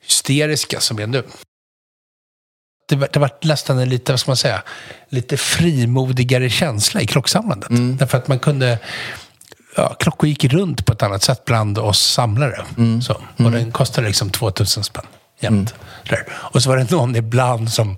hysteriska 0.03 0.79
som 0.79 0.99
är 0.99 1.07
nu 1.07 1.23
det 2.95 3.08
det 3.13 3.19
var 3.19 3.32
nästan 3.41 3.79
en 3.79 3.89
lite, 3.89 4.12
vad 4.12 4.19
ska 4.19 4.32
man 4.32 4.38
säga, 4.38 4.62
lite 5.10 5.38
frimodigare 5.38 6.49
känsla 6.49 7.01
i 7.01 7.08
klocksamlandet. 7.08 7.69
Därför 7.99 8.17
att 8.17 8.27
man 8.27 8.39
kunde, 8.39 8.79
ja, 9.75 9.95
klockor 9.99 10.29
gick 10.29 10.43
runt 10.43 10.86
på 10.86 10.93
ett 10.93 11.03
annat 11.03 11.23
sätt 11.23 11.45
bland 11.45 11.77
oss 11.77 12.12
samlare. 12.12 12.65
Så, 13.01 13.13
och 13.45 13.51
den 13.51 13.71
kostade 13.71 14.08
liksom 14.08 14.29
2000 14.29 14.84
spänn 14.84 15.06
jämt. 15.39 15.73
Där. 16.10 16.25
Och 16.32 16.63
så 16.63 16.69
var 16.69 16.77
det 16.77 16.91
någon 16.91 17.15
ibland 17.15 17.71
som 17.71 17.97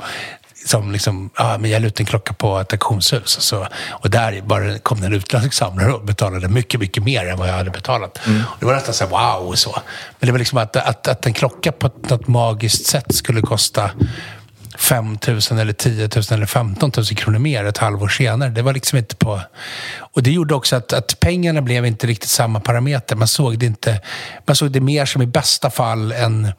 som 0.66 0.92
liksom, 0.92 1.30
ja 1.38 1.58
men 1.58 1.72
jag 1.72 1.82
la 1.82 1.88
ut 1.88 2.00
en 2.00 2.06
klocka 2.06 2.34
på 2.34 2.60
ett 2.60 2.74
auktionshus. 2.74 3.38
Och, 3.38 3.44
så, 3.44 3.68
och 3.90 4.10
där 4.10 4.42
bara 4.42 4.80
kom 4.80 5.04
en 5.04 5.14
utländsk 5.14 5.54
samlare 5.54 5.94
och 5.94 6.06
betalade 6.06 6.48
mycket, 6.48 6.80
mycket 6.80 7.04
mer 7.04 7.26
än 7.26 7.38
vad 7.38 7.50
jag 7.50 7.54
hade 7.54 7.70
betalat. 7.70 8.18
Och 8.28 8.58
det 8.60 8.66
var 8.66 8.74
nästan 8.74 8.94
så 8.94 9.04
här, 9.06 9.12
wow 9.12 9.48
och 9.48 9.60
så. 9.60 9.82
Men 10.20 10.28
det 10.28 10.32
var 10.32 10.40
liksom 10.40 10.58
att, 10.58 10.76
att, 10.76 11.08
att 11.08 11.26
en 11.26 11.34
klocka 11.34 11.72
på 11.72 11.90
något 12.10 12.28
magiskt 12.28 12.86
sätt 12.86 13.16
skulle 13.16 13.42
kosta 13.42 13.92
5 14.78 15.18
000 15.28 15.60
eller 15.60 15.74
10 15.74 16.10
000 16.16 16.24
eller 16.32 16.46
15 16.46 16.92
000 16.98 17.06
kronor 17.06 17.40
mer 17.40 17.66
ett 17.66 17.78
halvår 17.78 18.08
senare. 18.08 18.50
Det 18.50 18.62
var 18.62 18.74
liksom 18.74 18.98
inte 18.98 19.16
på... 19.16 19.42
Och 19.98 20.24
det 20.24 20.32
gjorde 20.32 20.56
också 20.56 20.76
att, 20.76 20.94
att 20.94 21.20
pengarna 21.20 21.62
blev 21.62 21.86
inte 21.86 22.08
riktigt 22.08 22.30
samma 22.30 22.60
parameter. 22.60 23.16
Man 23.16 23.28
såg 23.28 23.60
det 23.60 23.66
inte... 23.66 24.02
Man 24.46 24.56
såg 24.56 24.72
det 24.72 24.80
mer 24.82 25.06
som 25.06 25.22
i 25.22 25.26
bästa 25.26 25.70
fall 25.70 26.12
en, 26.12 26.52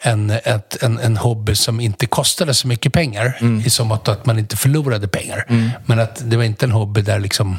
en, 0.00 0.30
ett, 0.30 0.82
en, 0.82 0.98
en 0.98 1.16
hobby 1.16 1.54
som 1.54 1.80
inte 1.80 2.06
kostade 2.06 2.54
så 2.54 2.68
mycket 2.68 2.92
pengar. 2.92 3.38
I 3.66 3.70
så 3.70 3.84
mått 3.84 4.08
att 4.08 4.26
man 4.26 4.38
inte 4.38 4.56
förlorade 4.56 5.08
pengar. 5.08 5.44
Men 5.86 5.98
att 5.98 6.30
det 6.30 6.36
var 6.36 6.44
inte 6.44 6.66
en 6.66 6.72
hobby 6.72 7.02
där 7.02 7.18
liksom 7.18 7.56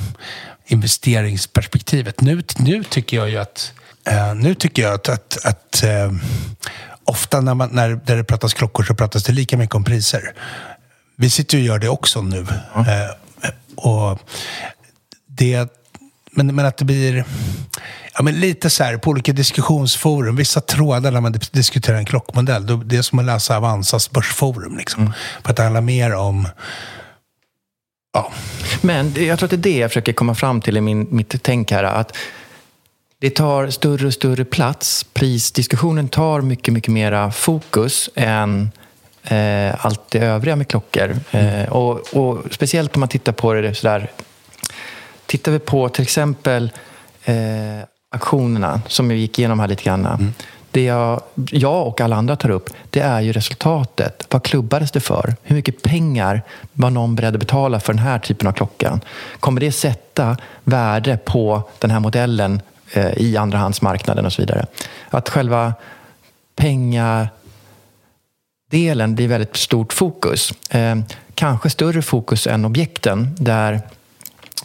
investeringsperspektivet. 0.68 2.22
Nu, 2.22 2.44
nu 2.58 2.84
tycker 2.84 3.18
jag 3.18 3.30
ju 3.30 3.38
att... 3.38 3.74
eh, 4.10 4.36
nu 4.36 4.56
tycker 4.56 4.82
jag 4.82 4.94
att, 4.94 5.10
att, 5.10 5.46
att 5.46 5.84
eh, 5.84 6.12
ofta 7.08 7.42
när, 7.42 7.54
man, 7.54 7.70
när 7.72 8.02
det 8.06 8.24
pratas 8.24 8.54
klockor 8.54 8.84
så 8.84 8.96
pratas 8.96 9.24
det 9.24 9.34
lika 9.34 9.58
mycket 9.58 9.76
om 9.76 9.84
priser. 9.84 10.34
Vi 11.16 11.30
sitter 11.30 11.58
ju 11.58 11.64
och 11.64 11.68
gör 11.68 11.80
det 11.80 11.90
också 11.90 12.22
nu. 12.22 12.48
Eh, 12.76 13.10
och 13.76 14.20
det, 15.28 15.72
men, 16.32 16.56
men 16.56 16.66
att 16.66 16.78
det 16.78 16.86
blir 16.86 17.26
ja, 18.14 18.24
men 18.24 18.40
lite 18.40 18.70
så 18.70 18.84
här 18.84 18.98
på 18.98 19.10
olika 19.10 19.34
diskussionsforum, 19.34 20.36
vissa 20.36 20.62
trådar 20.62 21.12
när 21.12 21.22
man 21.22 21.34
dis- 21.34 21.54
diskuterar 21.54 21.98
en 21.98 22.06
klockmodell, 22.06 22.66
då, 22.66 22.76
det 22.76 22.98
är 22.98 23.02
som 23.02 23.20
att 23.20 23.26
läsa 23.26 23.58
Avanzas 23.58 24.12
börsforum. 24.12 24.78
Liksom. 24.78 25.14
För 25.44 25.50
att 25.50 25.58
det 25.58 25.64
handlar 25.64 25.82
mer 25.82 26.16
om 26.16 26.48
Ja. 28.14 28.32
Men 28.82 29.14
jag 29.26 29.40
tror 29.40 29.48
att 29.48 29.52
det 29.62 29.70
är 29.70 29.74
det 29.74 29.78
jag 29.78 29.90
försöker 29.90 30.14
komma 30.14 30.36
fram 30.36 30.62
till 30.62 30.78
i 30.78 30.82
min, 30.82 31.08
mitt 31.12 31.44
tänk 31.44 31.72
här. 31.72 31.84
Att 31.84 32.18
det 33.20 33.30
tar 33.30 33.70
större 33.70 34.08
och 34.08 34.14
större 34.14 34.46
plats. 34.46 35.06
Prisdiskussionen 35.14 36.10
tar 36.10 36.42
mycket, 36.42 36.74
mycket 36.74 36.94
mera 36.94 37.32
fokus 37.32 38.10
än 38.16 38.72
eh, 39.24 39.86
allt 39.86 40.12
det 40.12 40.20
övriga 40.20 40.56
med 40.56 40.68
klockor. 40.68 41.16
Eh, 41.32 41.70
och, 41.70 42.14
och 42.14 42.44
speciellt 42.52 42.96
om 42.96 43.00
man 43.00 43.10
tittar 43.10 43.32
på 43.32 43.54
det 43.54 43.76
sådär. 43.76 44.12
Tittar 45.26 45.52
vi 45.52 45.60
på 45.60 45.90
till 45.90 46.04
exempel 46.04 46.72
eh, 47.26 47.36
aktionerna 48.12 48.82
som 48.88 49.12
jag 49.12 49.20
gick 49.20 49.40
igenom 49.40 49.60
här 49.60 49.68
lite 49.68 49.84
grann. 49.84 50.34
Det 50.72 50.84
jag, 50.84 51.22
jag 51.36 51.88
och 51.88 52.02
alla 52.02 52.16
andra 52.16 52.36
tar 52.36 52.50
upp, 52.50 52.70
det 52.90 53.00
är 53.00 53.22
ju 53.22 53.34
resultatet. 53.34 54.28
Vad 54.30 54.44
klubbades 54.44 54.92
det 54.92 55.00
för? 55.00 55.36
Hur 55.44 55.56
mycket 55.56 55.82
pengar 55.82 56.42
var 56.74 56.90
någon 56.90 57.16
beredd 57.16 57.34
att 57.34 57.40
betala 57.40 57.80
för 57.80 57.94
den 57.94 58.04
här 58.04 58.20
typen 58.20 58.48
av 58.48 58.52
klockan? 58.52 59.02
Kommer 59.40 59.62
det 59.62 59.72
sätta 59.72 60.38
värde 60.64 61.18
på 61.18 61.64
den 61.80 61.92
här 61.92 62.00
modellen 62.00 62.62
i 63.18 63.38
andrahandsmarknaden 63.38 64.26
och 64.26 64.34
så 64.34 64.42
vidare? 64.42 64.66
Att 65.10 65.30
själva 65.30 65.74
pengar 66.56 67.30
delen 68.70 69.16
blir 69.16 69.28
väldigt 69.28 69.56
stort 69.56 69.94
fokus. 69.94 70.54
Eh, 70.70 70.96
kanske 71.36 71.70
större 71.70 72.02
fokus 72.02 72.48
än 72.48 72.66
objekten 72.66 73.36
där 73.40 73.82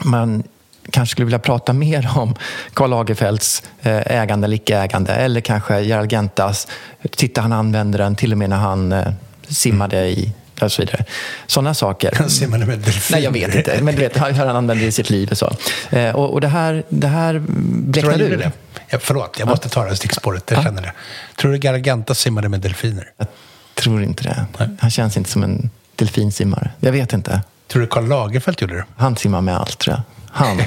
man 0.05 0.43
kanske 0.91 1.13
skulle 1.13 1.25
vilja 1.25 1.39
prata 1.39 1.73
mer 1.73 2.11
om 2.17 2.35
Karl 2.75 2.91
Lagerfelds 2.91 3.63
eh, 3.83 3.97
ägande 4.07 4.45
eller 4.45 4.57
icke-ägande 4.57 5.13
eller 5.13 5.41
kanske 5.41 5.81
Gerald 5.81 6.11
Gentas. 6.11 6.69
Titta, 7.11 7.41
han 7.41 7.53
använde 7.53 7.99
den 7.99 8.17
till 8.17 8.33
och 8.33 8.39
med 8.39 8.51
när 8.51 8.57
han 8.57 8.93
eh, 8.93 9.13
simmade 9.49 10.09
i 10.09 10.33
och 10.65 10.73
så 10.73 10.83
vidare. 10.83 11.05
Sådana 11.47 11.75
saker. 11.75 12.29
Simmade 12.29 12.67
med 12.67 12.79
delfiner. 12.79 13.17
Nej, 13.17 13.25
jag 13.25 13.33
vet 13.33 13.55
inte. 13.55 13.83
Men 13.83 13.95
du 13.95 14.01
vet, 14.01 14.17
hur 14.17 14.33
han 14.33 14.57
använde 14.57 14.85
det 14.85 14.89
i 14.89 14.93
sitt 14.93 15.11
liv 15.11 15.29
och 15.31 15.39
så. 15.39 15.57
Eh, 15.91 16.15
och, 16.17 16.33
och 16.33 16.41
det 16.41 16.49
här, 16.49 16.83
det 16.89 17.07
här 17.07 17.43
du 17.47 18.01
gjorde 18.01 18.25
ur. 18.25 18.37
det? 18.37 18.53
Ja, 18.89 18.99
förlåt, 19.01 19.37
jag 19.39 19.49
måste 19.49 19.69
ta 19.69 19.83
det 19.83 19.89
här 19.89 19.97
stickspåret. 19.97 20.51
Jag 20.51 20.63
känner 20.63 20.83
det. 20.83 20.93
Tror 21.41 21.53
du 21.53 21.59
Garganta 21.59 22.15
simmade 22.15 22.49
med 22.49 22.61
delfiner? 22.61 23.11
Jag 23.17 23.27
tror 23.75 24.03
inte 24.03 24.23
det. 24.23 24.47
Han 24.81 24.91
känns 24.91 25.17
inte 25.17 25.31
som 25.31 25.43
en 25.43 25.71
delfinsimmare. 25.97 26.71
Jag 26.81 26.93
vet 26.93 27.13
inte. 27.13 27.43
Tror 27.69 27.83
du 27.83 27.89
Karl 27.89 28.09
Lagerfeld 28.09 28.61
gjorde 28.61 28.75
det? 28.75 28.85
Han 28.97 29.17
simmar 29.17 29.41
med 29.41 29.57
allt, 29.57 29.79
tror 29.79 29.97
jag. 29.97 30.03
Han. 30.33 30.61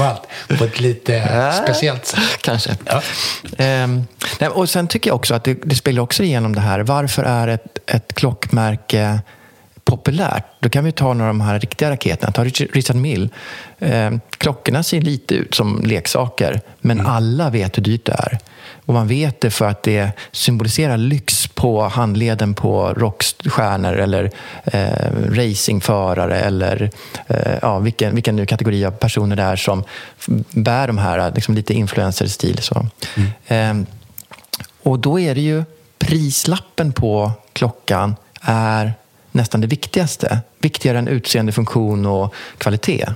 Allt 0.00 0.58
på 0.58 0.64
ett 0.64 0.80
lite 0.80 1.52
speciellt 1.62 2.06
sätt. 2.06 2.20
Kanske. 2.40 2.76
Ja. 2.84 3.02
Ehm, 3.58 4.04
och 4.50 4.68
sen 4.68 4.88
tycker 4.88 5.10
jag 5.10 5.16
också 5.16 5.34
att 5.34 5.44
det, 5.44 5.54
det 5.64 5.74
spelar 5.74 6.02
också 6.02 6.22
igenom 6.22 6.54
det 6.54 6.60
här. 6.60 6.80
Varför 6.80 7.22
är 7.22 7.48
ett, 7.48 7.78
ett 7.86 8.14
klockmärke 8.14 9.20
populärt? 9.84 10.44
Då 10.60 10.68
kan 10.68 10.84
vi 10.84 10.92
ta 10.92 11.14
några 11.14 11.30
av 11.30 11.34
de 11.34 11.40
här 11.40 11.58
riktiga 11.58 11.90
raketerna. 11.90 12.32
Ta 12.32 12.44
Richard, 12.44 12.96
Mill. 12.96 13.28
Ehm, 13.78 14.20
klockorna 14.38 14.82
ser 14.82 15.00
lite 15.00 15.34
ut 15.34 15.54
som 15.54 15.82
leksaker, 15.84 16.60
men 16.80 17.06
alla 17.06 17.50
vet 17.50 17.78
hur 17.78 17.82
dyrt 17.82 18.04
det 18.04 18.12
är. 18.12 18.38
Och 18.86 18.94
man 18.94 19.08
vet 19.08 19.40
det 19.40 19.50
för 19.50 19.68
att 19.68 19.82
det 19.82 20.10
symboliserar 20.32 20.96
lyx 20.96 21.46
på 21.46 21.82
handleden 21.82 22.54
på 22.54 22.94
rockstjärnor 22.96 23.92
eller 23.92 24.30
eh, 24.64 25.10
racingförare 25.30 26.40
eller 26.40 26.90
eh, 27.26 27.58
ja, 27.62 27.78
vilken, 27.78 28.14
vilken 28.14 28.36
nu 28.36 28.46
kategori 28.46 28.84
av 28.84 28.90
personer 28.90 29.36
det 29.36 29.42
är 29.42 29.56
som 29.56 29.84
bär 30.50 30.86
de 30.86 30.98
här 30.98 31.32
liksom 31.34 31.54
lite 31.54 31.74
influencer-stil. 31.74 32.58
Så. 32.62 32.86
Eh, 33.46 33.74
och 34.82 34.98
då 34.98 35.20
är 35.20 35.34
det 35.34 35.40
ju 35.40 35.64
prislappen 35.98 36.92
på 36.92 37.32
klockan 37.52 38.16
är 38.40 38.94
nästan 39.34 39.60
det 39.60 39.66
viktigaste. 39.66 40.40
Viktigare 40.58 40.98
än 40.98 41.08
utseende, 41.08 41.52
funktion 41.52 42.06
och 42.06 42.34
kvalitet. 42.58 43.06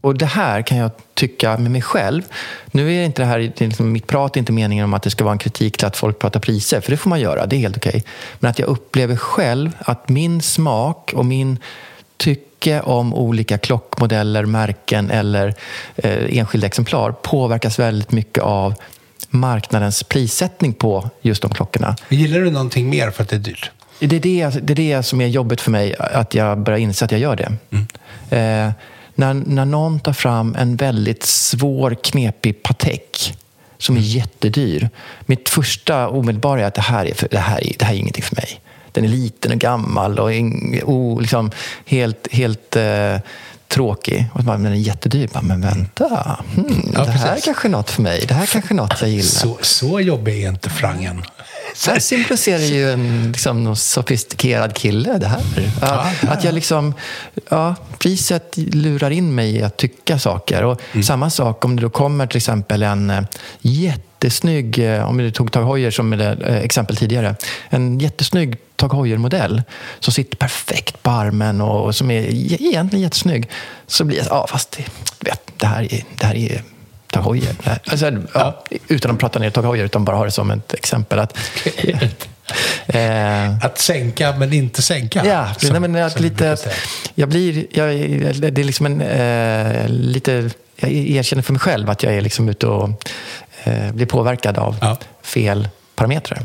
Och 0.00 0.14
det 0.14 0.26
här 0.26 0.62
kan 0.62 0.78
jag 0.78 0.90
tycka 1.14 1.58
med 1.58 1.70
mig 1.70 1.82
själv. 1.82 2.22
Nu 2.66 2.94
är 2.94 3.04
inte 3.04 3.22
det 3.22 3.26
här, 3.26 3.52
liksom, 3.56 3.92
mitt 3.92 4.06
prat 4.06 4.36
är 4.36 4.38
inte 4.38 4.52
meningen 4.52 4.84
om 4.84 4.94
att 4.94 5.02
det 5.02 5.10
ska 5.10 5.24
vara 5.24 5.32
en 5.32 5.38
kritik 5.38 5.76
till 5.76 5.86
att 5.86 5.96
folk 5.96 6.18
pratar 6.18 6.40
priser, 6.40 6.80
för 6.80 6.90
det 6.90 6.96
får 6.96 7.10
man 7.10 7.20
göra, 7.20 7.46
det 7.46 7.56
är 7.56 7.60
helt 7.60 7.76
okej. 7.76 8.04
Men 8.38 8.50
att 8.50 8.58
jag 8.58 8.68
upplever 8.68 9.16
själv 9.16 9.70
att 9.78 10.08
min 10.08 10.42
smak 10.42 11.12
och 11.14 11.26
min 11.26 11.58
tycke 12.16 12.80
om 12.80 13.14
olika 13.14 13.58
klockmodeller, 13.58 14.44
märken 14.44 15.10
eller 15.10 15.54
eh, 15.96 16.38
enskilda 16.38 16.66
exemplar 16.66 17.12
påverkas 17.12 17.78
väldigt 17.78 18.12
mycket 18.12 18.42
av 18.44 18.74
marknadens 19.30 20.02
prissättning 20.02 20.72
på 20.72 21.10
just 21.20 21.42
de 21.42 21.50
klockorna. 21.50 21.96
Gillar 22.08 22.40
du 22.40 22.50
någonting 22.50 22.90
mer 22.90 23.10
för 23.10 23.22
att 23.22 23.28
det 23.28 23.36
är 23.36 23.40
dyrt? 23.40 23.70
Det 23.98 24.16
är 24.16 24.20
det, 24.20 24.50
det 24.62 24.72
är 24.72 24.76
det 24.76 25.02
som 25.02 25.20
är 25.20 25.26
jobbigt 25.26 25.60
för 25.60 25.70
mig, 25.70 25.94
att 25.98 26.34
jag 26.34 26.58
börjar 26.58 26.78
inse 26.78 27.04
att 27.04 27.12
jag 27.12 27.20
gör 27.20 27.36
det. 27.36 27.52
Eh, 28.36 28.72
när, 29.14 29.34
när 29.34 29.64
någon 29.64 30.00
tar 30.00 30.12
fram 30.12 30.54
en 30.58 30.76
väldigt 30.76 31.22
svår, 31.22 31.96
knepig 32.02 32.62
Patek 32.62 33.34
som 33.78 33.96
är 33.96 34.00
jättedyr. 34.00 34.90
Mitt 35.26 35.48
första 35.48 36.08
omedelbara 36.08 36.60
är 36.60 36.64
att 36.64 36.74
det 36.74 36.80
här 36.80 37.06
är, 37.06 37.14
för, 37.14 37.28
det 37.30 37.38
här 37.38 37.66
är, 37.66 37.72
det 37.78 37.84
här 37.84 37.94
är 37.94 37.98
ingenting 37.98 38.22
för 38.22 38.36
mig. 38.36 38.60
Den 38.92 39.04
är 39.04 39.08
liten 39.08 39.52
och 39.52 39.58
gammal 39.58 40.18
och 40.18 40.32
ing, 40.32 40.82
oh, 40.84 41.20
liksom 41.20 41.50
helt, 41.86 42.28
helt 42.32 42.76
eh, 42.76 43.16
tråkig. 43.68 44.26
Och 44.32 44.44
men 44.44 44.62
den 44.62 44.72
är 44.72 44.76
jättedyr. 44.76 45.28
Bara, 45.32 45.42
men 45.42 45.60
vänta, 45.60 46.38
hmm, 46.54 46.92
Ja, 46.94 47.04
det 47.04 47.10
här 47.10 47.36
är 47.36 47.40
kanske 47.40 47.68
något 47.68 47.90
för 47.90 48.02
mig. 48.02 48.24
Det 48.28 48.34
här 48.34 48.42
är 48.42 48.46
kanske 48.46 48.74
något 48.74 49.00
jag 49.00 49.10
gillar. 49.10 49.22
Så, 49.22 49.58
så 49.60 50.00
jobbig 50.00 50.42
är 50.44 50.48
inte 50.48 50.70
frangen. 50.70 51.22
Så 51.74 51.90
här 51.90 51.98
symboliserar 51.98 52.58
ju 52.58 52.90
en 52.92 53.32
liksom, 53.32 53.64
någon 53.64 53.76
sofistikerad 53.76 54.74
kille 54.74 55.18
det 55.18 55.26
här. 55.26 55.42
Ja, 55.80 56.10
Att 56.28 56.44
jag 56.44 56.54
liksom, 56.54 56.94
ja, 57.48 57.74
priset 57.98 58.56
lurar 58.56 59.10
in 59.10 59.34
mig 59.34 59.56
i 59.56 59.62
att 59.62 59.76
tycka 59.76 60.18
saker. 60.18 60.64
Och 60.64 60.80
Samma 61.04 61.30
sak 61.30 61.64
om 61.64 61.76
det 61.76 61.82
då 61.82 61.90
kommer 61.90 62.26
till 62.26 62.36
exempel 62.36 62.82
en 62.82 63.10
eh, 63.10 63.20
jättesnygg, 63.60 64.78
eh, 64.78 65.08
om 65.08 65.16
du 65.18 65.30
tog 65.30 65.52
Tag 65.52 65.64
Heuer 65.64 65.90
som 65.90 66.12
eh, 66.12 66.56
exempel 66.56 66.96
tidigare, 66.96 67.36
en 67.68 67.98
jättesnygg 67.98 68.56
Tag 68.78 68.92
Heuer-modell 68.94 69.62
som 70.00 70.12
sitter 70.12 70.36
perfekt 70.36 71.02
på 71.02 71.10
armen 71.10 71.60
och, 71.60 71.84
och 71.84 71.94
som 71.94 72.10
är 72.10 72.22
egentligen 72.22 73.02
jättesnygg. 73.02 73.48
Så 73.86 74.04
blir 74.04 74.16
jag, 74.18 74.26
ja 74.30 74.46
fast 74.50 74.78
vet, 75.20 75.40
det 75.56 75.66
här 75.66 75.92
är, 75.94 76.04
det 76.18 76.26
här 76.26 76.34
är 76.34 76.62
Tag 77.12 77.22
Heuer. 77.22 77.56
Alltså, 77.90 78.12
ja, 78.34 78.64
utan 78.88 79.10
att 79.10 79.18
prata 79.18 79.38
ner 79.38 79.50
Tag 79.50 79.62
Heuer, 79.62 79.84
utan 79.84 80.04
bara 80.04 80.16
ha 80.16 80.24
det 80.24 80.30
som 80.30 80.50
ett 80.50 80.74
exempel. 80.74 81.18
Att, 81.18 81.38
eh, 82.86 83.64
Att 83.64 83.78
sänka 83.78 84.36
men 84.36 84.52
inte 84.52 84.82
sänka. 84.82 85.26
Ja, 85.26 85.54
som- 85.58 85.68
nej, 85.70 85.80
men 85.80 85.96
att 86.06 86.20
lite, 86.20 86.56
jag 87.14 87.28
blir, 87.28 87.66
jag, 87.70 87.88
det 88.52 88.60
är 88.60 88.64
liksom 88.64 88.86
en, 88.86 89.00
eh, 89.00 89.88
lite, 89.88 90.50
jag 90.76 90.90
erkänner 90.92 91.42
för 91.42 91.52
mig 91.52 91.60
själv 91.60 91.90
att 91.90 92.02
jag 92.02 92.14
är 92.14 92.20
liksom 92.20 92.48
ute 92.48 92.66
och 92.66 92.88
eh, 93.64 93.92
blir 93.92 94.06
påverkad 94.06 94.58
av 94.58 94.76
Ja. 94.80 94.96
fel 95.22 95.68
parametrar. 95.94 96.42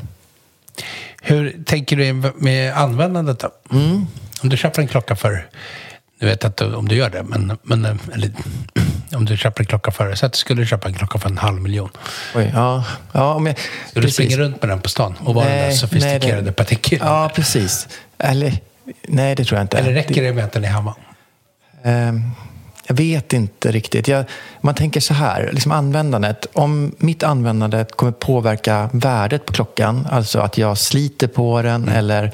Hur 1.26 1.64
tänker 1.66 1.98
du 1.98 2.32
med 2.36 2.74
användandet 2.78 3.40
då? 3.40 3.52
Mm. 3.72 4.06
Om 4.44 4.50
du 4.50 4.58
köper 4.58 4.82
en 4.82 4.88
klocka 4.88 5.16
för, 5.16 5.48
nu 6.20 6.28
vet 6.28 6.44
inte 6.44 6.66
om 6.66 6.88
du 6.88 6.96
gör 6.96 7.10
det, 7.10 7.24
men, 7.24 7.58
men 7.64 7.86
eller, 8.14 8.32
om 9.16 9.26
du 9.26 9.38
köper 9.38 9.62
en 9.62 9.66
klocka 9.68 9.92
för, 9.92 10.16
så 10.16 10.26
att 10.26 10.34
du 10.34 10.38
skulle 10.38 10.66
köpa 10.66 10.88
en 10.88 10.94
klocka 10.94 11.20
för 11.20 11.30
en 11.30 11.38
halv 11.38 11.62
miljon. 11.62 11.90
Oj, 12.36 12.52
ja, 12.54 12.84
ja, 13.12 13.34
om 13.34 13.46
jag, 13.46 13.56
Ska 13.90 14.00
du 14.00 14.12
springa 14.12 14.38
runt 14.38 14.62
med 14.62 14.70
den 14.70 14.80
på 14.82 14.90
stan 14.90 15.16
och 15.20 15.36
vara 15.36 15.46
den 15.50 15.58
där 15.58 15.72
sofistikerade 15.72 16.42
det- 16.42 16.52
Patek-killen? 16.52 17.08
Ja, 17.08 17.32
precis. 17.36 17.88
Eller, 18.18 18.54
nej, 19.08 19.36
det 19.36 19.46
tror 19.46 19.58
jag 19.58 19.64
inte. 19.64 19.78
Eller 19.78 19.94
räcker 19.94 20.24
det 20.24 20.34
med 20.34 20.46
att 20.46 20.52
den 20.52 20.64
är 20.64 20.70
hemma? 20.70 20.96
Ehm, 21.84 22.32
jag 22.88 22.96
vet 22.96 23.34
inte 23.34 23.72
riktigt. 23.72 24.08
Jag, 24.08 24.26
man 24.62 24.76
tänker 24.76 25.00
så 25.00 25.14
här, 25.14 25.50
liksom 25.54 25.72
användandet. 25.72 26.46
Om 26.54 26.96
mitt 26.98 27.24
användande 27.24 27.86
kommer 27.96 28.12
påverka 28.12 28.90
värdet 28.94 29.46
på 29.46 29.54
klockan, 29.54 30.08
alltså 30.12 30.40
att 30.40 30.58
jag 30.58 30.78
sliter 30.78 31.28
på 31.28 31.62
den 31.62 31.90
eller 31.90 32.32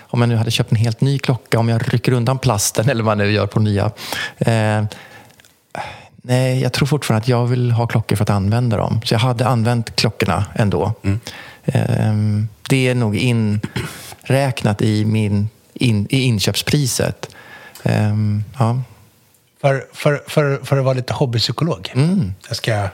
om 0.00 0.20
jag 0.20 0.28
nu 0.28 0.36
hade 0.36 0.50
köpt 0.50 0.72
en 0.72 0.76
helt 0.76 1.00
ny 1.00 1.18
klocka, 1.18 1.58
om 1.58 1.68
jag 1.68 1.94
rycker 1.94 2.12
undan 2.12 2.38
plasten 2.38 2.88
eller 2.90 3.02
vad 3.02 3.18
man 3.18 3.26
nu 3.26 3.32
gör 3.32 3.46
på 3.46 3.60
nya. 3.60 3.90
Eh, 4.38 4.84
nej, 6.22 6.62
jag 6.62 6.72
tror 6.72 6.86
fortfarande 6.86 7.22
att 7.22 7.28
jag 7.28 7.46
vill 7.46 7.70
ha 7.70 7.86
klockor 7.86 8.16
för 8.16 8.22
att 8.22 8.30
använda 8.30 8.76
dem. 8.76 9.00
Så 9.04 9.14
jag 9.14 9.18
hade 9.18 9.46
använt 9.46 9.96
klockorna 9.96 10.44
ändå. 10.54 10.92
Eh, 11.64 12.14
det 12.68 12.88
är 12.88 12.94
nog 12.94 13.16
inräknat 13.16 14.82
i, 14.82 15.04
min, 15.04 15.48
in, 15.74 16.06
i 16.10 16.20
inköpspriset. 16.20 17.34
Eh, 17.82 18.14
ja. 18.58 18.82
För, 19.60 19.84
för, 19.92 20.22
för, 20.26 20.60
för 20.64 20.76
att 20.76 20.84
vara 20.84 20.94
lite 20.94 21.12
hobbypsykolog. 21.12 21.90
Mm. 21.94 22.34
Jag, 22.48 22.56
ska, 22.56 22.70
jag 22.70 22.90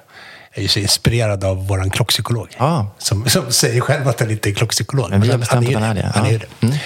är 0.53 0.63
ju 0.63 0.69
så 0.69 0.79
inspirerad 0.79 1.45
av 1.45 1.67
vår 1.67 1.91
klockpsykolog. 1.91 2.49
Ja. 2.59 2.95
Som, 2.99 3.29
som 3.29 3.53
säger 3.53 3.81
själv 3.81 4.09
att 4.09 4.21
han 4.21 4.31
inte 4.31 4.51
är 4.51 4.55
klockpsykolog. 4.55 5.11
Men 5.11 5.21
vi 5.21 5.31
har 5.31 5.39
bestämt 5.39 5.69
att 5.69 5.75
han 5.75 5.83
är 5.83 5.95
det. 5.95 6.13
Han 6.15 6.27
är 6.27 6.39
det. 6.39 6.79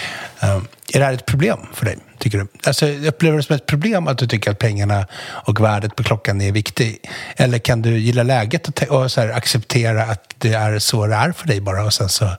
Um, 0.42 0.68
är 0.92 0.98
det 0.98 1.04
här 1.04 1.12
ett 1.12 1.26
problem 1.26 1.58
för 1.74 1.84
dig, 1.84 1.98
tycker 2.18 2.38
du? 2.38 2.46
Alltså, 2.66 2.86
upplever 2.86 3.32
du 3.32 3.36
det 3.36 3.46
som 3.46 3.56
ett 3.56 3.66
problem 3.66 4.08
att 4.08 4.18
du 4.18 4.26
tycker 4.26 4.50
att 4.50 4.58
pengarna 4.58 5.06
och 5.22 5.60
värdet 5.60 5.96
på 5.96 6.02
klockan 6.02 6.40
är 6.40 6.52
viktigt? 6.52 7.06
Eller 7.36 7.58
kan 7.58 7.82
du 7.82 7.98
gilla 7.98 8.22
läget 8.22 8.68
och, 8.68 9.02
och 9.02 9.10
så 9.10 9.20
här, 9.20 9.28
acceptera 9.28 10.04
att 10.04 10.34
det 10.38 10.52
är 10.52 10.78
så 10.78 11.06
det 11.06 11.14
är 11.14 11.32
för 11.32 11.46
dig 11.46 11.60
bara 11.60 11.84
och 11.84 11.94
sen 11.94 12.08
så 12.08 12.30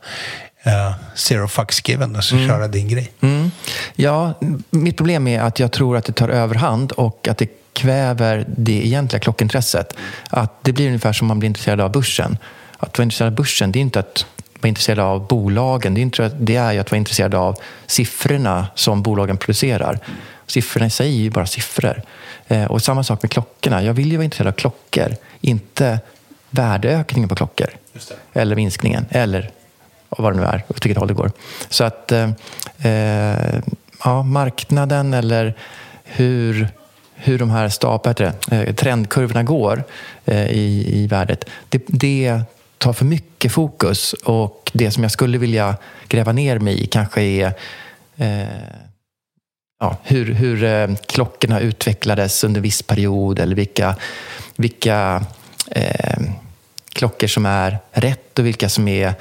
uh, 0.68 0.94
zero 1.16 1.48
fucks 1.48 1.90
given 1.90 2.16
och 2.16 2.24
så 2.24 2.38
köra 2.38 2.68
din 2.68 2.88
grej. 2.88 3.12
Mm. 3.22 3.52
Ja, 3.96 4.34
mitt 4.70 4.98
problem 4.98 5.28
är 5.28 5.42
att 5.42 5.60
jag 5.60 5.72
tror 5.72 5.98
att 5.98 6.06
det 6.06 6.14
tar 6.14 6.30
överhand 6.30 6.92
och 6.92 7.28
att 7.28 7.38
det 7.38 7.48
kväver 7.74 8.46
det 8.48 8.88
egentliga 8.88 9.20
klockintresset. 9.20 9.96
Att 10.30 10.64
det 10.64 10.72
blir 10.74 10.88
ungefär 10.88 11.14
som 11.14 11.28
man 11.28 11.40
blir 11.40 11.48
intresserad 11.48 11.82
av 11.82 11.92
börsen. 11.92 12.38
Att 12.78 12.98
vara 12.98 13.04
intresserad 13.04 13.28
av 13.34 13.36
börsen, 13.36 13.72
det 13.72 13.80
är 13.80 13.82
inte 13.82 14.00
att 14.00 14.26
vara 14.62 14.70
intresserad 14.70 15.00
av 15.00 15.28
bolagen. 15.28 15.94
Det 15.94 16.00
är, 16.00 16.04
inte, 16.04 16.30
det 16.40 16.56
är 16.56 16.72
ju 16.72 16.80
att 16.80 16.92
vara 16.92 16.98
intresserad 16.98 17.36
av 17.36 17.58
siffrorna 17.86 18.68
som 18.76 19.02
bolagen 19.02 19.38
producerar. 19.38 20.00
Siffrorna 20.48 20.86
i 20.86 20.90
sig 20.90 21.08
är 21.08 21.22
ju 21.22 21.30
bara 21.30 21.46
siffror. 21.46 22.02
Eh, 22.48 22.66
och 22.66 22.82
samma 22.82 23.04
sak 23.04 23.22
med 23.22 23.32
klockorna. 23.32 23.84
Jag 23.84 23.94
vill 23.94 24.12
ju 24.12 24.18
vara 24.18 24.26
intresserad 24.26 24.48
av 24.48 24.58
klockor, 24.58 25.16
inte 25.42 26.00
värdeökningen 26.50 27.30
på 27.30 27.36
klockor. 27.36 27.70
Eller 28.34 28.56
minskningen, 28.56 29.06
eller 29.10 29.52
vad 30.18 30.34
det 30.34 30.40
nu 30.40 30.46
är, 30.46 30.64
åt 30.68 30.86
vilket 30.86 30.98
håll 30.98 31.08
det 31.08 31.14
går. 31.14 31.32
Så 31.70 31.84
att 31.84 32.12
eh, 32.12 32.30
eh 32.84 33.62
ja, 34.04 34.24
marknaden 34.24 35.14
eller 35.14 35.54
hur, 36.04 36.68
hur 37.16 37.40
de 37.40 37.50
här 37.50 37.70
staplar, 37.70 38.34
eh, 38.52 38.76
trendkurvorna 38.76 39.44
går 39.44 39.84
eh, 40.26 40.50
i, 40.50 40.86
i 40.94 41.08
värdet, 41.08 41.46
det, 41.70 41.84
det 41.88 42.42
tar 42.78 42.94
för 42.94 43.06
mycket 43.06 43.52
fokus 43.52 44.14
och 44.14 44.72
det 44.74 44.92
som 44.92 45.04
jag 45.04 45.12
skulle 45.12 45.38
vilja 45.38 45.78
gräva 46.08 46.32
ner 46.32 46.60
mig 46.60 46.84
i 46.84 46.86
kanske 46.88 47.22
är 47.22 47.54
eh, 48.18 48.48
ja, 49.80 49.98
hur, 50.04 50.34
hur 50.34 50.64
eh, 50.64 50.90
klockorna 51.06 51.60
utvecklades 51.60 52.44
under 52.44 52.60
en 52.60 52.64
viss 52.64 52.82
period 52.82 53.40
eller 53.40 53.56
vilka, 53.56 53.96
vilka 54.56 55.24
eh, 55.72 56.22
klockor 56.94 57.28
som 57.28 57.46
är 57.46 57.78
rätt 57.92 58.40
och 58.40 58.46
vilka 58.46 58.70
som 58.70 58.88
är 58.88 59.14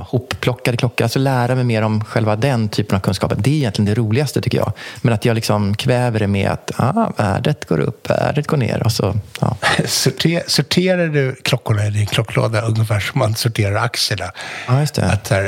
hopplockade 0.00 0.76
klockor. 0.76 1.04
Alltså 1.04 1.18
lära 1.18 1.54
mig 1.54 1.64
mer 1.64 1.82
om 1.82 2.04
själva 2.04 2.36
den 2.36 2.68
typen 2.68 2.96
av 2.96 3.00
kunskaper. 3.00 3.36
Det 3.38 3.50
är 3.50 3.54
egentligen 3.54 3.86
det 3.86 4.00
roligaste 4.00 4.40
tycker 4.40 4.58
jag. 4.58 4.72
Men 5.02 5.14
att 5.14 5.24
jag 5.24 5.34
liksom 5.34 5.74
kväver 5.74 6.20
det 6.20 6.26
med 6.26 6.50
att 6.50 6.70
ah, 6.76 7.12
värdet 7.16 7.64
går 7.68 7.80
upp, 7.80 8.10
värdet 8.10 8.46
går 8.46 8.56
ner. 8.56 8.82
Och 8.84 8.92
så, 8.92 9.16
ja. 9.40 9.56
Sorter, 9.86 10.42
sorterar 10.46 11.08
du 11.08 11.34
klockorna 11.34 11.86
i 11.86 11.90
din 11.90 12.06
klocklåda 12.06 12.60
ungefär 12.60 13.00
som 13.00 13.18
man 13.18 13.34
sorterar 13.34 13.76
aktierna? 13.76 14.32
Ja, 14.68 14.80
just 14.80 14.94
det. 14.94 15.06
Att 15.06 15.28
här, 15.28 15.44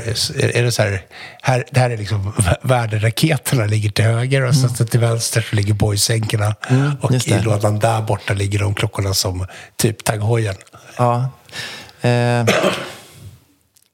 är 0.56 0.62
det 0.62 0.72
så 0.72 0.82
här, 0.82 1.02
här, 1.42 1.64
det 1.70 1.80
här 1.80 1.90
är 1.90 1.96
liksom 1.96 2.32
värderaketerna 2.62 3.66
ligger 3.66 3.90
till 3.90 4.04
höger 4.04 4.42
och 4.42 4.54
sen 4.54 4.70
så 4.70 4.84
till 4.84 5.00
vänster 5.00 5.40
så 5.40 5.56
ligger 5.56 5.74
boysänkorna. 5.74 6.54
och 7.00 7.12
just 7.12 7.28
i 7.28 7.40
lådan 7.40 7.78
där 7.78 8.02
borta 8.02 8.34
ligger 8.34 8.58
de 8.58 8.74
klockorna 8.74 9.14
som 9.14 9.46
typ 9.76 10.04
Tag 10.04 10.20
Heuer. 10.20 10.56
Ja. 10.96 11.30
Eh, 12.00 12.46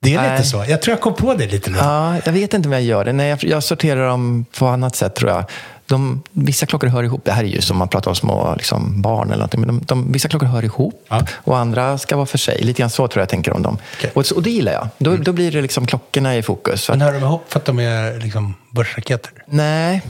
Det 0.03 0.15
är 0.15 0.23
Nej. 0.23 0.37
lite 0.37 0.49
så. 0.49 0.65
Jag 0.69 0.83
tror 0.83 0.93
jag 0.93 1.01
kom 1.01 1.15
på 1.15 1.35
det 1.35 1.47
lite 1.47 1.71
nu. 1.71 1.79
Ja, 1.79 2.17
jag 2.25 2.33
vet 2.33 2.55
inte 2.55 2.69
om 2.69 2.73
jag 2.73 2.83
gör 2.83 3.05
det. 3.05 3.13
Nej, 3.13 3.29
jag, 3.29 3.45
jag 3.45 3.63
sorterar 3.63 4.09
dem 4.09 4.45
på 4.59 4.67
annat 4.67 4.97
sätt 4.97 5.15
tror 5.15 5.31
jag. 5.31 5.45
De, 5.87 6.23
vissa 6.33 6.67
klockor 6.67 6.87
hör 6.89 7.03
ihop. 7.03 7.25
Det 7.25 7.33
här 7.33 7.45
är 7.45 7.49
ju 7.49 7.61
som 7.61 7.77
man 7.77 7.89
pratar 7.89 8.11
om 8.11 8.15
små 8.15 8.55
liksom, 8.57 9.03
barn 9.03 9.27
eller 9.27 9.37
någonting. 9.37 9.61
Men 9.61 9.69
de, 9.69 9.85
de, 9.87 10.13
vissa 10.13 10.29
klockor 10.29 10.47
hör 10.47 10.65
ihop 10.65 11.05
Ja. 11.09 11.27
och 11.37 11.59
andra 11.59 11.99
ska 11.99 12.17
vara 12.17 12.27
för 12.27 12.39
sig. 12.39 12.63
Lite 12.63 12.79
grann 12.81 12.91
så 12.91 13.09
tror 13.09 13.21
jag 13.21 13.23
jag 13.23 13.29
tänker 13.29 13.53
om 13.53 13.63
dem. 13.63 13.79
Okej. 13.99 14.11
Och, 14.15 14.25
och 14.35 14.43
det 14.43 14.51
gillar 14.51 14.73
jag. 14.73 14.89
Då, 14.99 15.17
då 15.17 15.33
blir 15.33 15.53
det 15.53 15.61
liksom 15.63 15.87
klockorna 15.87 16.37
i 16.37 16.43
fokus. 16.43 16.89
Men 16.89 17.01
hör 17.01 17.13
de 17.13 17.19
ihop 17.23 17.45
för 17.49 17.59
att 17.59 17.65
de 17.65 17.79
är 17.79 18.21
liksom 18.21 18.55
börsraketer? 18.71 19.31
nej, 19.47 20.03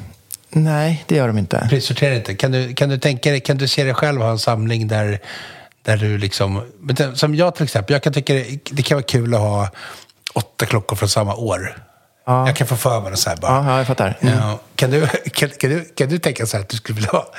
nej, 0.51 1.05
det 1.07 1.15
gör 1.15 1.27
de 1.27 1.39
inte. 1.39 1.67
Prissortera 1.71 2.15
inte. 2.15 2.35
Kan 2.35 2.53
du, 2.53 2.75
kan 2.75 2.89
du 2.89 2.99
tänka 2.99 3.41
kan 3.41 3.59
du 3.59 3.69
se 3.69 3.85
dig 3.85 3.95
själv 3.95 4.21
ha 4.21 4.31
en 4.31 4.39
samling 4.39 4.89
där, 4.89 5.21
där 5.83 5.97
du 5.97 6.19
liksom... 6.19 6.63
Som 7.15 7.35
jag 7.35 7.55
till 7.55 7.65
exempel, 7.65 7.93
jag 7.93 8.03
kan 8.03 8.13
tycka 8.13 8.35
det, 8.35 8.59
det 8.71 8.83
kan 8.83 8.97
vara 8.97 9.07
kul 9.07 9.35
att 9.35 9.41
ha 9.41 9.69
åtta 10.33 10.67
klockor 10.67 10.97
från 10.97 11.09
samma 11.09 11.35
år. 11.35 11.77
Ja. 12.27 12.47
Jag 12.47 12.57
kan 12.57 12.67
få 12.67 12.77
för 12.77 13.01
mig 13.01 13.11
det 13.11 13.17
så 13.17 13.31
här 13.31 13.37
bara. 13.37 13.53
Ja, 13.53 13.71
ja, 13.71 13.79
jag 13.79 13.87
fattar. 13.87 14.19
Mm. 14.21 14.39
Ja, 14.39 14.61
kan, 14.77 14.91
du, 14.91 15.07
kan, 15.07 15.49
kan, 15.49 15.71
du, 15.71 15.85
kan 15.85 16.09
du 16.09 16.19
tänka 16.19 16.47
så 16.47 16.57
här 16.57 16.65
att 16.65 16.71
du 16.71 16.77
skulle 16.77 16.97
vilja 16.97 17.11
ha 17.11 17.33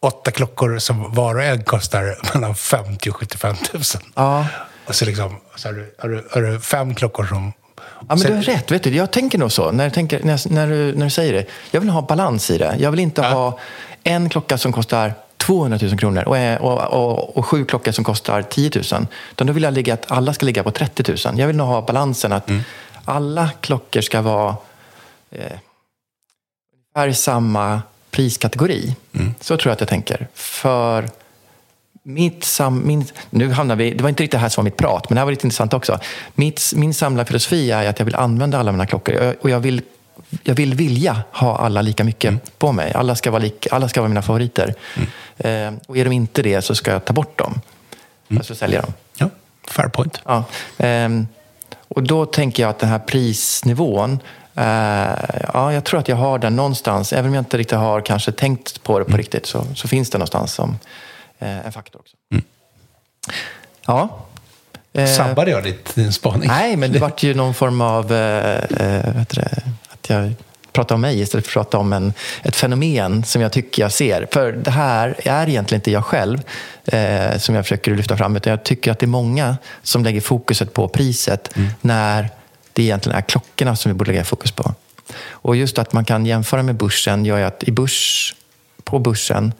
åtta 0.00 0.30
klockor 0.30 0.78
som 0.78 1.14
var 1.14 1.34
och 1.34 1.42
en 1.42 1.64
kostar 1.64 2.34
mellan 2.34 2.54
50 2.54 3.10
och 3.10 3.16
75 3.16 3.56
000? 3.72 3.82
Ja. 4.14 4.46
Och 4.86 4.94
så, 4.94 5.04
liksom, 5.04 5.40
så 5.56 5.68
har, 5.68 5.74
du, 5.74 5.94
har, 5.98 6.08
du, 6.08 6.28
har 6.30 6.42
du 6.42 6.60
fem 6.60 6.94
klockor 6.94 7.24
som... 7.24 7.52
Ja, 7.76 8.04
men 8.08 8.18
du 8.18 8.34
har 8.34 8.42
rätt. 8.42 8.70
Vet 8.70 8.82
du, 8.82 8.96
jag 8.96 9.10
tänker 9.10 9.38
nog 9.38 9.52
så 9.52 9.70
när, 9.70 9.90
tänker, 9.90 10.20
när, 10.22 10.52
när, 10.52 10.66
du, 10.66 10.94
när 10.94 11.04
du 11.04 11.10
säger 11.10 11.32
det. 11.32 11.46
Jag 11.70 11.80
vill 11.80 11.90
ha 11.90 12.02
balans 12.02 12.50
i 12.50 12.58
det. 12.58 12.76
Jag 12.78 12.90
vill 12.90 13.00
inte 13.00 13.22
ha 13.22 13.58
en 14.04 14.28
klocka 14.28 14.58
som 14.58 14.72
kostar 14.72 15.14
200 15.42 15.78
000 15.82 15.98
kronor 15.98 16.22
och, 16.22 16.36
och, 16.60 16.80
och, 16.80 17.36
och 17.36 17.46
sju 17.46 17.64
klockor 17.64 17.92
som 17.92 18.04
kostar 18.04 18.42
10 18.42 18.70
000. 18.74 19.06
Utan 19.30 19.46
då 19.46 19.52
vill 19.52 19.62
jag 19.62 19.74
ligga 19.74 19.94
att 19.94 20.10
alla 20.10 20.34
ska 20.34 20.46
ligga 20.46 20.62
på 20.62 20.70
30 20.70 21.28
000. 21.28 21.38
Jag 21.38 21.46
vill 21.46 21.56
nog 21.56 21.66
ha 21.66 21.82
balansen 21.82 22.32
att 22.32 22.50
alla 23.04 23.50
klockor 23.60 24.00
ska 24.00 24.20
vara 24.22 24.56
eh, 26.96 27.12
samma 27.12 27.82
priskategori. 28.10 28.94
Så 29.40 29.56
tror 29.56 29.70
jag 29.70 29.72
att 29.72 29.80
jag 29.80 29.88
tänker. 29.88 30.28
För 30.34 31.08
mitt 32.02 32.44
sam, 32.44 32.86
min, 32.86 33.04
nu 33.30 33.50
hamnar 33.50 33.76
vi, 33.76 33.94
det 33.94 34.02
var 34.02 34.08
inte 34.08 34.22
riktigt 34.22 34.32
det 34.32 34.38
här 34.38 34.48
som 34.48 34.62
var 34.62 34.64
mitt 34.64 34.76
prat, 34.76 35.10
men 35.10 35.14
det 35.14 35.20
här 35.20 35.24
var 35.24 35.32
lite 35.32 35.46
intressant 35.46 35.74
också. 35.74 35.98
Mitt, 36.34 36.72
min 36.74 36.94
samlarfilosofi 36.94 37.70
är 37.70 37.88
att 37.88 37.98
jag 37.98 38.06
vill 38.06 38.14
använda 38.14 38.58
alla 38.58 38.72
mina 38.72 38.86
klockor 38.86 39.34
och 39.40 39.50
jag 39.50 39.60
vill, 39.60 39.82
jag 40.42 40.54
vill 40.54 40.74
vilja 40.74 41.22
ha 41.32 41.56
alla 41.56 41.82
lika 41.82 42.04
mycket 42.04 42.58
på 42.58 42.72
mig. 42.72 42.92
Alla 42.92 43.14
ska 43.14 43.30
vara, 43.30 43.42
lik, 43.42 43.66
alla 43.70 43.88
ska 43.88 44.00
vara 44.00 44.08
mina 44.08 44.22
favoriter. 44.22 44.74
Eh, 44.96 45.02
och 45.86 45.96
är 45.96 46.04
de 46.04 46.12
inte 46.12 46.42
det 46.42 46.62
så 46.62 46.74
ska 46.74 46.90
jag 46.90 47.04
ta 47.04 47.12
bort 47.12 47.38
dem. 47.38 47.60
Alltså 48.36 48.54
sälja 48.54 48.82
dem. 48.82 48.92
Ja, 49.16 49.28
fair 49.68 49.88
point. 49.88 50.20
Ja. 50.24 50.44
Ehm, 50.78 51.26
och 51.88 52.02
då 52.02 52.26
tänker 52.26 52.62
jag 52.62 52.70
att 52.70 52.78
den 52.78 52.88
här 52.88 52.98
prisnivån, 52.98 54.20
eh, 54.54 54.64
ja, 55.54 55.72
jag 55.72 55.84
tror 55.84 56.00
att 56.00 56.08
jag 56.08 56.16
har 56.16 56.38
den 56.38 56.56
någonstans. 56.56 57.12
Även 57.12 57.26
om 57.26 57.34
jag 57.34 57.40
inte 57.40 57.58
riktigt 57.58 57.78
har 57.78 58.00
kanske 58.00 58.32
tänkt 58.32 58.82
på 58.82 58.98
det 58.98 59.04
på 59.04 59.16
riktigt 59.16 59.46
så, 59.46 59.66
så 59.74 59.88
finns 59.88 60.10
det 60.10 60.18
någonstans 60.18 60.52
som 60.52 60.78
eh, 61.38 61.66
en 61.66 61.72
faktor 61.72 62.00
också. 62.00 62.16
Ja. 63.86 64.18
Eh, 64.92 65.06
Sabbade 65.06 65.50
jag 65.50 65.64
ditt, 65.64 65.94
din 65.94 66.12
spaning? 66.12 66.48
Nej, 66.48 66.76
men 66.76 66.92
det 66.92 66.98
vart 66.98 67.22
ju 67.22 67.34
någon 67.34 67.54
form 67.54 67.80
av... 67.80 68.12
Eh, 68.12 68.54
eh, 68.54 69.14
heter 69.14 69.36
det, 69.36 69.62
att 69.88 70.10
jag 70.10 70.34
pratar 70.72 70.94
om 70.94 71.00
mig 71.00 71.20
istället 71.20 71.46
för 71.46 71.60
att 71.60 71.64
prata 71.64 71.78
om 71.78 71.92
en, 71.92 72.12
ett 72.42 72.56
fenomen 72.56 73.24
som 73.24 73.42
jag 73.42 73.52
tycker 73.52 73.82
jag 73.82 73.92
ser. 73.92 74.28
För 74.32 74.52
det 74.52 74.70
här 74.70 75.20
är 75.24 75.48
egentligen 75.48 75.78
inte 75.78 75.90
jag 75.90 76.04
själv 76.04 76.42
eh, 76.84 77.38
som 77.38 77.54
jag 77.54 77.64
försöker 77.64 77.94
lyfta 77.94 78.16
fram, 78.16 78.36
utan 78.36 78.50
jag 78.50 78.64
tycker 78.64 78.90
att 78.90 78.98
det 78.98 79.06
är 79.06 79.08
många 79.08 79.56
som 79.82 80.04
lägger 80.04 80.20
fokuset 80.20 80.72
på 80.72 80.88
priset 80.88 81.54
när 81.80 82.30
det 82.72 82.82
egentligen 82.82 83.18
är 83.18 83.22
klockorna 83.22 83.76
som 83.76 83.92
vi 83.92 83.94
borde 83.94 84.10
lägga 84.10 84.24
fokus 84.24 84.52
på. 84.52 84.74
Och 85.30 85.56
just 85.56 85.78
att 85.78 85.92
man 85.92 86.04
kan 86.04 86.26
jämföra 86.26 86.62
med 86.62 86.74
börsen 86.74 87.24
gör 87.24 87.38
ju 87.38 87.44
att 87.44 87.62
i 87.62 87.72
börs, 87.72 88.34
på 88.84 88.98
börsen 88.98 89.52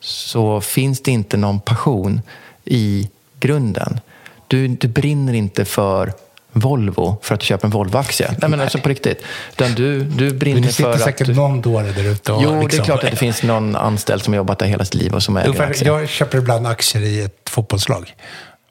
så 0.00 0.60
finns 0.60 1.02
det 1.02 1.10
inte 1.10 1.36
någon 1.36 1.60
passion 1.60 2.20
i 2.64 3.10
grunden. 3.40 4.00
Du, 4.46 4.68
du 4.68 4.88
brinner 4.88 5.34
inte 5.34 5.64
för 5.64 6.12
Volvo 6.60 7.18
för 7.22 7.34
att 7.34 7.40
du 7.40 7.46
köper 7.46 7.66
en 7.66 7.72
Volvo-aktie. 7.72 8.34
Nej, 8.40 8.50
men 8.50 8.60
alltså 8.60 8.78
på 8.78 8.88
riktigt. 8.88 9.22
Utan 9.52 9.74
du, 9.74 10.00
du 10.04 10.30
brinner 10.34 10.60
Men 10.60 10.66
det 10.66 10.72
sitter 10.72 10.92
för 10.92 10.98
säkert 10.98 11.20
att... 11.20 11.26
Du... 11.26 11.34
någon 11.34 11.60
dåre 11.60 11.92
där 11.92 12.04
ute 12.04 12.32
och 12.32 12.42
Jo, 12.42 12.50
det 12.50 12.56
är 12.56 12.62
liksom- 12.62 12.84
klart 12.84 13.04
att 13.04 13.10
det 13.10 13.16
finns 13.16 13.42
någon 13.42 13.76
anställd 13.76 14.22
som 14.22 14.32
har 14.32 14.36
jobbat 14.36 14.58
där 14.58 14.66
hela 14.66 14.84
sitt 14.84 14.94
liv 14.94 15.14
och 15.14 15.22
som 15.22 15.36
äger 15.36 15.46
Ungefär, 15.48 15.66
aktier. 15.70 15.88
jag 15.98 16.08
köper 16.08 16.38
ibland 16.38 16.66
aktier 16.66 17.02
i 17.02 17.20
ett 17.22 17.48
fotbollslag. 17.50 18.14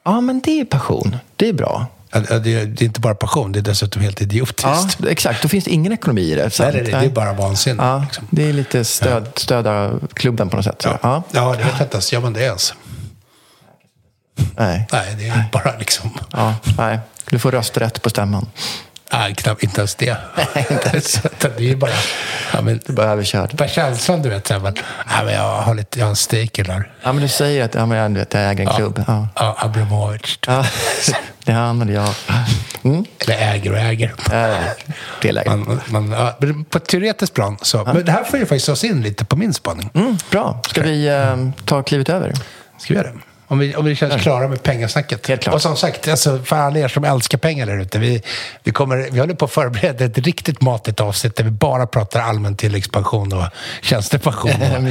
Ja, 0.03 0.21
men 0.21 0.41
det 0.41 0.59
är 0.59 0.65
passion. 0.65 1.17
Det 1.36 1.49
är 1.49 1.53
bra. 1.53 1.86
Ja, 2.11 2.39
Det 2.39 2.53
är, 2.53 2.83
inte 2.83 2.99
bara 2.99 3.15
passion, 3.15 3.51
det 3.51 3.59
är 3.59 3.61
dessutom 3.61 4.01
helt 4.01 4.21
idiotiskt. 4.21 4.63
Ja, 4.63 5.09
exakt. 5.09 5.41
Då 5.41 5.47
finns 5.47 5.65
det 5.65 5.71
ingen 5.71 5.91
ekonomi 5.93 6.21
i 6.21 6.36
det. 6.36 6.41
Nej, 6.41 6.51
sant? 6.51 6.73
det, 6.73 6.91
är 6.91 7.09
bara 7.09 7.33
vansinne. 7.33 7.83
Ja, 7.83 8.01
Liksom. 8.03 8.27
det 8.29 8.49
är 8.49 8.53
lite 8.53 8.86
stöd, 8.86 9.27
stöda 9.36 9.91
klubben 10.13 10.49
på 10.49 10.55
något 10.55 10.65
sätt. 10.65 10.81
Ja. 10.86 10.99
Ja. 11.01 11.23
Ja. 11.31 11.51
det 11.57 11.63
vet 11.63 11.73
jag 11.77 11.86
inte 11.86 11.95
ens. 11.95 12.13
Gör 12.13 12.21
man 12.21 12.33
det 12.33 12.41
ens? 12.43 12.73
Nej. 14.57 14.88
Nej, 14.91 15.15
det 15.19 15.27
är 15.27 15.43
bara 15.51 15.77
liksom... 15.79 16.09
Ja, 16.31 16.55
nej. 16.77 16.99
Du 17.30 17.39
får 17.39 17.51
rösträtt 17.51 18.01
på 18.01 18.09
stämman. 18.09 18.47
Nej, 19.13 19.36
knappt 19.36 19.63
inte 19.63 19.82
ens 19.82 19.95
det. 19.95 20.17
Så 21.03 21.28
att 21.28 21.57
det 21.57 21.71
är 21.71 21.76
bara... 21.76 21.91
Ja, 22.53 22.61
men, 22.61 22.80
Du 22.86 22.93
bara 22.93 23.07
överkörd. 23.07 23.55
bara 23.55 23.67
känslan, 23.69 24.21
du 24.21 24.30
vet. 24.30 24.47
Så 24.47 24.53
här, 24.53 24.59
men, 24.59 24.76
ja, 25.09 25.23
men 25.26 25.34
jag 25.34 25.61
har 25.61 25.76
lite, 25.76 25.99
jag 25.99 26.05
har 26.05 26.09
en 26.09 26.15
stake 26.15 26.63
där. 26.63 26.91
Ja, 27.03 27.13
men 27.13 27.21
du 27.21 27.28
säger 27.28 27.65
att 27.65 27.76
ja, 27.76 27.86
men 27.86 27.97
jag, 27.97 28.09
vet, 28.09 28.34
jag 28.34 28.49
äger 28.51 28.69
en 28.69 28.76
klubb. 28.76 29.03
Ja. 29.07 29.28
Ja, 29.36 29.55
Abramovic. 29.59 30.39
Ja, 30.47 30.65
det 31.43 31.51
använder 31.53 31.93
jag. 31.95 32.09
Mm. 32.84 33.05
Eller 33.19 33.53
äger 33.53 33.71
och 33.71 33.78
äger. 33.78 34.13
Äh, 34.32 34.57
delägare. 35.21 35.55
Man, 35.57 35.82
man, 35.86 36.11
ja, 36.11 36.38
på 36.69 36.78
ett 36.78 36.86
teoretiskt 36.86 37.34
plan 37.34 37.57
så... 37.61 37.84
Men 37.86 38.05
det 38.05 38.11
här 38.11 38.23
får 38.23 38.39
ju 38.39 38.45
faktiskt 38.45 38.69
oss 38.69 38.84
in 38.84 39.01
lite 39.01 39.26
på 39.26 39.36
min 39.36 39.53
spaning. 39.53 39.89
Mm, 39.93 40.17
bra. 40.32 40.59
Ska 40.69 40.82
vi 40.82 41.07
eh, 41.07 41.49
ta 41.65 41.84
klivet 41.84 42.09
över? 42.09 42.34
Ska 42.78 42.93
vi 42.93 42.99
göra 42.99 43.11
det? 43.11 43.19
Om 43.47 43.59
vi, 43.59 43.75
om 43.75 43.85
vi 43.85 43.95
känns 43.95 44.21
klara 44.21 44.47
med 44.47 44.63
pengasnacket. 44.63 45.27
Helt 45.27 45.41
klart. 45.41 45.55
Och 45.55 45.61
som 45.61 45.77
sagt, 45.77 46.07
alltså, 46.07 46.39
för 46.43 46.55
alla 46.55 46.79
er 46.79 46.87
som 46.87 47.03
älskar 47.03 47.37
pengar 47.37 47.65
där 47.65 47.81
ute. 47.81 47.99
Vi, 47.99 48.21
vi, 48.63 48.71
kommer, 48.71 49.07
vi 49.11 49.19
håller 49.19 49.33
på 49.33 49.45
att 49.45 49.51
förbereda 49.51 50.05
ett 50.05 50.17
riktigt 50.17 50.61
matigt 50.61 50.99
avsnitt 50.99 51.35
där 51.35 51.43
vi 51.43 51.51
bara 51.51 51.87
pratar 51.87 52.21
allmän 52.21 52.55
tilläggspension 52.55 53.33
och 53.33 53.43
tjänstepension. 53.81 54.51
Och, 54.75 54.83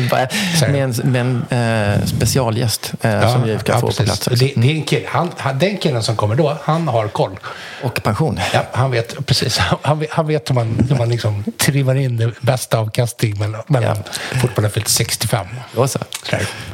med 0.70 0.84
en, 0.84 0.94
med 1.04 1.20
en 1.50 1.96
eh, 1.98 2.06
specialgäst 2.06 2.92
eh, 3.00 3.32
som 3.32 3.42
vi 3.42 3.58
ska 3.58 3.72
ja, 3.72 3.80
få 3.80 3.86
precis. 3.86 3.98
på 3.98 4.04
plats. 4.04 4.24
Det, 4.40 4.52
det 4.56 4.70
är 4.70 4.76
en 4.76 4.82
kille, 4.82 5.06
han, 5.08 5.30
han, 5.36 5.58
den 5.58 5.76
killen 5.76 6.02
som 6.02 6.16
kommer 6.16 6.34
då, 6.34 6.58
han 6.62 6.88
har 6.88 7.08
koll. 7.08 7.38
Och 7.82 8.02
pension. 8.02 8.40
Ja, 8.52 8.62
han 8.72 8.90
vet 8.90 9.26
precis. 9.26 9.58
Han, 9.58 9.98
vet- 9.98 10.10
han 10.10 10.26
vet 10.26 10.50
hur 10.50 10.54
man, 10.54 10.86
hur 10.88 10.96
man 10.96 11.08
liksom 11.08 11.44
trimmar 11.56 11.94
in 11.94 12.16
det 12.16 12.30
bästa 12.40 12.78
avkastning 12.78 13.38
mellan, 13.38 13.62
mellan 13.66 13.96
fotbollen 14.40 14.70
fyllt 14.70 14.88
65. 14.88 15.46
Då 15.74 15.88
så. 15.88 15.98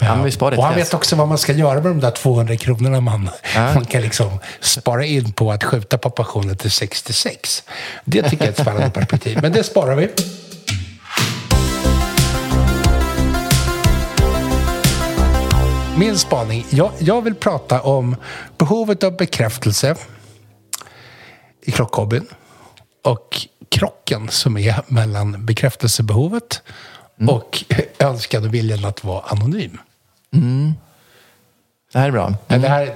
Ja, 0.00 0.30
sparar 0.30 0.56
och 0.56 0.64
han 0.64 0.74
till 0.74 0.82
vet 0.82 0.94
också 0.94 1.16
vad 1.16 1.28
man 1.28 1.38
ska 1.38 1.52
göra 1.52 1.69
med 1.74 1.84
de 1.90 2.00
där 2.00 2.10
200 2.10 2.56
kronorna 2.56 3.00
man, 3.00 3.30
Ja. 3.54 3.74
man 3.74 3.84
kan 3.84 4.02
liksom 4.02 4.38
spara 4.60 5.04
in 5.04 5.32
på 5.32 5.52
att 5.52 5.64
skjuta 5.64 5.98
på 5.98 6.10
pensionen 6.10 6.56
till 6.56 6.70
66. 6.70 7.62
Det 8.04 8.22
tycker 8.22 8.44
jag 8.44 8.48
är 8.48 8.52
ett 8.52 8.58
spännande 8.60 8.90
perspektiv. 8.90 9.38
Men 9.42 9.52
det 9.52 9.64
sparar 9.64 9.96
vi. 9.96 10.08
Min 15.96 16.18
spaning. 16.18 16.66
Jag, 16.70 16.90
jag 16.98 17.22
vill 17.22 17.34
prata 17.34 17.80
om 17.82 18.16
behovet 18.58 19.04
av 19.04 19.16
bekräftelse 19.16 19.96
i 21.62 21.70
klockhobbyn 21.70 22.26
och 23.04 23.46
krocken 23.68 24.28
som 24.28 24.56
är 24.56 24.82
mellan 24.86 25.46
bekräftelsebehovet 25.46 26.62
och 27.28 27.64
önskan 27.98 28.44
och 28.44 28.54
viljan 28.54 28.84
att 28.84 29.04
vara 29.04 29.20
anonym. 29.20 29.78
Det 31.92 31.98
här 31.98 32.08
är 32.08 32.12
bra. 32.12 32.34
Men 32.46 32.60
Det 32.60 32.68
här, 32.68 32.94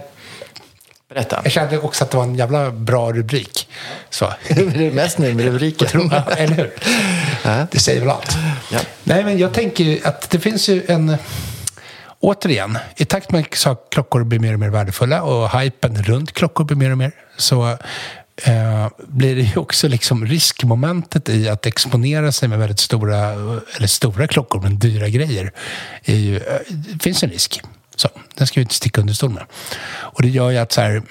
Berätta. 1.09 1.41
jag 1.45 1.53
kände 1.53 1.79
också 1.79 2.05
att 2.05 2.11
det 2.11 2.17
var 2.17 2.25
en 2.25 2.35
jävla 2.35 2.71
bra 2.71 3.13
rubrik. 3.13 3.69
Så. 4.11 4.33
det 4.49 4.87
är 4.87 4.93
mest 4.93 5.19
nöjd 5.19 5.37
med 5.37 5.45
rubriken. 5.45 6.13
Eller 6.37 6.55
hur? 6.55 6.73
Det 7.71 7.79
säger 7.79 8.01
väl 8.01 8.11
allt. 8.11 8.37
Ja. 8.73 8.79
Nej, 9.05 9.25
men 9.25 9.39
jag 9.39 9.53
tänker 9.53 9.85
ju 9.85 10.01
att 10.05 10.31
det 10.31 10.41
finns 10.41 10.69
ju 10.69 10.83
en... 10.89 11.17
Återigen, 12.21 12.79
i 12.97 13.05
takt 13.05 13.31
med 13.31 13.47
att 13.67 13.87
klockor 13.91 14.25
blir 14.25 14.39
mer 14.39 14.53
och 14.53 14.59
mer 14.61 14.69
värdefulla 14.69 15.23
och 15.23 15.61
hypen 15.61 16.03
runt 16.03 16.33
klockor 16.33 16.65
blir 16.65 16.77
mer 16.77 16.91
och 16.91 16.99
mer 16.99 17.13
så 17.37 17.69
eh, 18.43 18.89
blir 18.99 19.37
det 19.37 19.43
ju 19.43 19.57
också 19.57 19.89
liksom 19.89 20.27
riskmomentet 20.27 21.29
i 21.29 21.49
att 21.49 21.67
exponera 21.67 22.33
sig 22.33 22.49
med 22.49 22.59
väldigt 22.59 22.81
stora, 22.81 23.19
eller 23.77 23.87
stora 23.87 24.27
klockor, 24.27 24.61
men 24.61 24.79
dyra 24.79 25.09
grejer. 25.09 25.53
Ju, 26.05 26.37
eh, 26.37 26.43
det 26.69 27.03
finns 27.03 27.23
en 27.23 27.31
risk. 27.31 27.61
Så, 27.97 28.09
den 28.35 28.47
ska 28.47 28.61
vi 28.61 28.63
inte 28.63 28.75
sticka 28.75 29.01
under 29.01 29.15
stol 29.15 29.31
med. 29.31 29.45
Och 29.87 30.23
det 30.23 30.29
gör 30.29 30.51
ju 30.51 30.59
att 30.59 30.73
så 30.73 30.81
här, 30.81 31.03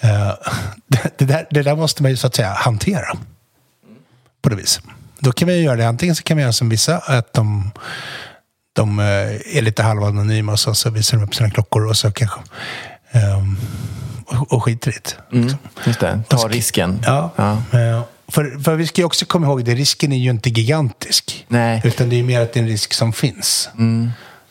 eh, 0.00 0.32
det, 0.86 1.18
det, 1.18 1.24
där, 1.24 1.46
det 1.50 1.62
där 1.62 1.76
måste 1.76 2.02
man 2.02 2.10
ju 2.10 2.16
så 2.16 2.26
att 2.26 2.34
säga 2.34 2.52
hantera 2.52 3.16
på 4.42 4.48
det 4.48 4.56
viset. 4.56 4.84
Då 5.18 5.32
kan 5.32 5.48
vi 5.48 5.62
göra 5.62 5.76
det, 5.76 5.88
antingen 5.88 6.16
så 6.16 6.22
kan 6.22 6.36
vi 6.36 6.42
göra 6.42 6.52
som 6.52 6.68
vissa, 6.68 6.98
att 6.98 7.32
de, 7.32 7.70
de 8.72 8.98
eh, 8.98 9.06
är 9.56 9.62
lite 9.62 9.82
halvanonyma 9.82 10.52
och 10.52 10.60
så, 10.60 10.74
så 10.74 10.90
visar 10.90 11.16
de 11.16 11.24
upp 11.24 11.34
sina 11.34 11.50
klockor 11.50 11.86
och 11.86 11.96
så 11.96 12.12
kanske 12.12 12.40
ehm, 13.10 13.56
och, 14.26 14.52
och 14.52 14.64
skiter 14.64 14.90
i 14.90 14.94
det. 15.02 15.36
Mm, 15.36 15.54
just 15.86 16.00
det. 16.00 16.22
Ta 16.28 16.48
risken. 16.48 17.02
Ja. 17.06 17.30
Ja. 17.36 17.52
Eh, 17.52 18.02
För, 18.28 18.62
för 18.62 18.76
vi 18.76 18.86
ska 18.86 19.00
ju 19.00 19.04
också 19.04 19.26
komma 19.26 19.46
ihåg 19.46 19.64
det, 19.64 19.74
risken 19.74 20.12
är 20.12 20.16
ju 20.16 20.30
inte 20.30 20.50
gigantisk. 20.50 21.46
Nej. 21.48 21.80
Utan 21.84 22.08
det 22.08 22.18
är 22.18 22.22
mer 22.22 22.40
att 22.40 22.52
det 22.52 22.60
är 22.60 22.62
en 22.62 22.68
risk 22.68 22.94
som 22.94 23.12
finns. 23.12 23.68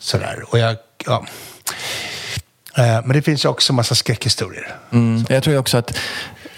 Sådär. 0.00 0.44
Och 0.46 0.58
jag, 0.58 0.76
ja. 1.06 1.24
Eh, 2.76 2.84
Men 2.84 3.08
det 3.08 3.22
finns 3.22 3.44
ju 3.44 3.48
också 3.48 3.72
massa 3.72 3.94
skräckhistorier. 3.94 4.76
Mm. 4.92 5.24
Jag 5.28 5.42
tror 5.42 5.58
också 5.58 5.78
att 5.78 5.98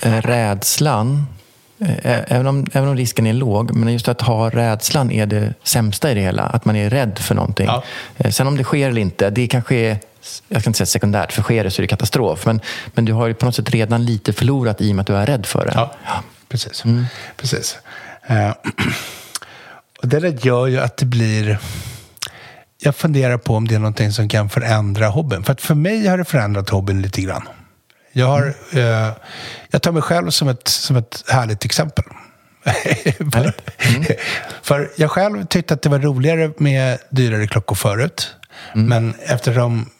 eh, 0.01 0.21
rädslan, 0.21 1.27
eh, 1.79 2.33
även, 2.33 2.47
om, 2.47 2.67
även 2.73 2.89
om 2.89 2.97
risken 2.97 3.27
är 3.27 3.33
låg, 3.33 3.75
men 3.75 3.93
just 3.93 4.09
att 4.09 4.21
ha 4.21 4.51
rädslan 4.51 5.11
är 5.11 5.27
det 5.27 5.55
sämsta 5.63 6.11
i 6.11 6.15
det 6.15 6.21
hela. 6.21 6.43
Att 6.43 6.65
man 6.65 6.77
är 6.77 6.91
rädd 6.91 7.19
för 7.19 7.35
någonting. 7.35 7.67
Ja. 7.67 7.83
Sen 8.31 8.47
om 8.47 8.57
det 8.57 8.65
sker 8.65 8.89
eller 8.89 9.01
inte, 9.01 9.31
det 9.31 9.47
kanske 9.47 9.75
är 9.75 9.99
jag 10.49 10.61
ska 10.61 10.71
inte 10.71 10.77
säga 10.77 10.87
sekundärt, 10.87 11.33
för 11.33 11.43
sker 11.43 11.65
det 11.65 11.71
så 11.71 11.81
är 11.81 11.83
det 11.83 11.89
katastrof. 11.89 12.47
Men, 12.47 12.61
men 12.95 13.05
du 13.05 13.13
har 13.13 13.27
ju 13.27 13.35
på 13.35 13.47
något 13.47 13.55
sätt 13.55 13.71
redan 13.71 14.05
lite 14.05 14.33
förlorat 14.33 14.81
i 14.81 14.91
och 14.91 14.97
med 14.97 15.01
att 15.01 15.07
du 15.07 15.17
är 15.17 15.27
rädd 15.27 15.47
för 15.47 15.67
det. 15.67 15.73
Ja, 15.75 16.23
precis. 16.49 16.83
precis. 17.37 17.79
Eh, 18.27 18.51
och 20.03 20.09
det 20.09 20.21
där 20.21 20.47
gör 20.47 20.67
ju 20.67 20.81
att 20.81 20.97
det 20.97 21.07
blir... 21.07 21.59
Jag 22.85 22.97
funderar 22.97 23.39
på 23.39 23.57
om 23.57 23.69
det 23.69 23.75
är 23.75 23.79
någonting 23.79 24.13
som 24.13 24.29
kan 24.29 24.49
förändra 24.49 25.09
hobbyn. 25.09 25.45
För 25.45 25.53
att 25.53 25.61
för 25.61 25.75
mig 25.75 26.07
har 26.07 26.19
det 26.19 26.25
förändrat 26.25 26.71
hobbyn 26.71 27.03
lite 27.03 27.23
grann. 27.23 27.49
Jag, 28.13 28.27
har, 28.27 28.55
eh, 28.73 29.13
jag 29.71 29.83
tar 29.83 29.93
mig 29.93 30.03
själv 30.03 30.31
som 30.31 30.49
ett, 30.49 30.69
som 30.69 30.97
ett 30.97 31.25
härligt 31.29 31.65
exempel. 31.65 32.05
för, 33.33 33.53
för 34.63 34.91
jag 34.97 35.11
själv 35.11 35.47
tyckte 35.47 35.75
att 35.75 35.83
det 35.83 35.89
var 35.89 35.99
roligare 35.99 36.53
med 36.59 36.99
dyrare 37.11 37.47
klockor 37.47 37.77
förut. 37.77 38.35
Men 38.75 39.15
eftersom 39.21 39.91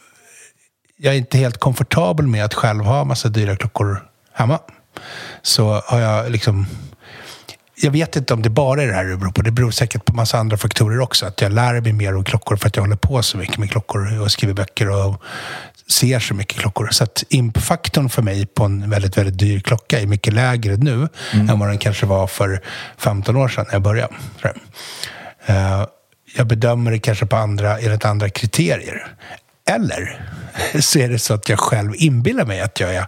jag 0.97 1.13
är 1.13 1.17
inte 1.17 1.37
helt 1.37 1.57
komfortabel 1.57 2.27
med 2.27 2.45
att 2.45 2.53
själv 2.53 2.83
ha 2.83 3.03
massa 3.03 3.29
dyra 3.29 3.55
klockor 3.55 4.03
hemma. 4.33 4.59
Så 5.41 5.81
har 5.85 5.99
jag 5.99 6.31
liksom... 6.31 6.67
Jag 7.75 7.91
vet 7.91 8.15
inte 8.15 8.33
om 8.33 8.41
det 8.41 8.49
bara 8.49 8.83
är 8.83 8.87
det 8.87 8.93
här 8.93 9.05
det 9.05 9.17
beror 9.17 9.31
på. 9.31 9.41
Det 9.41 9.51
beror 9.51 9.71
säkert 9.71 10.05
på 10.05 10.13
massa 10.13 10.37
andra 10.37 10.57
faktorer 10.57 10.99
också. 10.99 11.25
Att 11.25 11.41
jag 11.41 11.51
lär 11.51 11.81
mig 11.81 11.93
mer 11.93 12.15
om 12.15 12.23
klockor 12.23 12.55
för 12.55 12.67
att 12.67 12.75
jag 12.75 12.83
håller 12.83 12.95
på 12.95 13.23
så 13.23 13.37
mycket 13.37 13.57
med 13.57 13.71
klockor 13.71 14.21
och 14.21 14.31
skriver 14.31 14.53
böcker 14.53 14.89
och 14.89 15.21
ser 15.89 16.19
så 16.19 16.33
mycket 16.33 16.59
klockor. 16.59 16.89
Så 16.91 17.03
att 17.03 17.23
imp-faktorn 17.29 18.09
för 18.09 18.21
mig 18.21 18.45
på 18.45 18.63
en 18.63 18.89
väldigt, 18.89 19.17
väldigt 19.17 19.39
dyr 19.39 19.59
klocka 19.59 19.99
är 19.99 20.07
mycket 20.07 20.33
lägre 20.33 20.75
nu 20.75 21.07
än 21.31 21.59
vad 21.59 21.69
den 21.69 21.77
kanske 21.77 22.05
var 22.05 22.27
för 22.27 22.61
15 22.97 23.35
år 23.35 23.47
sedan 23.47 23.65
när 23.67 23.73
jag 23.73 23.81
började. 23.81 24.13
Eh, 25.45 25.85
jag 26.35 26.47
bedömer 26.47 26.91
det 26.91 26.99
kanske 26.99 27.25
på 27.25 27.35
andra, 27.35 27.79
enligt 27.79 28.05
andra 28.05 28.29
kriterier. 28.29 29.07
Eller 29.69 30.29
så 30.79 30.99
är 30.99 31.09
det 31.09 31.19
så 31.19 31.33
att 31.33 31.49
jag 31.49 31.59
själv 31.59 31.91
inbillar 31.95 32.45
mig 32.45 32.61
att 32.61 32.79
jag 32.79 32.95
är 32.95 33.05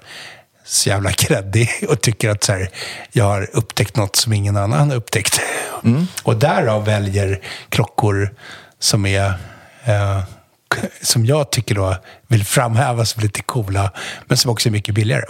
så 0.66 0.90
jävla 0.90 1.12
kreddig 1.12 1.70
och 1.90 2.02
tycker 2.02 2.30
att 2.30 2.44
så 2.44 2.52
här, 2.52 2.70
jag 3.12 3.26
har 3.26 3.50
upptäckt 3.54 3.96
något 3.96 4.16
som 4.16 4.34
ingen 4.34 4.58
annan 4.58 4.90
har 4.90 4.98
upptäckt. 4.98 5.42
Och 6.24 6.38
därav 6.38 6.86
väljer 6.86 7.42
klockor 7.70 8.36
som 8.80 9.06
är 9.06 9.34
eh, 9.84 10.24
som 11.02 11.26
jag 11.26 11.52
tycker 11.52 11.76
då 11.76 11.96
vill 12.28 12.46
framhäva 12.46 13.06
som 13.06 13.24
lite 13.24 13.42
coola, 13.42 13.92
men 14.26 14.38
som 14.38 14.52
också 14.52 14.70
är 14.70 14.72
mycket 14.72 14.96
billigare. 14.96 15.24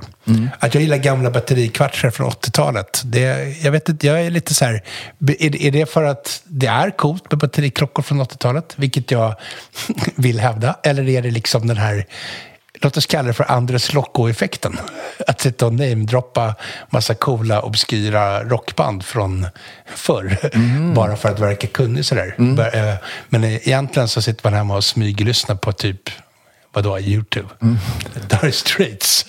Att 0.60 0.74
jag 0.74 0.84
gillar 0.84 0.98
gamla 0.98 1.32
batterikvartsar 1.32 2.10
från 2.10 2.30
80-talet, 2.30 3.02
det, 3.06 3.56
jag 3.64 3.72
vet 3.72 3.90
inte, 3.90 4.08
jag 4.08 4.22
är 4.22 4.30
lite 4.30 4.54
så 4.54 4.66
här, 4.66 4.84
är, 5.28 5.56
är 5.62 5.72
det 5.72 5.86
för 5.92 6.04
att 6.04 6.42
det 6.46 6.68
är 6.68 6.92
coolt 6.92 7.32
med 7.32 7.40
batteriklockor 7.40 8.04
från 8.04 8.22
80-talet, 8.22 8.74
vilket 8.76 9.12
jag 9.12 9.36
vill 10.16 10.40
hävda, 10.40 10.76
eller 10.84 11.10
är 11.10 11.22
det 11.22 11.32
liksom 11.32 11.68
den 11.68 11.78
här 11.78 12.06
Låt 12.82 12.98
oss 12.98 13.06
kalla 13.06 13.28
det 13.28 13.34
för 13.34 13.52
Andres 13.52 13.94
Locco-effekten. 13.94 14.80
Att 15.28 15.42
sitta 15.42 15.66
och 15.66 15.74
namedroppa 15.74 16.56
massa 16.90 17.16
coola, 17.16 17.62
obskyra 17.62 18.44
rockband 18.44 19.06
från 19.06 19.48
förr. 19.96 20.38
Bara 20.94 21.16
för 21.16 21.30
att 21.30 21.40
verka 21.40 21.68
kunnig 21.68 22.06
sådär. 22.06 22.36
Bör- 22.38 22.76
eh, 22.90 22.96
Men 23.30 23.44
egentligen 23.44 24.08
så 24.08 24.22
sitter 24.22 24.44
man 24.50 24.54
hemma 24.54 24.76
och 24.76 24.84
smyglyssnar 24.84 25.56
på 25.56 25.72
typ, 25.72 26.10
vadå, 26.74 27.00
YouTube? 27.00 27.48
Dire 28.42 28.52
Straits. 28.52 29.26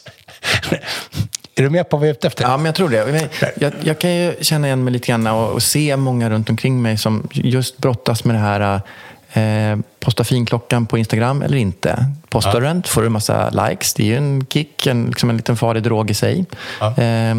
är 1.55 1.63
du 1.63 1.71
med 1.71 1.89
på 1.89 1.97
vad 1.97 2.07
jag 2.09 2.11
är 2.11 2.15
ute 2.19 2.27
efter? 2.27 2.45
Ja, 2.45 2.57
men 2.57 2.67
jag 2.67 2.75
tror 2.75 2.89
det. 2.89 3.29
Jag, 3.57 3.73
jag 3.83 3.99
kan 3.99 4.15
ju 4.15 4.35
känna 4.41 4.67
igen 4.67 4.85
mig 4.85 4.93
lite 4.93 5.07
grann 5.07 5.27
och, 5.27 5.51
och 5.53 5.63
se 5.63 5.97
många 5.97 6.31
runt 6.31 6.51
omkring 6.51 6.83
mig 6.83 6.99
som 6.99 7.29
just 7.33 7.79
brottas 7.79 8.25
med 8.25 8.35
det 8.37 8.41
här 8.41 8.81
eh, 9.37 9.78
posta 10.01 10.24
finklockan 10.24 10.87
på 10.87 10.99
Instagram 10.99 11.43
eller 11.43 11.59
inte. 11.59 12.07
Postar 12.28 12.61
du 12.61 12.66
den 12.66 12.82
får 12.82 13.01
du 13.01 13.07
en 13.07 13.12
massa 13.12 13.51
likes. 13.51 13.95
Det 13.95 14.03
är 14.03 14.07
ju 14.07 14.16
en 14.16 14.47
kick, 14.47 14.87
en, 14.87 15.07
liksom 15.07 15.30
en 15.30 15.37
liten 15.37 15.57
farlig 15.57 15.82
drog 15.82 16.11
i 16.11 16.14
sig. 16.14 16.45
Ja. 16.80 16.87
Eh, 16.87 17.34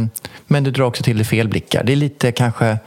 men 0.48 0.64
du 0.64 0.72
drar 0.72 0.86
också 0.86 1.04
till 1.04 1.18
dig 1.18 1.26
fel 1.26 1.48
blickar. 1.48 1.84
Det 1.84 1.92
är 1.92 1.96
lite 1.96 2.32
kanske 2.32 2.78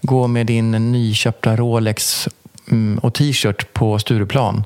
gå 0.00 0.26
med 0.26 0.46
din 0.46 0.92
nyköpta 0.92 1.56
Rolex 1.56 2.28
mm, 2.70 2.98
och 2.98 3.14
t-shirt 3.14 3.72
på 3.72 3.98
Stureplan. 3.98 4.64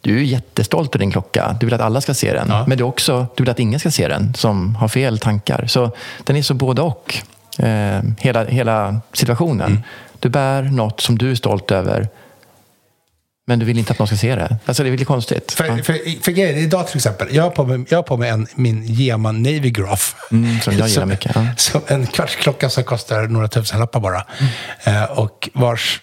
Du 0.00 0.18
är 0.18 0.22
jättestolt 0.22 0.94
över 0.94 0.98
din 0.98 1.10
klocka. 1.10 1.56
Du 1.60 1.66
vill 1.66 1.74
att 1.74 1.80
alla 1.80 2.00
ska 2.00 2.14
se 2.14 2.32
den. 2.32 2.48
Ja. 2.48 2.64
Men 2.66 2.78
du, 2.78 2.84
också, 2.84 3.26
du 3.34 3.42
vill 3.42 3.50
att 3.50 3.60
ingen 3.60 3.80
ska 3.80 3.90
se 3.90 4.08
den 4.08 4.34
som 4.34 4.74
har 4.74 4.88
fel 4.88 5.18
tankar. 5.18 5.66
Så 5.66 5.90
den 6.24 6.36
är 6.36 6.42
så 6.42 6.54
både 6.54 6.82
och. 6.82 7.14
Eh, 7.58 8.02
hela, 8.18 8.44
hela 8.44 9.00
situationen. 9.12 9.70
Mm. 9.70 9.82
Du 10.18 10.28
bär 10.28 10.62
något 10.62 11.00
som 11.00 11.18
du 11.18 11.30
är 11.30 11.34
stolt 11.34 11.70
över. 11.70 12.08
Men 13.48 13.58
du 13.58 13.64
vill 13.66 13.78
inte 13.78 13.92
att 13.92 13.98
någon 13.98 14.06
ska 14.08 14.16
se 14.16 14.34
det. 14.34 14.58
Alltså 14.66 14.82
det 14.82 14.88
är 14.88 14.92
lite 14.92 15.04
konstigt. 15.04 15.52
För, 15.52 15.64
Ja. 15.64 15.76
för, 15.76 16.22
för 16.22 16.32
grejen, 16.32 16.58
idag 16.58 16.86
till 16.86 16.96
exempel, 16.96 17.28
jag 17.30 17.42
har 17.42 17.50
på 17.50 17.64
mig, 17.64 17.84
jag 17.88 17.98
har 17.98 18.02
på 18.02 18.16
mig 18.16 18.28
en, 18.30 18.46
min 18.54 18.84
Gema 18.86 19.32
Navy 19.32 19.70
Graph. 19.70 20.04
Mm, 20.30 20.60
som 20.60 20.76
jag 20.78 20.88
gillar 20.88 21.06
mycket, 21.16 21.32
ja. 21.34 21.46
Som 21.56 21.80
en 21.86 22.06
kvartsklocka 22.06 22.70
som 22.70 22.84
kostar 22.84 23.22
några 23.22 23.48
tusenlappar 23.48 24.00
bara. 24.00 24.24
Mm. 24.84 25.02
Eh, 25.02 25.10
och 25.10 25.48
vars 25.52 26.00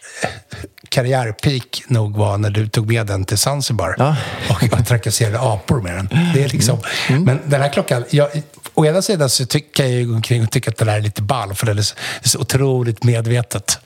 karriärpeak 0.90 1.84
nog 1.88 2.18
var 2.18 2.38
när 2.38 2.50
du 2.50 2.68
tog 2.68 2.88
med 2.92 3.08
den 3.08 3.26
till 3.26 3.38
Zanzibar 3.38 3.96
Ja. 3.98 4.16
och, 4.50 4.88
trakasserade 4.88 5.40
apor 5.40 5.82
med 5.82 5.96
den. 5.96 6.10
Det 6.34 6.44
är 6.44 6.50
liksom, 6.50 6.78
Men 7.10 7.40
den 7.46 7.62
här 7.62 7.70
klockan, 7.70 8.06
jag, 8.10 8.30
å 8.74 8.86
ena 8.86 9.02
sidan 9.02 9.30
så 9.30 9.46
tycker 9.46 9.86
jag 9.86 10.08
gå 10.08 10.16
omkring 10.16 10.44
och 10.44 10.52
tycka 10.52 10.72
att 10.72 10.78
den 10.78 10.88
här 10.88 10.98
är 10.98 11.02
lite 11.02 11.22
ball 11.22 11.54
för 11.56 11.66
den 11.66 11.78
är 11.78 11.82
så, 11.82 11.96
det 12.22 12.26
är 12.28 12.30
så 12.30 12.40
otroligt 12.40 13.04
medvetet. 13.04 13.80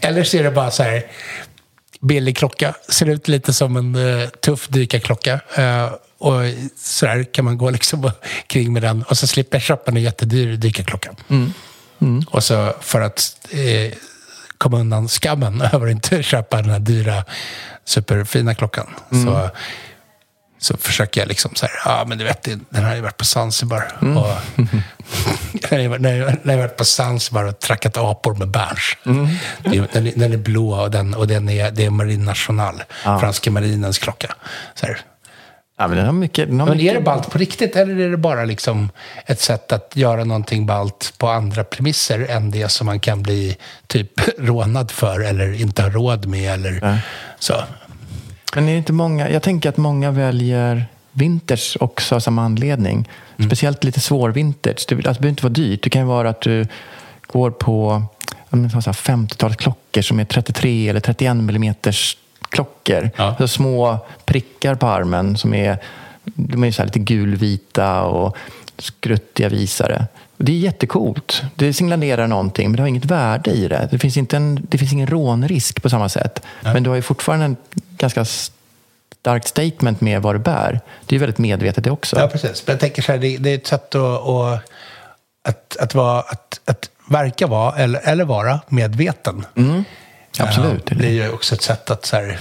Eller 0.00 0.24
så 0.24 0.36
är 0.36 0.42
det 0.42 0.50
bara 0.50 0.70
så 0.70 0.82
här 0.82 1.02
billig 2.00 2.36
klocka. 2.36 2.74
Ser 2.88 3.08
ut 3.08 3.28
lite 3.28 3.52
som 3.52 3.76
en 3.76 3.96
uh, 3.96 4.28
tuff 4.28 4.68
dykarklocka. 4.68 5.40
Uh, 5.58 5.92
och 6.18 6.40
så 6.76 7.06
här 7.06 7.24
kan 7.24 7.44
man 7.44 7.58
gå 7.58 7.70
liksom 7.70 8.10
kring 8.46 8.72
med 8.72 8.82
den. 8.82 9.02
Och 9.02 9.18
så 9.18 9.26
slipper 9.26 9.56
jag 9.56 9.62
köpa 9.62 9.90
en 9.90 10.02
jättedyr 10.02 10.56
dykarklocka. 10.56 11.10
Och 12.30 12.44
så 12.44 12.74
för 12.80 13.00
att 13.00 13.36
eh, 13.50 13.92
komma 14.58 14.78
undan 14.78 15.08
skammen 15.08 15.60
över 15.72 15.86
att 15.86 15.92
inte 15.92 16.22
köpa 16.22 16.62
den 16.62 16.70
här 16.70 16.78
dyra 16.78 17.24
superfina 17.84 18.54
klockan. 18.54 18.86
Så, 19.10 19.50
så 20.58 20.76
försöker 20.76 21.20
jag 21.20 21.28
liksom 21.28 21.50
så 21.54 21.66
här, 21.66 21.74
ja 21.84 22.04
men 22.06 22.18
du 22.18 22.24
vet, 22.24 22.42
den 22.70 22.84
har 22.84 22.94
ju 22.94 23.00
varit 23.00 23.16
på 23.16 23.24
Zanzibar. 23.24 23.92
Och, 24.00 24.36
när, 25.70 25.78
jag, 25.78 26.00
när, 26.00 26.16
jag, 26.16 26.36
när 26.42 26.54
jag 26.54 26.60
varit 26.60 26.76
på 26.76 26.84
Zanzibar 26.84 27.44
och 27.44 27.58
trackat 27.58 27.96
apor 27.96 28.34
med. 28.34 28.48
Det 28.48 29.76
är- 29.76 29.88
Den, 29.92 30.06
är- 30.06 30.12
den 30.16 30.32
är 30.32 30.36
blå 30.36 30.74
och, 30.74 30.90
den, 30.90 31.14
och 31.14 31.26
den 31.26 31.48
är, 31.48 31.70
det 31.70 31.84
är 31.84 31.90
Marine 31.90 32.24
National, 32.24 32.82
franska 33.02 33.50
marinens 33.50 33.98
klocka. 33.98 34.34
Så 34.74 34.86
här. 34.86 34.98
Ja, 35.80 35.88
men 35.88 35.96
den 35.96 36.06
har 36.06 36.12
mycket... 36.12 36.48
Den 36.48 36.60
har 36.60 36.66
Men 36.66 36.76
mycket... 36.76 36.90
är 36.90 36.94
det 36.98 37.04
balt 37.04 37.30
på 37.30 37.38
riktigt 37.38 37.76
eller 37.76 38.00
är 38.00 38.10
det 38.10 38.16
bara 38.16 38.44
liksom 38.44 38.90
ett 39.26 39.40
sätt 39.40 39.72
att 39.72 39.92
göra 39.96 40.24
någonting 40.24 40.66
balt 40.66 41.14
på 41.18 41.28
andra 41.28 41.64
premisser 41.64 42.26
än 42.30 42.50
det 42.50 42.68
som 42.68 42.86
man 42.86 43.00
kan 43.00 43.22
bli 43.22 43.56
typ 43.86 44.10
rånad 44.38 44.90
för 44.90 45.20
eller 45.20 45.60
inte 45.60 45.82
ha 45.82 45.90
råd 45.90 46.26
med 46.26 46.52
eller 46.54 47.00
så? 47.38 47.54
Men 48.54 48.68
är 48.68 48.76
inte 48.76 48.92
många, 48.92 49.30
jag 49.30 49.42
tänker 49.42 49.68
att 49.68 49.76
många 49.76 50.10
väljer 50.10 50.86
vintage 51.12 51.76
också 51.80 52.14
av 52.14 52.20
samma 52.20 52.42
anledning. 52.42 53.08
Speciellt 53.46 53.84
lite 53.84 54.00
svår. 54.00 54.32
Det, 54.32 54.70
alltså, 54.70 54.86
det 54.88 55.02
behöver 55.02 55.28
inte 55.28 55.42
vara 55.42 55.52
dyrt. 55.52 55.82
Det 55.82 55.90
kan 55.90 56.02
ju 56.02 56.08
vara 56.08 56.30
att 56.30 56.40
du 56.40 56.66
går 57.26 57.50
på 57.50 58.02
ja, 58.28 58.56
men 58.56 58.70
så 58.70 58.76
här 58.76 58.92
50-talsklockor 58.92 60.02
som 60.02 60.20
är 60.20 60.24
33 60.24 60.88
eller 60.88 61.00
31 61.00 61.36
millimeters 61.36 62.16
klockor. 62.48 63.10
Ja. 63.16 63.34
Så 63.38 63.48
små 63.48 63.98
prickar 64.24 64.74
på 64.74 64.86
armen 64.86 65.36
som 65.36 65.54
är, 65.54 65.78
de 66.24 66.64
är 66.64 66.70
så 66.70 66.82
här 66.82 66.86
lite 66.86 66.98
gulvita 66.98 68.02
och 68.02 68.36
skruttiga 68.78 69.48
visare. 69.48 70.06
Det 70.36 70.52
är 70.52 70.56
jättecoolt. 70.56 71.42
Det 71.54 71.72
signalerar 71.72 72.26
någonting, 72.26 72.68
men 72.68 72.76
det 72.76 72.82
har 72.82 72.88
inget 72.88 73.04
värde 73.04 73.50
i 73.50 73.68
det. 73.68 73.88
Det 73.90 73.98
finns, 73.98 74.16
inte 74.16 74.36
en, 74.36 74.66
det 74.68 74.78
finns 74.78 74.92
ingen 74.92 75.06
rånrisk 75.06 75.82
på 75.82 75.90
samma 75.90 76.08
sätt. 76.08 76.42
Men 76.62 76.82
du 76.82 76.90
har 76.90 76.96
ju 76.96 77.02
fortfarande 77.02 77.56
ganska 77.98 78.24
starkt 79.20 79.48
statement 79.48 80.00
med 80.00 80.22
vad 80.22 80.34
du 80.34 80.38
bär. 80.38 80.80
Det 81.06 81.16
är 81.16 81.20
väldigt 81.20 81.38
medvetet 81.38 81.84
det 81.84 81.90
också. 81.90 82.18
Ja, 82.18 82.28
precis. 82.28 82.66
Men 82.66 82.72
jag 82.72 82.80
tänker 82.80 83.02
så 83.02 83.12
här, 83.12 83.18
det, 83.18 83.36
det 83.36 83.50
är 83.50 83.54
ett 83.54 83.66
sätt 83.66 83.94
att, 83.94 84.28
att, 84.28 84.62
att, 85.42 85.76
att, 85.76 85.94
vara, 85.94 86.20
att, 86.20 86.60
att 86.64 86.90
verka 87.08 87.46
vara 87.46 87.76
eller, 87.76 88.00
eller 88.04 88.24
vara 88.24 88.60
medveten. 88.68 89.46
Absolut. 90.38 90.84
Ja, 90.90 90.96
det 90.96 91.06
är 91.06 91.10
ju 91.12 91.32
också 91.32 91.54
ett 91.54 91.62
sätt 91.62 91.90
att 91.90 92.06
så 92.06 92.16
här... 92.16 92.40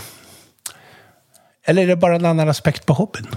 Eller 1.65 1.81
är 1.83 1.87
det 1.87 1.95
bara 1.95 2.15
en 2.15 2.25
annan 2.25 2.49
aspekt 2.49 2.85
på 2.85 2.93
hobbyn? 2.93 3.27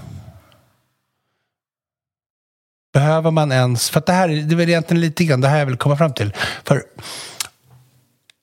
Behöver 2.93 3.31
man 3.31 3.51
ens... 3.51 3.89
För 3.89 3.99
att 3.99 4.05
det 4.05 4.13
här 4.13 4.29
är- 4.29 4.41
det 4.41 4.53
är 4.55 4.57
väl 4.57 4.69
egentligen 4.69 5.01
lite 5.01 5.23
grann 5.23 5.41
det 5.41 5.47
här 5.47 5.59
jag 5.59 5.65
vill 5.65 5.77
komma 5.77 5.97
fram 5.97 6.13
till. 6.13 6.33
För 6.63 6.83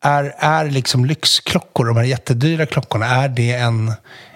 är, 0.04 0.34
är 0.38 0.64
liksom 0.70 1.04
lyxklockor, 1.04 1.86
de 1.86 1.96
här 1.96 2.04
jättedyra 2.04 2.66
klockorna, 2.66 3.06
är 3.06 3.28
det 3.28 3.52
en 3.52 3.92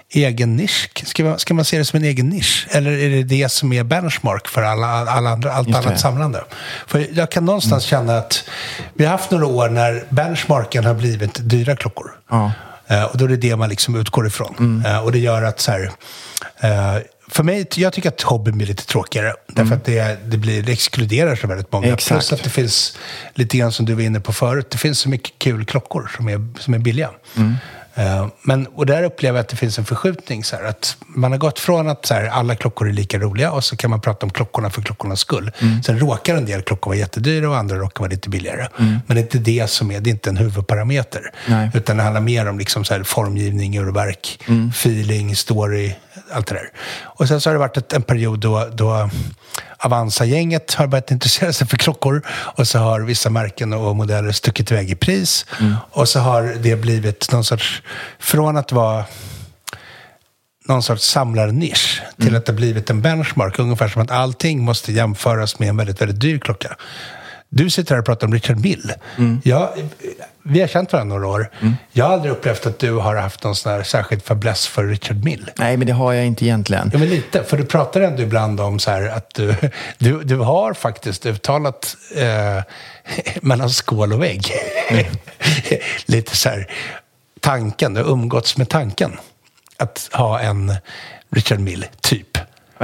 egen 0.09 0.55
nisch? 0.55 0.89
Ska 1.05 1.23
man, 1.23 1.39
ska 1.39 1.53
man 1.53 1.65
se 1.65 1.77
det 1.77 1.85
som 1.85 1.97
en 1.97 2.05
egen 2.05 2.29
nisch? 2.29 2.67
Eller 2.71 2.91
är 2.91 3.09
det 3.09 3.23
det 3.23 3.49
som 3.49 3.73
är 3.73 3.83
benchmark 3.83 4.47
för 4.47 4.61
alla, 4.61 4.87
alla 4.87 5.29
andra, 5.29 5.51
allt 5.51 5.75
annat 5.75 5.99
samlande? 5.99 6.43
För 6.87 7.07
jag 7.13 7.31
kan 7.31 7.45
någonstans 7.45 7.83
känna 7.83 8.17
att 8.17 8.49
vi 8.93 9.05
har 9.05 9.11
haft 9.11 9.31
några 9.31 9.45
år 9.45 9.69
när 9.69 10.05
benchmarken 10.09 10.85
har 10.85 10.93
blivit 10.93 11.49
dyra 11.49 11.75
klockor. 11.75 12.11
Ja. 12.29 12.51
Eh, 12.87 13.03
och 13.03 13.17
då 13.17 13.25
är 13.25 13.29
det 13.29 13.37
det 13.37 13.55
man 13.55 13.69
liksom 13.69 13.95
utgår 13.95 14.27
ifrån. 14.27 14.83
Eh, 14.87 14.99
och 14.99 15.11
det 15.11 15.19
gör 15.19 15.43
att 15.43 15.59
så 15.59 15.71
här, 15.71 15.91
eh, 16.59 17.01
för 17.33 17.43
mig, 17.43 17.67
jag 17.75 17.93
tycker 17.93 18.09
att 18.09 18.21
hobbyn 18.21 18.57
blir 18.57 18.67
lite 18.67 18.85
tråkigare. 18.85 19.33
Därför 19.47 19.75
att 19.75 19.85
det, 19.85 20.17
det, 20.25 20.37
blir, 20.37 20.63
det 20.63 20.71
exkluderar 20.71 21.35
så 21.35 21.47
väldigt 21.47 21.71
många. 21.71 21.93
Exakt. 21.93 22.09
Plus 22.09 22.33
att 22.33 22.43
det 22.43 22.49
finns, 22.49 22.97
lite 23.33 23.57
grann 23.57 23.71
som 23.71 23.85
du 23.85 23.93
var 23.93 24.01
inne 24.01 24.19
på 24.19 24.33
förut, 24.33 24.69
det 24.69 24.77
finns 24.77 24.99
så 24.99 25.09
mycket 25.09 25.39
kul 25.39 25.65
klockor 25.65 26.11
som 26.17 26.29
är, 26.29 26.59
som 26.59 26.73
är 26.73 26.79
billiga. 26.79 27.09
Eh, 27.95 28.27
men, 28.41 28.67
och 28.67 28.85
där 28.85 29.03
upplever 29.03 29.37
jag 29.37 29.43
att 29.43 29.49
det 29.49 29.55
finns 29.55 29.79
en 29.79 29.85
förskjutning. 29.85 30.43
Så 30.43 30.55
här, 30.55 30.63
att 30.63 30.97
man 31.07 31.31
har 31.31 31.39
gått 31.39 31.59
från 31.59 31.89
att 31.89 32.05
så 32.05 32.13
här, 32.13 32.25
alla 32.25 32.55
klockor 32.55 32.89
är 32.89 32.93
lika 32.93 33.19
roliga 33.19 33.51
och 33.51 33.63
så 33.63 33.77
kan 33.77 33.89
man 33.89 34.01
prata 34.01 34.25
om 34.25 34.29
klockorna 34.29 34.69
för 34.69 34.81
klockornas 34.81 35.19
skull. 35.19 35.51
Sen 35.85 35.99
råkar 35.99 36.35
en 36.35 36.45
del 36.45 36.61
klockor 36.61 36.91
vara 36.91 36.99
jättedyra 36.99 37.49
och 37.49 37.57
andra 37.57 37.75
råkar 37.75 37.99
vara 37.99 38.09
lite 38.09 38.29
billigare. 38.29 38.67
Men 38.77 39.01
det 39.07 39.13
är 39.13 39.23
inte 39.23 39.37
det 39.37 39.69
som 39.69 39.91
är, 39.91 39.99
det 39.99 40.09
är 40.09 40.11
inte 40.11 40.29
en 40.29 40.37
huvudparameter. 40.37 41.21
Nej. 41.47 41.69
Utan 41.73 41.97
det 41.97 42.03
handlar 42.03 42.21
mer 42.21 42.49
om 42.49 42.59
liksom 42.59 42.85
så 42.85 42.93
här 42.93 43.03
formgivning, 43.03 43.77
urverk, 43.77 44.39
feeling, 44.71 45.35
story, 45.35 45.95
allt 46.33 46.47
det 46.47 46.55
där. 46.55 46.69
Och 47.03 47.27
sen 47.27 47.41
så 47.41 47.49
har 47.49 47.53
det 47.53 47.59
varit 47.59 47.77
ett, 47.77 47.93
en 47.93 48.01
period 48.01 48.39
då, 48.39 48.69
då 48.73 49.09
Avanza-gänget 49.77 50.73
har 50.73 50.87
börjat 50.87 51.11
intressera 51.11 51.53
sig 51.53 51.67
för 51.67 51.77
klockor 51.77 52.21
och 52.29 52.67
så 52.67 52.79
har 52.79 53.01
vissa 53.01 53.29
märken 53.29 53.73
och 53.73 53.95
modeller 53.95 54.31
stuckit 54.31 54.71
iväg 54.71 54.89
i 54.89 54.95
pris. 54.95 55.45
Och 55.91 56.09
så 56.09 56.19
har 56.19 56.55
det 56.61 56.75
blivit 56.75 57.31
någon 57.31 57.43
sorts, 57.43 57.81
från 58.19 58.57
att 58.57 58.71
vara 58.71 59.05
någon 60.67 60.83
sorts 60.83 61.03
samlarnisch 61.03 62.01
till 62.21 62.35
att 62.35 62.45
det 62.45 62.53
blivit 62.53 62.89
en 62.89 63.01
benchmark. 63.01 63.59
Ungefär 63.59 63.87
som 63.87 64.01
att 64.01 64.11
allting 64.11 64.61
måste 64.61 64.91
jämföras 64.91 65.59
med 65.59 65.69
en 65.69 65.77
väldigt, 65.77 66.01
väldigt 66.01 66.19
dyr 66.19 66.39
klocka. 66.39 66.75
Du 67.49 67.69
sitter 67.69 67.95
här 67.95 67.99
och 67.99 68.05
pratar 68.05 68.27
om 68.27 68.33
Richard 68.33 68.57
Mill. 68.59 68.93
Jag, 69.43 69.69
vi 70.43 70.61
har 70.61 70.67
känt 70.67 70.93
varandra 70.93 71.15
några 71.15 71.27
år. 71.27 71.49
Jag 71.91 72.05
har 72.05 72.13
aldrig 72.13 72.31
upplevt 72.31 72.65
att 72.65 72.79
du 72.79 72.93
har 72.93 73.15
haft 73.15 73.43
någon 73.43 73.55
sån 73.55 73.71
här 73.71 73.83
särskild 73.83 74.23
fäbless 74.23 74.67
för 74.67 74.83
Richard 74.87 75.23
Mill. 75.23 75.51
Nej, 75.55 75.77
men 75.77 75.87
det 75.87 75.93
har 75.93 76.13
jag 76.13 76.25
inte 76.25 76.45
egentligen. 76.45 76.89
Ja, 76.93 76.99
men 76.99 77.09
lite. 77.09 77.43
För 77.43 77.57
du 77.57 77.65
pratar 77.65 78.01
ändå 78.01 78.21
ibland 78.21 78.59
om 78.59 78.79
så 78.79 78.91
här 78.91 79.09
att 79.09 79.33
du, 79.33 79.55
du, 79.97 80.23
du 80.23 80.37
har 80.37 80.73
faktiskt 80.73 81.25
uttalat 81.25 81.95
eh, 82.15 82.63
mellan 83.41 83.69
skål 83.69 84.13
och 84.13 84.23
vägg. 84.23 84.53
lite 86.05 86.35
så 86.35 86.49
här 86.49 86.67
tanken, 87.39 87.93
du 87.93 88.03
har 88.03 88.11
umgåtts 88.11 88.57
med 88.57 88.69
tanken 88.69 89.17
att 89.77 90.09
ha 90.13 90.39
en 90.39 90.75
Richard 91.31 91.59
Mill, 91.59 91.85
typ. 92.01 92.37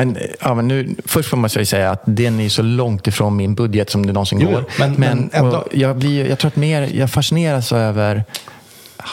Men, 0.05 0.17
ja, 0.41 0.53
men 0.55 0.67
nu, 0.67 0.95
först 1.05 1.29
jag 1.55 1.61
ju 1.61 1.65
säga 1.65 1.91
att 1.91 2.01
den 2.05 2.39
är 2.39 2.49
så 2.49 2.61
långt 2.61 3.07
ifrån 3.07 3.35
min 3.35 3.55
budget 3.55 3.89
som 3.89 4.05
det 4.05 4.13
någonsin 4.13 4.39
Jo, 4.41 4.51
går. 4.51 4.65
men- 4.79 4.93
men 4.93 5.29
ändå. 5.33 5.57
och 5.57 5.67
jag, 5.71 5.95
blir, 5.97 6.29
jag 6.29 6.39
tror 6.39 6.47
att 6.47 6.55
mer, 6.55 6.89
jag 6.93 7.11
fascineras 7.11 7.71
över 7.71 8.23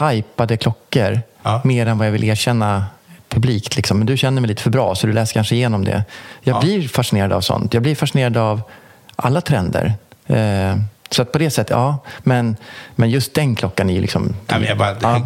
hypade 0.01 0.57
klockor 0.57 1.20
Ja. 1.43 1.61
mer 1.64 1.87
än 1.87 1.99
vad 1.99 2.07
jag 2.07 2.12
vill 2.12 2.24
erkänna 2.24 2.84
publikt. 3.28 3.76
Liksom. 3.76 3.99
Men 3.99 4.07
du 4.07 4.16
känner 4.16 4.41
mig 4.41 4.49
lite 4.49 4.62
för 4.62 4.70
bra, 4.70 4.95
så 4.95 5.07
du 5.07 5.12
läser 5.12 5.34
kanske 5.34 5.55
igenom 5.57 5.84
det. 5.84 6.05
Jag 6.43 6.57
Ja. 6.57 6.61
blir 6.61 6.89
fascinerad 6.89 7.32
av 7.32 7.41
sånt. 7.41 7.74
Jag 7.74 7.82
blir 7.82 7.95
fascinerad 7.95 8.37
av 8.37 8.61
alla 9.16 9.41
trender. 9.41 9.93
Eh, 10.26 10.76
så 11.11 11.22
att 11.22 11.32
på 11.32 11.39
det 11.39 11.51
sättet, 11.51 11.70
ja. 11.70 11.99
Men, 12.22 12.57
men 12.97 13.11
just 13.11 13.34
den 13.34 13.55
klockan 13.57 13.91
är 13.91 13.95
ju 13.95 14.01
liksom... 14.01 14.34
Ja, 14.47 14.59
men, 14.59 14.68
jag 14.68 14.78
bara, 14.78 14.97
Ja. 15.03 15.24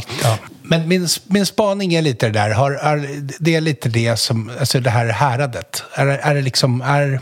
Men 0.71 0.89
min, 0.89 1.09
min 1.27 1.47
spaning 1.47 1.95
är 1.95 2.03
lite 2.03 2.27
det 2.27 2.33
där. 2.33 2.51
Har, 2.51 2.71
är, 2.73 3.09
det 3.39 3.55
är 3.55 3.61
lite 3.61 3.89
det 3.89 4.17
som, 4.17 4.51
alltså 4.61 4.81
det 4.81 4.91
här 4.91 5.07
häradet. 5.07 5.83
Är, 5.95 6.07
är 6.07 6.35
det 6.35 6.41
liksom, 6.43 6.81
är... 6.83 7.21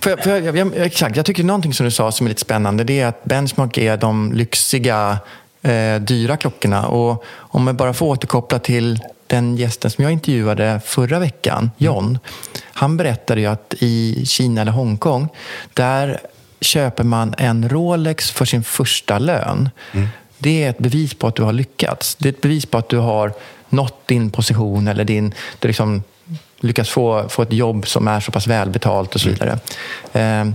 För, 0.00 0.10
jag- 0.10 0.22
för 0.22 0.40
jag, 0.40 0.56
jag, 0.56 0.72
exakt, 0.76 1.16
jag 1.16 1.26
tycker 1.26 1.44
någonting 1.44 1.74
som 1.74 1.84
du 1.84 1.90
sa 1.90 2.12
som 2.12 2.26
är 2.26 2.28
lite 2.28 2.40
spännande 2.40 2.84
det 2.84 3.00
är 3.00 3.06
att 3.06 3.24
Benchmark 3.24 3.78
är 3.78 3.96
de 3.96 4.32
lyxiga, 4.32 5.18
eh, 5.62 5.96
dyra 6.00 6.36
klockorna. 6.36 6.86
Och 6.86 7.24
om 7.30 7.66
jag 7.66 7.76
bara 7.76 7.92
får 7.94 8.06
återkoppla 8.06 8.58
till 8.58 9.00
den 9.26 9.56
gästen 9.56 9.90
som 9.90 10.04
jag 10.04 10.12
intervjuade 10.12 10.80
förra 10.84 11.18
veckan, 11.18 11.70
John. 11.76 12.18
Han 12.72 12.96
berättade 12.96 13.40
ju 13.40 13.46
att 13.46 13.74
i 13.78 14.26
Kina 14.26 14.60
eller 14.60 14.72
Hongkong, 14.72 15.28
där 15.74 16.20
köper 16.60 17.04
man 17.04 17.34
en 17.38 17.68
Rolex 17.68 18.30
för 18.30 18.44
sin 18.44 18.64
första 18.64 19.18
lön. 19.18 19.70
Det 20.38 20.64
är 20.64 20.70
ett 20.70 20.78
bevis 20.78 21.14
på 21.14 21.26
att 21.26 21.34
du 21.34 21.42
har 21.42 21.52
lyckats. 21.52 22.14
Det 22.14 22.28
är 22.28 22.32
ett 22.32 22.40
bevis 22.40 22.66
på 22.66 22.78
att 22.78 22.88
du 22.88 22.96
har 22.96 23.32
nått 23.68 24.06
din 24.06 24.30
position 24.30 24.88
eller 24.88 25.04
din, 25.04 25.34
du 25.58 25.68
liksom 25.68 26.02
lyckas 26.60 26.88
få, 26.88 27.28
få 27.28 27.42
ett 27.42 27.52
jobb 27.52 27.86
som 27.86 28.08
är 28.08 28.20
så 28.20 28.32
pass 28.32 28.46
välbetalt 28.46 29.14
och 29.14 29.20
så 29.20 29.28
vidare. 29.28 29.58
Eh, 30.12 30.50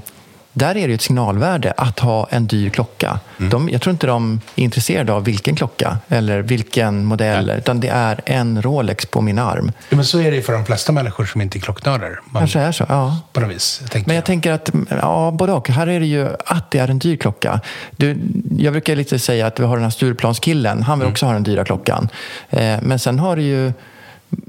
där 0.53 0.77
är 0.77 0.87
det 0.87 0.93
ett 0.93 1.01
signalvärde 1.01 1.73
att 1.77 1.99
ha 1.99 2.27
en 2.29 2.47
dyr 2.47 2.69
klocka. 2.69 3.19
Mm. 3.37 3.49
De, 3.49 3.69
jag 3.69 3.81
tror 3.81 3.91
inte 3.91 4.07
de 4.07 4.41
är 4.55 4.63
intresserade 4.63 5.13
av 5.13 5.23
vilken 5.23 5.55
klocka 5.55 5.97
eller 6.07 6.41
vilken 6.41 7.05
modell, 7.05 7.49
utan 7.57 7.79
det 7.79 7.87
är 7.87 8.21
en 8.25 8.61
Rolex 8.61 9.05
på 9.05 9.21
min 9.21 9.39
arm. 9.39 9.71
Ja, 9.89 9.95
men 9.95 10.05
så 10.05 10.19
är 10.19 10.31
det 10.31 10.41
för 10.41 10.53
de 10.53 10.65
flesta 10.65 10.91
människor 10.91 11.25
som 11.25 11.41
inte 11.41 11.57
är 11.57 11.59
klocknördar. 11.59 12.19
Man, 12.25 12.41
Kanske 12.41 12.59
är 12.59 12.71
så, 12.71 12.85
ja. 12.89 13.17
På 13.33 13.39
något 13.39 13.51
vis, 13.51 13.81
tänker 13.89 14.07
Men 14.07 14.15
jag 14.15 14.21
jag. 14.21 14.25
tänker 14.25 14.51
att, 14.51 14.69
ja, 14.89 15.31
både 15.31 15.53
och. 15.53 15.69
Här 15.69 15.87
är 15.87 15.99
det 15.99 16.05
ju 16.05 16.29
att 16.45 16.71
det 16.71 16.79
är 16.79 16.87
en 16.87 16.99
dyr 16.99 17.15
klocka. 17.17 17.59
Du, 17.91 18.17
jag 18.57 18.73
brukar 18.73 18.95
lite 18.95 19.19
säga 19.19 19.47
att 19.47 19.59
vi 19.59 19.63
har 19.63 19.75
den 19.75 19.83
här 19.83 19.89
Stureplanskillen. 19.91 20.83
Han 20.83 20.99
vill 20.99 21.07
också 21.07 21.25
ha 21.25 21.33
den 21.33 21.43
dyra 21.43 21.65
klockan. 21.65 22.09
Eh, 22.49 22.77
men 22.81 22.99
sen 22.99 23.19
har 23.19 23.35
du 23.35 23.41
ju 23.41 23.73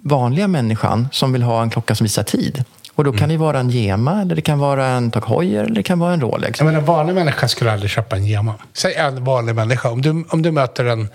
vanliga 0.02 0.48
människan 0.48 1.08
som 1.12 1.32
vill 1.32 1.42
ha 1.42 1.62
en 1.62 1.70
klocka 1.70 1.94
som 1.94 2.04
visar 2.04 2.22
tid. 2.22 2.64
Och 2.94 3.04
då 3.04 3.12
kan 3.12 3.28
det 3.28 3.32
ju 3.32 3.38
vara 3.38 3.60
en 3.60 3.70
Gema, 3.70 4.22
eller 4.22 4.34
det 4.34 4.42
kan 4.42 4.58
vara 4.58 4.86
en 4.86 5.10
Tag 5.10 5.24
Heuer, 5.28 5.64
eller 5.64 5.74
det 5.74 5.82
kan 5.82 5.98
vara 5.98 6.12
en 6.12 6.20
Rolex. 6.20 6.60
Menar, 6.60 6.78
en 6.78 6.84
vanlig 6.84 7.14
människa 7.14 7.48
skulle 7.48 7.72
aldrig 7.72 7.90
köpa 7.90 8.16
en 8.16 8.26
Gema. 8.26 8.54
Säg 8.72 8.94
en 8.94 9.24
vanlig 9.24 9.54
människa. 9.54 9.90
Om 9.90 10.02
du, 10.02 10.24
om 10.28 10.42
du 10.42 10.52
möter 10.52 10.84
en... 10.84 11.08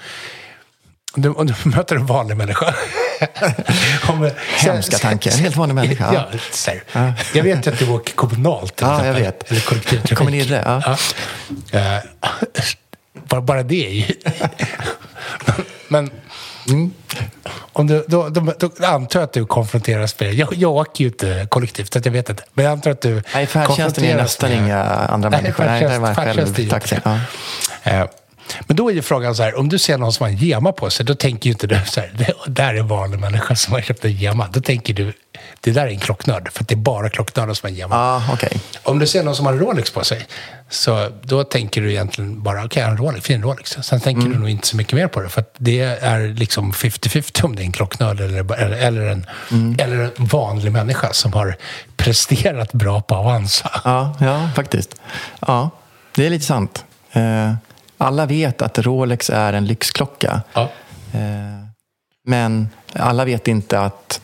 Om 1.16 1.22
du, 1.22 1.30
om 1.30 1.48
du 1.48 1.54
möter 1.70 1.96
en 1.96 2.06
vanlig 2.06 2.38
människa. 2.38 2.66
om, 4.10 4.30
Hemska 4.58 4.98
tanke. 4.98 5.30
En 5.30 5.40
helt 5.40 5.56
vanlig 5.56 5.76
människa. 5.76 6.14
Ja, 6.14 6.40
säg. 6.52 6.82
Jag 7.34 7.44
vet 7.44 7.68
att 7.68 7.80
du 7.80 7.90
åker 7.90 8.14
kommunalt. 8.14 8.82
Ja, 8.82 9.06
jag 9.06 9.14
vet. 9.14 9.52
Eller 9.52 9.62
kollektivtrafik. 9.62 10.18
Kommer 10.18 10.32
ni 10.32 10.44
det? 10.44 10.64
Ja. 10.66 10.98
Ja. 11.72 11.80
Eh, 11.80 12.04
bara, 13.28 13.42
bara 13.42 13.64
det 13.64 13.88
är 13.88 13.92
ju... 13.92 14.06
Men... 15.88 16.10
Mm. 16.68 16.94
Om 17.74 17.88
du, 17.88 18.06
då, 18.08 18.30
då, 18.30 18.54
då 18.60 18.86
antar 18.86 19.20
jag 19.20 19.26
att 19.28 19.34
du 19.34 19.46
konfronteras 19.46 20.20
med... 20.20 20.34
Jag, 20.34 20.54
jag 20.54 20.72
åker 20.72 21.04
ju 21.04 21.08
inte 21.10 21.48
kollektivt, 21.50 21.94
så 21.94 22.00
jag 22.04 22.12
vet 22.12 22.30
inte. 22.30 22.44
Men 22.54 22.66
jag 22.66 22.72
antar 22.72 22.92
att 22.92 23.02
du 23.02 23.24
Nej, 23.34 23.46
färdtjänsten 23.48 24.04
är 24.04 24.16
nästan 24.16 24.50
med- 24.50 24.60
inga 24.60 24.84
andra 24.84 25.30
Nej, 25.30 25.42
människor. 25.42 25.64
Nej, 25.66 25.82
det 25.82 25.88
färdtjänst- 25.90 26.16
färdtjänst 26.16 26.60
är 26.60 26.64
ju 26.64 26.70
själv 26.70 26.80
taxi. 26.80 26.96
inte 26.96 27.10
det. 27.84 27.92
Ja. 27.98 28.08
Men 28.68 28.76
då 28.76 28.90
är 28.90 28.94
ju 28.94 29.02
frågan 29.02 29.36
så 29.36 29.44
här, 29.44 29.56
om 29.60 29.70
du 29.70 29.80
ser 29.80 29.98
någon 29.98 30.14
som 30.14 30.24
har 30.24 30.30
en 30.32 30.38
gema 30.38 30.72
på 30.72 30.90
sig, 30.90 31.06
då 31.06 31.16
tänker 31.16 31.46
ju 31.50 31.52
inte 31.52 31.68
du 31.68 31.80
så 31.86 32.00
här, 32.00 32.12
det 32.18 32.34
där 32.48 32.74
är 32.74 32.80
en 32.80 32.88
vanlig 32.88 33.20
människa 33.20 33.56
som 33.56 33.74
har 33.74 33.82
köpt 33.82 34.06
en 34.06 34.12
gema. 34.14 34.48
Då 34.54 34.62
tänker 34.62 34.94
du, 34.94 35.14
det 35.62 35.72
där 35.72 35.82
är 35.86 35.88
en 35.90 36.00
klocknörd, 36.00 36.50
för 36.54 36.64
det 36.64 36.74
är 36.74 36.78
bara 36.78 37.10
klocknördar 37.10 37.54
som 37.54 37.68
har 37.68 37.70
en 37.72 37.76
gema. 37.78 37.96
Ja, 37.96 38.24
okej. 38.34 38.60
Om 38.84 39.00
du 39.00 39.08
ser 39.08 39.24
någon 39.24 39.36
som 39.36 39.46
har 39.46 39.54
en 39.54 39.60
Rolex 39.60 39.92
på 39.92 40.04
sig, 40.04 40.26
så 40.70 41.10
då 41.24 41.44
tänker 41.44 41.82
du 41.82 41.92
egentligen 41.92 42.44
bara, 42.44 42.66
okej, 42.66 42.84
en 42.84 42.98
Rolex, 42.98 43.26
fin 43.26 43.44
Rolex. 43.44 43.78
Sen 43.82 44.00
tänker 44.02 44.22
Mm. 44.22 44.34
du 44.34 44.40
nog 44.40 44.50
inte 44.50 44.68
så 44.68 44.78
mycket 44.78 44.94
mer 44.94 45.08
på 45.08 45.22
det, 45.22 45.30
för 45.30 45.44
det 45.58 45.80
är 45.82 46.28
liksom 46.34 46.72
50-50 46.74 47.44
om 47.46 47.56
det 47.56 47.62
är 47.62 47.66
en 47.66 47.72
klocknörd 47.72 48.20
eller, 48.22 48.54
eller, 48.54 48.78
eller, 48.78 49.02
en, 49.06 49.26
Mm. 49.52 49.76
eller 49.80 49.96
en 49.96 50.12
vanlig 50.18 50.72
människa 50.72 51.14
som 51.14 51.34
har 51.34 51.58
presterat 51.98 52.74
bra 52.74 53.02
på 53.02 53.16
Avanza. 53.16 53.82
Ja, 53.84 54.16
ja, 54.20 54.50
faktiskt. 54.56 54.96
Ja, 55.48 55.70
det 56.16 56.26
är 56.26 56.30
lite 56.30 56.46
sant. 56.46 56.86
Eh, 57.12 57.54
Alla 58.02 58.26
vet 58.26 58.62
att 58.62 58.80
Rolex 58.80 59.30
är 59.30 59.54
en 59.54 59.66
lyxklocka. 59.66 60.42
Ja. 60.54 60.62
Eh, 61.14 61.20
Men 62.26 62.70
alla 62.94 63.26
vet 63.26 63.48
inte 63.48 63.80
att 63.80 64.22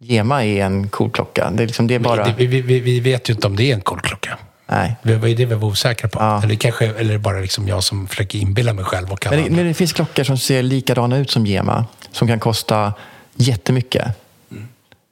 Gema 0.00 0.44
är 0.44 0.64
en 0.64 0.88
cool 0.88 1.10
klocka. 1.10 1.50
Det 1.50 1.62
är, 1.62 1.66
liksom, 1.66 1.86
det 1.86 1.94
är 1.94 1.98
bara... 1.98 2.32
Vi, 2.36 2.46
vi, 2.46 2.60
vi, 2.60 2.80
vi 2.80 3.00
vet 3.00 3.30
ju 3.30 3.34
inte 3.34 3.46
om 3.46 3.56
det 3.56 3.70
är 3.70 3.74
en 3.74 3.80
cool 3.80 4.00
klocka. 4.00 4.38
Nej. 4.66 4.96
Det 5.02 5.16
var 5.16 5.28
ju 5.28 5.34
det 5.34 5.44
vi 5.44 5.54
var 5.54 5.68
osäkra 5.68 6.08
på. 6.08 6.20
Ja. 6.20 6.42
Eller, 6.42 6.54
kanske, 6.54 6.86
eller 6.86 7.18
bara 7.18 7.40
liksom 7.40 7.68
jag 7.68 7.84
som 7.84 8.06
försöker 8.06 8.38
inbilla 8.38 8.72
mig 8.72 8.84
själv 8.84 9.12
och 9.12 9.26
Men 9.30 9.44
det, 9.44 9.50
men 9.50 9.66
det 9.66 9.74
finns 9.74 9.92
klockor 9.92 10.24
som 10.24 10.38
ser 10.38 10.62
likadana 10.62 11.16
ut 11.16 11.30
som 11.30 11.46
Gema. 11.46 11.84
Som 12.12 12.28
kan 12.28 12.40
kosta 12.40 12.92
jättemycket. 13.34 14.06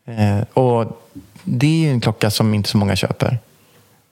Eh, 0.07 0.41
och 0.53 1.03
det 1.45 1.66
är 1.66 1.87
ju 1.87 1.91
en 1.91 2.01
klocka 2.01 2.30
som 2.30 2.55
inte 2.55 2.68
så 2.68 2.76
många 2.78 2.97
köper. 2.97 3.39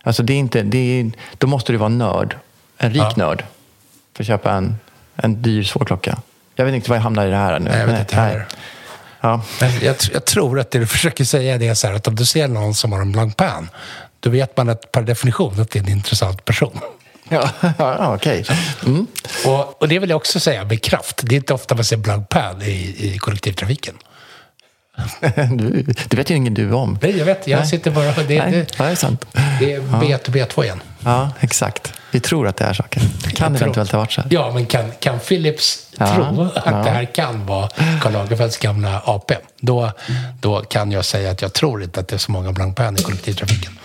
Alltså 0.02 0.22
det 0.22 0.32
är 0.32 0.38
inte, 0.38 0.62
det 0.62 0.78
är, 0.78 1.10
då 1.38 1.46
måste 1.46 1.72
du 1.72 1.78
vara 1.78 1.88
nörd. 1.88 2.36
En 2.82 2.92
rik 2.92 3.02
Ja. 3.02 3.12
nörd. 3.16 3.44
För 4.16 4.22
att 4.22 4.26
köpa 4.26 4.52
en, 4.52 4.76
en 5.16 5.42
dyr 5.42 5.62
svår 5.62 5.84
klocka. 5.84 6.18
Jag 6.56 6.64
vet 6.64 6.74
inte 6.74 6.90
vad 6.90 6.96
jag 6.98 7.02
hamnar 7.02 7.26
i 7.26 7.30
det 7.30 7.36
här 7.36 7.58
nu. 7.58 7.70
Nej, 7.70 7.80
jag 7.80 7.86
vet 7.86 8.00
inte 8.00 8.16
heller. 8.16 8.46
Ja. 9.20 9.42
Men 9.60 9.70
jag, 9.82 9.96
jag 10.12 10.24
tror 10.24 10.60
att 10.60 10.70
det 10.70 10.78
du 10.78 10.86
försöker 10.86 11.24
säga 11.24 11.54
är 11.54 11.74
så 11.74 11.86
här 11.86 11.94
att 11.94 12.08
om 12.08 12.14
du 12.16 12.24
ser 12.24 12.48
någon 12.48 12.74
som 12.74 12.92
har 12.92 13.00
en 13.00 13.12
Blancpain, 13.12 13.68
då 14.20 14.30
vet 14.30 14.56
man 14.56 14.68
att 14.68 14.92
per 14.92 15.02
definition 15.02 15.60
att 15.60 15.70
det 15.70 15.78
är 15.78 15.82
en 15.82 15.88
intressant 15.88 16.44
person. 16.44 16.80
Ja, 17.28 17.48
ja 17.78 18.14
okej. 18.14 18.44
Mm. 18.86 19.06
Och, 19.46 19.82
och 19.82 19.88
det 19.88 19.98
vill 19.98 20.10
jag 20.10 20.16
också 20.16 20.40
säga 20.40 20.64
med 20.64 20.82
kraft. 20.82 21.20
Det 21.24 21.34
är 21.34 21.36
inte 21.36 21.54
ofta 21.54 21.74
man 21.74 21.84
ser 21.84 21.96
Blancpain 21.96 22.62
i, 22.62 22.96
i 22.98 23.18
kollektivtrafiken. 23.18 23.94
Du, 25.50 25.82
det 26.08 26.16
vet 26.16 26.30
ju 26.30 26.34
ingen 26.34 26.54
du 26.54 26.72
om. 26.72 26.98
Nej, 27.02 27.18
jag 27.18 27.24
vet. 27.24 27.46
Jag 27.46 27.58
Nej. 27.58 27.68
sitter 27.68 27.90
bara... 27.90 28.04
Det, 28.12 28.38
Nej, 28.38 28.50
det, 28.52 28.78
det 28.78 28.84
är 28.84 28.94
sant. 28.94 29.26
det 29.60 29.72
är 29.74 29.80
B1 29.80 30.28
och 30.28 30.34
B2 30.34 30.64
igen. 30.64 30.82
Ja, 31.04 31.30
exakt. 31.40 31.92
Vi 32.10 32.20
tror 32.20 32.46
att 32.48 32.56
det 32.56 32.64
är 32.64 32.72
saker. 32.72 33.00
Det 33.00 33.30
kan 33.30 33.52
Jag 33.52 33.58
tror- 33.58 33.66
eventuellt 33.68 33.92
ha 33.92 33.98
varit 33.98 34.12
så 34.12 34.20
här. 34.20 34.28
Ja, 34.32 34.50
men 34.54 34.66
kan, 34.66 34.90
kan 35.00 35.18
Philips 35.18 35.86
Ja, 35.98 36.14
tro 36.14 36.42
att 36.54 36.62
ja. 36.66 36.70
det 36.72 36.90
här 36.90 37.04
kan 37.04 37.46
vara 37.46 37.68
Karl 38.02 38.12
Lagerfelds 38.12 38.58
gamla 38.58 39.02
AP, 39.04 39.34
då, 39.60 39.90
då 40.40 40.60
kan 40.60 40.92
jag 40.92 41.04
säga 41.04 41.30
att 41.30 41.42
jag 41.42 41.52
tror 41.52 41.82
inte 41.82 42.00
att 42.00 42.08
det 42.08 42.16
är 42.16 42.18
så 42.18 42.32
många 42.32 42.52
Blancpain 42.52 42.96
i 42.98 43.02
kollektivtrafiken. 43.02 43.78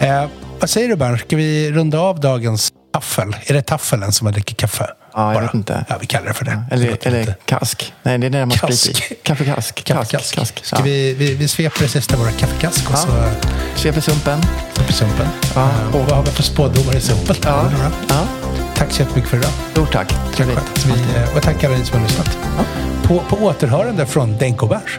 Eh, 0.00 0.24
vad 0.60 0.70
säger 0.70 0.88
du 0.88 0.96
Bernt? 0.96 1.20
Ska 1.20 1.36
vi 1.36 1.72
runda 1.72 1.98
av 2.00 2.20
dagens 2.20 2.72
taffel? 2.94 3.36
Är 3.46 3.54
det 3.54 3.62
taffelen 3.62 4.12
som 4.12 4.24
man 4.24 4.32
dricker 4.32 4.54
kaffe? 4.54 4.86
Ja, 5.14 5.34
jag 5.34 5.40
vet 5.42 5.54
inte. 5.54 5.84
Ja, 5.88 5.96
vi 6.00 6.06
kallar 6.06 6.26
det 6.26 6.34
för 6.34 6.44
det. 6.44 6.50
Det 6.68 6.74
Eller, 6.74 6.90
låter 6.90 7.06
eller 7.10 7.34
kask. 7.44 7.92
Nej, 8.02 8.18
det 8.18 8.26
är 8.26 8.30
när 8.30 8.46
man 8.46 8.56
Kask. 8.56 9.10
i. 9.10 9.14
Kaffekask. 9.22 9.74
Kask. 9.84 9.86
Kaffekask. 9.86 10.34
Kask. 10.34 10.64
Ska 10.64 10.76
Ja. 10.76 10.82
vi, 10.82 11.14
vi, 11.14 11.34
vi 11.34 11.48
sveper 11.48 11.82
det 11.82 11.88
sista 11.88 12.16
våra 12.16 12.32
kaffekask 12.32 12.86
och 12.90 12.94
Ja. 12.94 12.96
så 12.96 13.80
Sveper 13.80 14.00
sumpen. 14.00 14.40
i 14.88 14.92
sumpen. 14.92 15.26
Ja. 15.54 15.62
Eh, 15.70 15.94
och 15.96 16.00
vad 16.00 16.16
har 16.16 16.22
vi 16.22 16.30
för 16.30 16.42
spådomar 16.42 16.96
i 16.96 17.00
sumpen? 17.00 17.36
Ja. 17.44 17.70
ja. 18.08 18.24
Tack 18.76 18.92
så 18.92 19.02
jättemycket 19.02 19.30
för 19.30 19.36
idag. 19.36 19.50
Stort 19.70 19.92
tack. 19.92 20.12
Skönt. 20.36 20.86
Vi, 20.86 20.92
och 21.36 21.42
tack 21.42 21.64
alla 21.64 21.76
ni 21.76 21.84
som 21.84 22.00
har 22.00 22.06
lyssnat. 22.08 22.38
På, 23.04 23.20
på 23.28 23.36
återhörande 23.36 24.06
från 24.06 24.38
Denko 24.38 24.66
Bärs. 24.66 24.98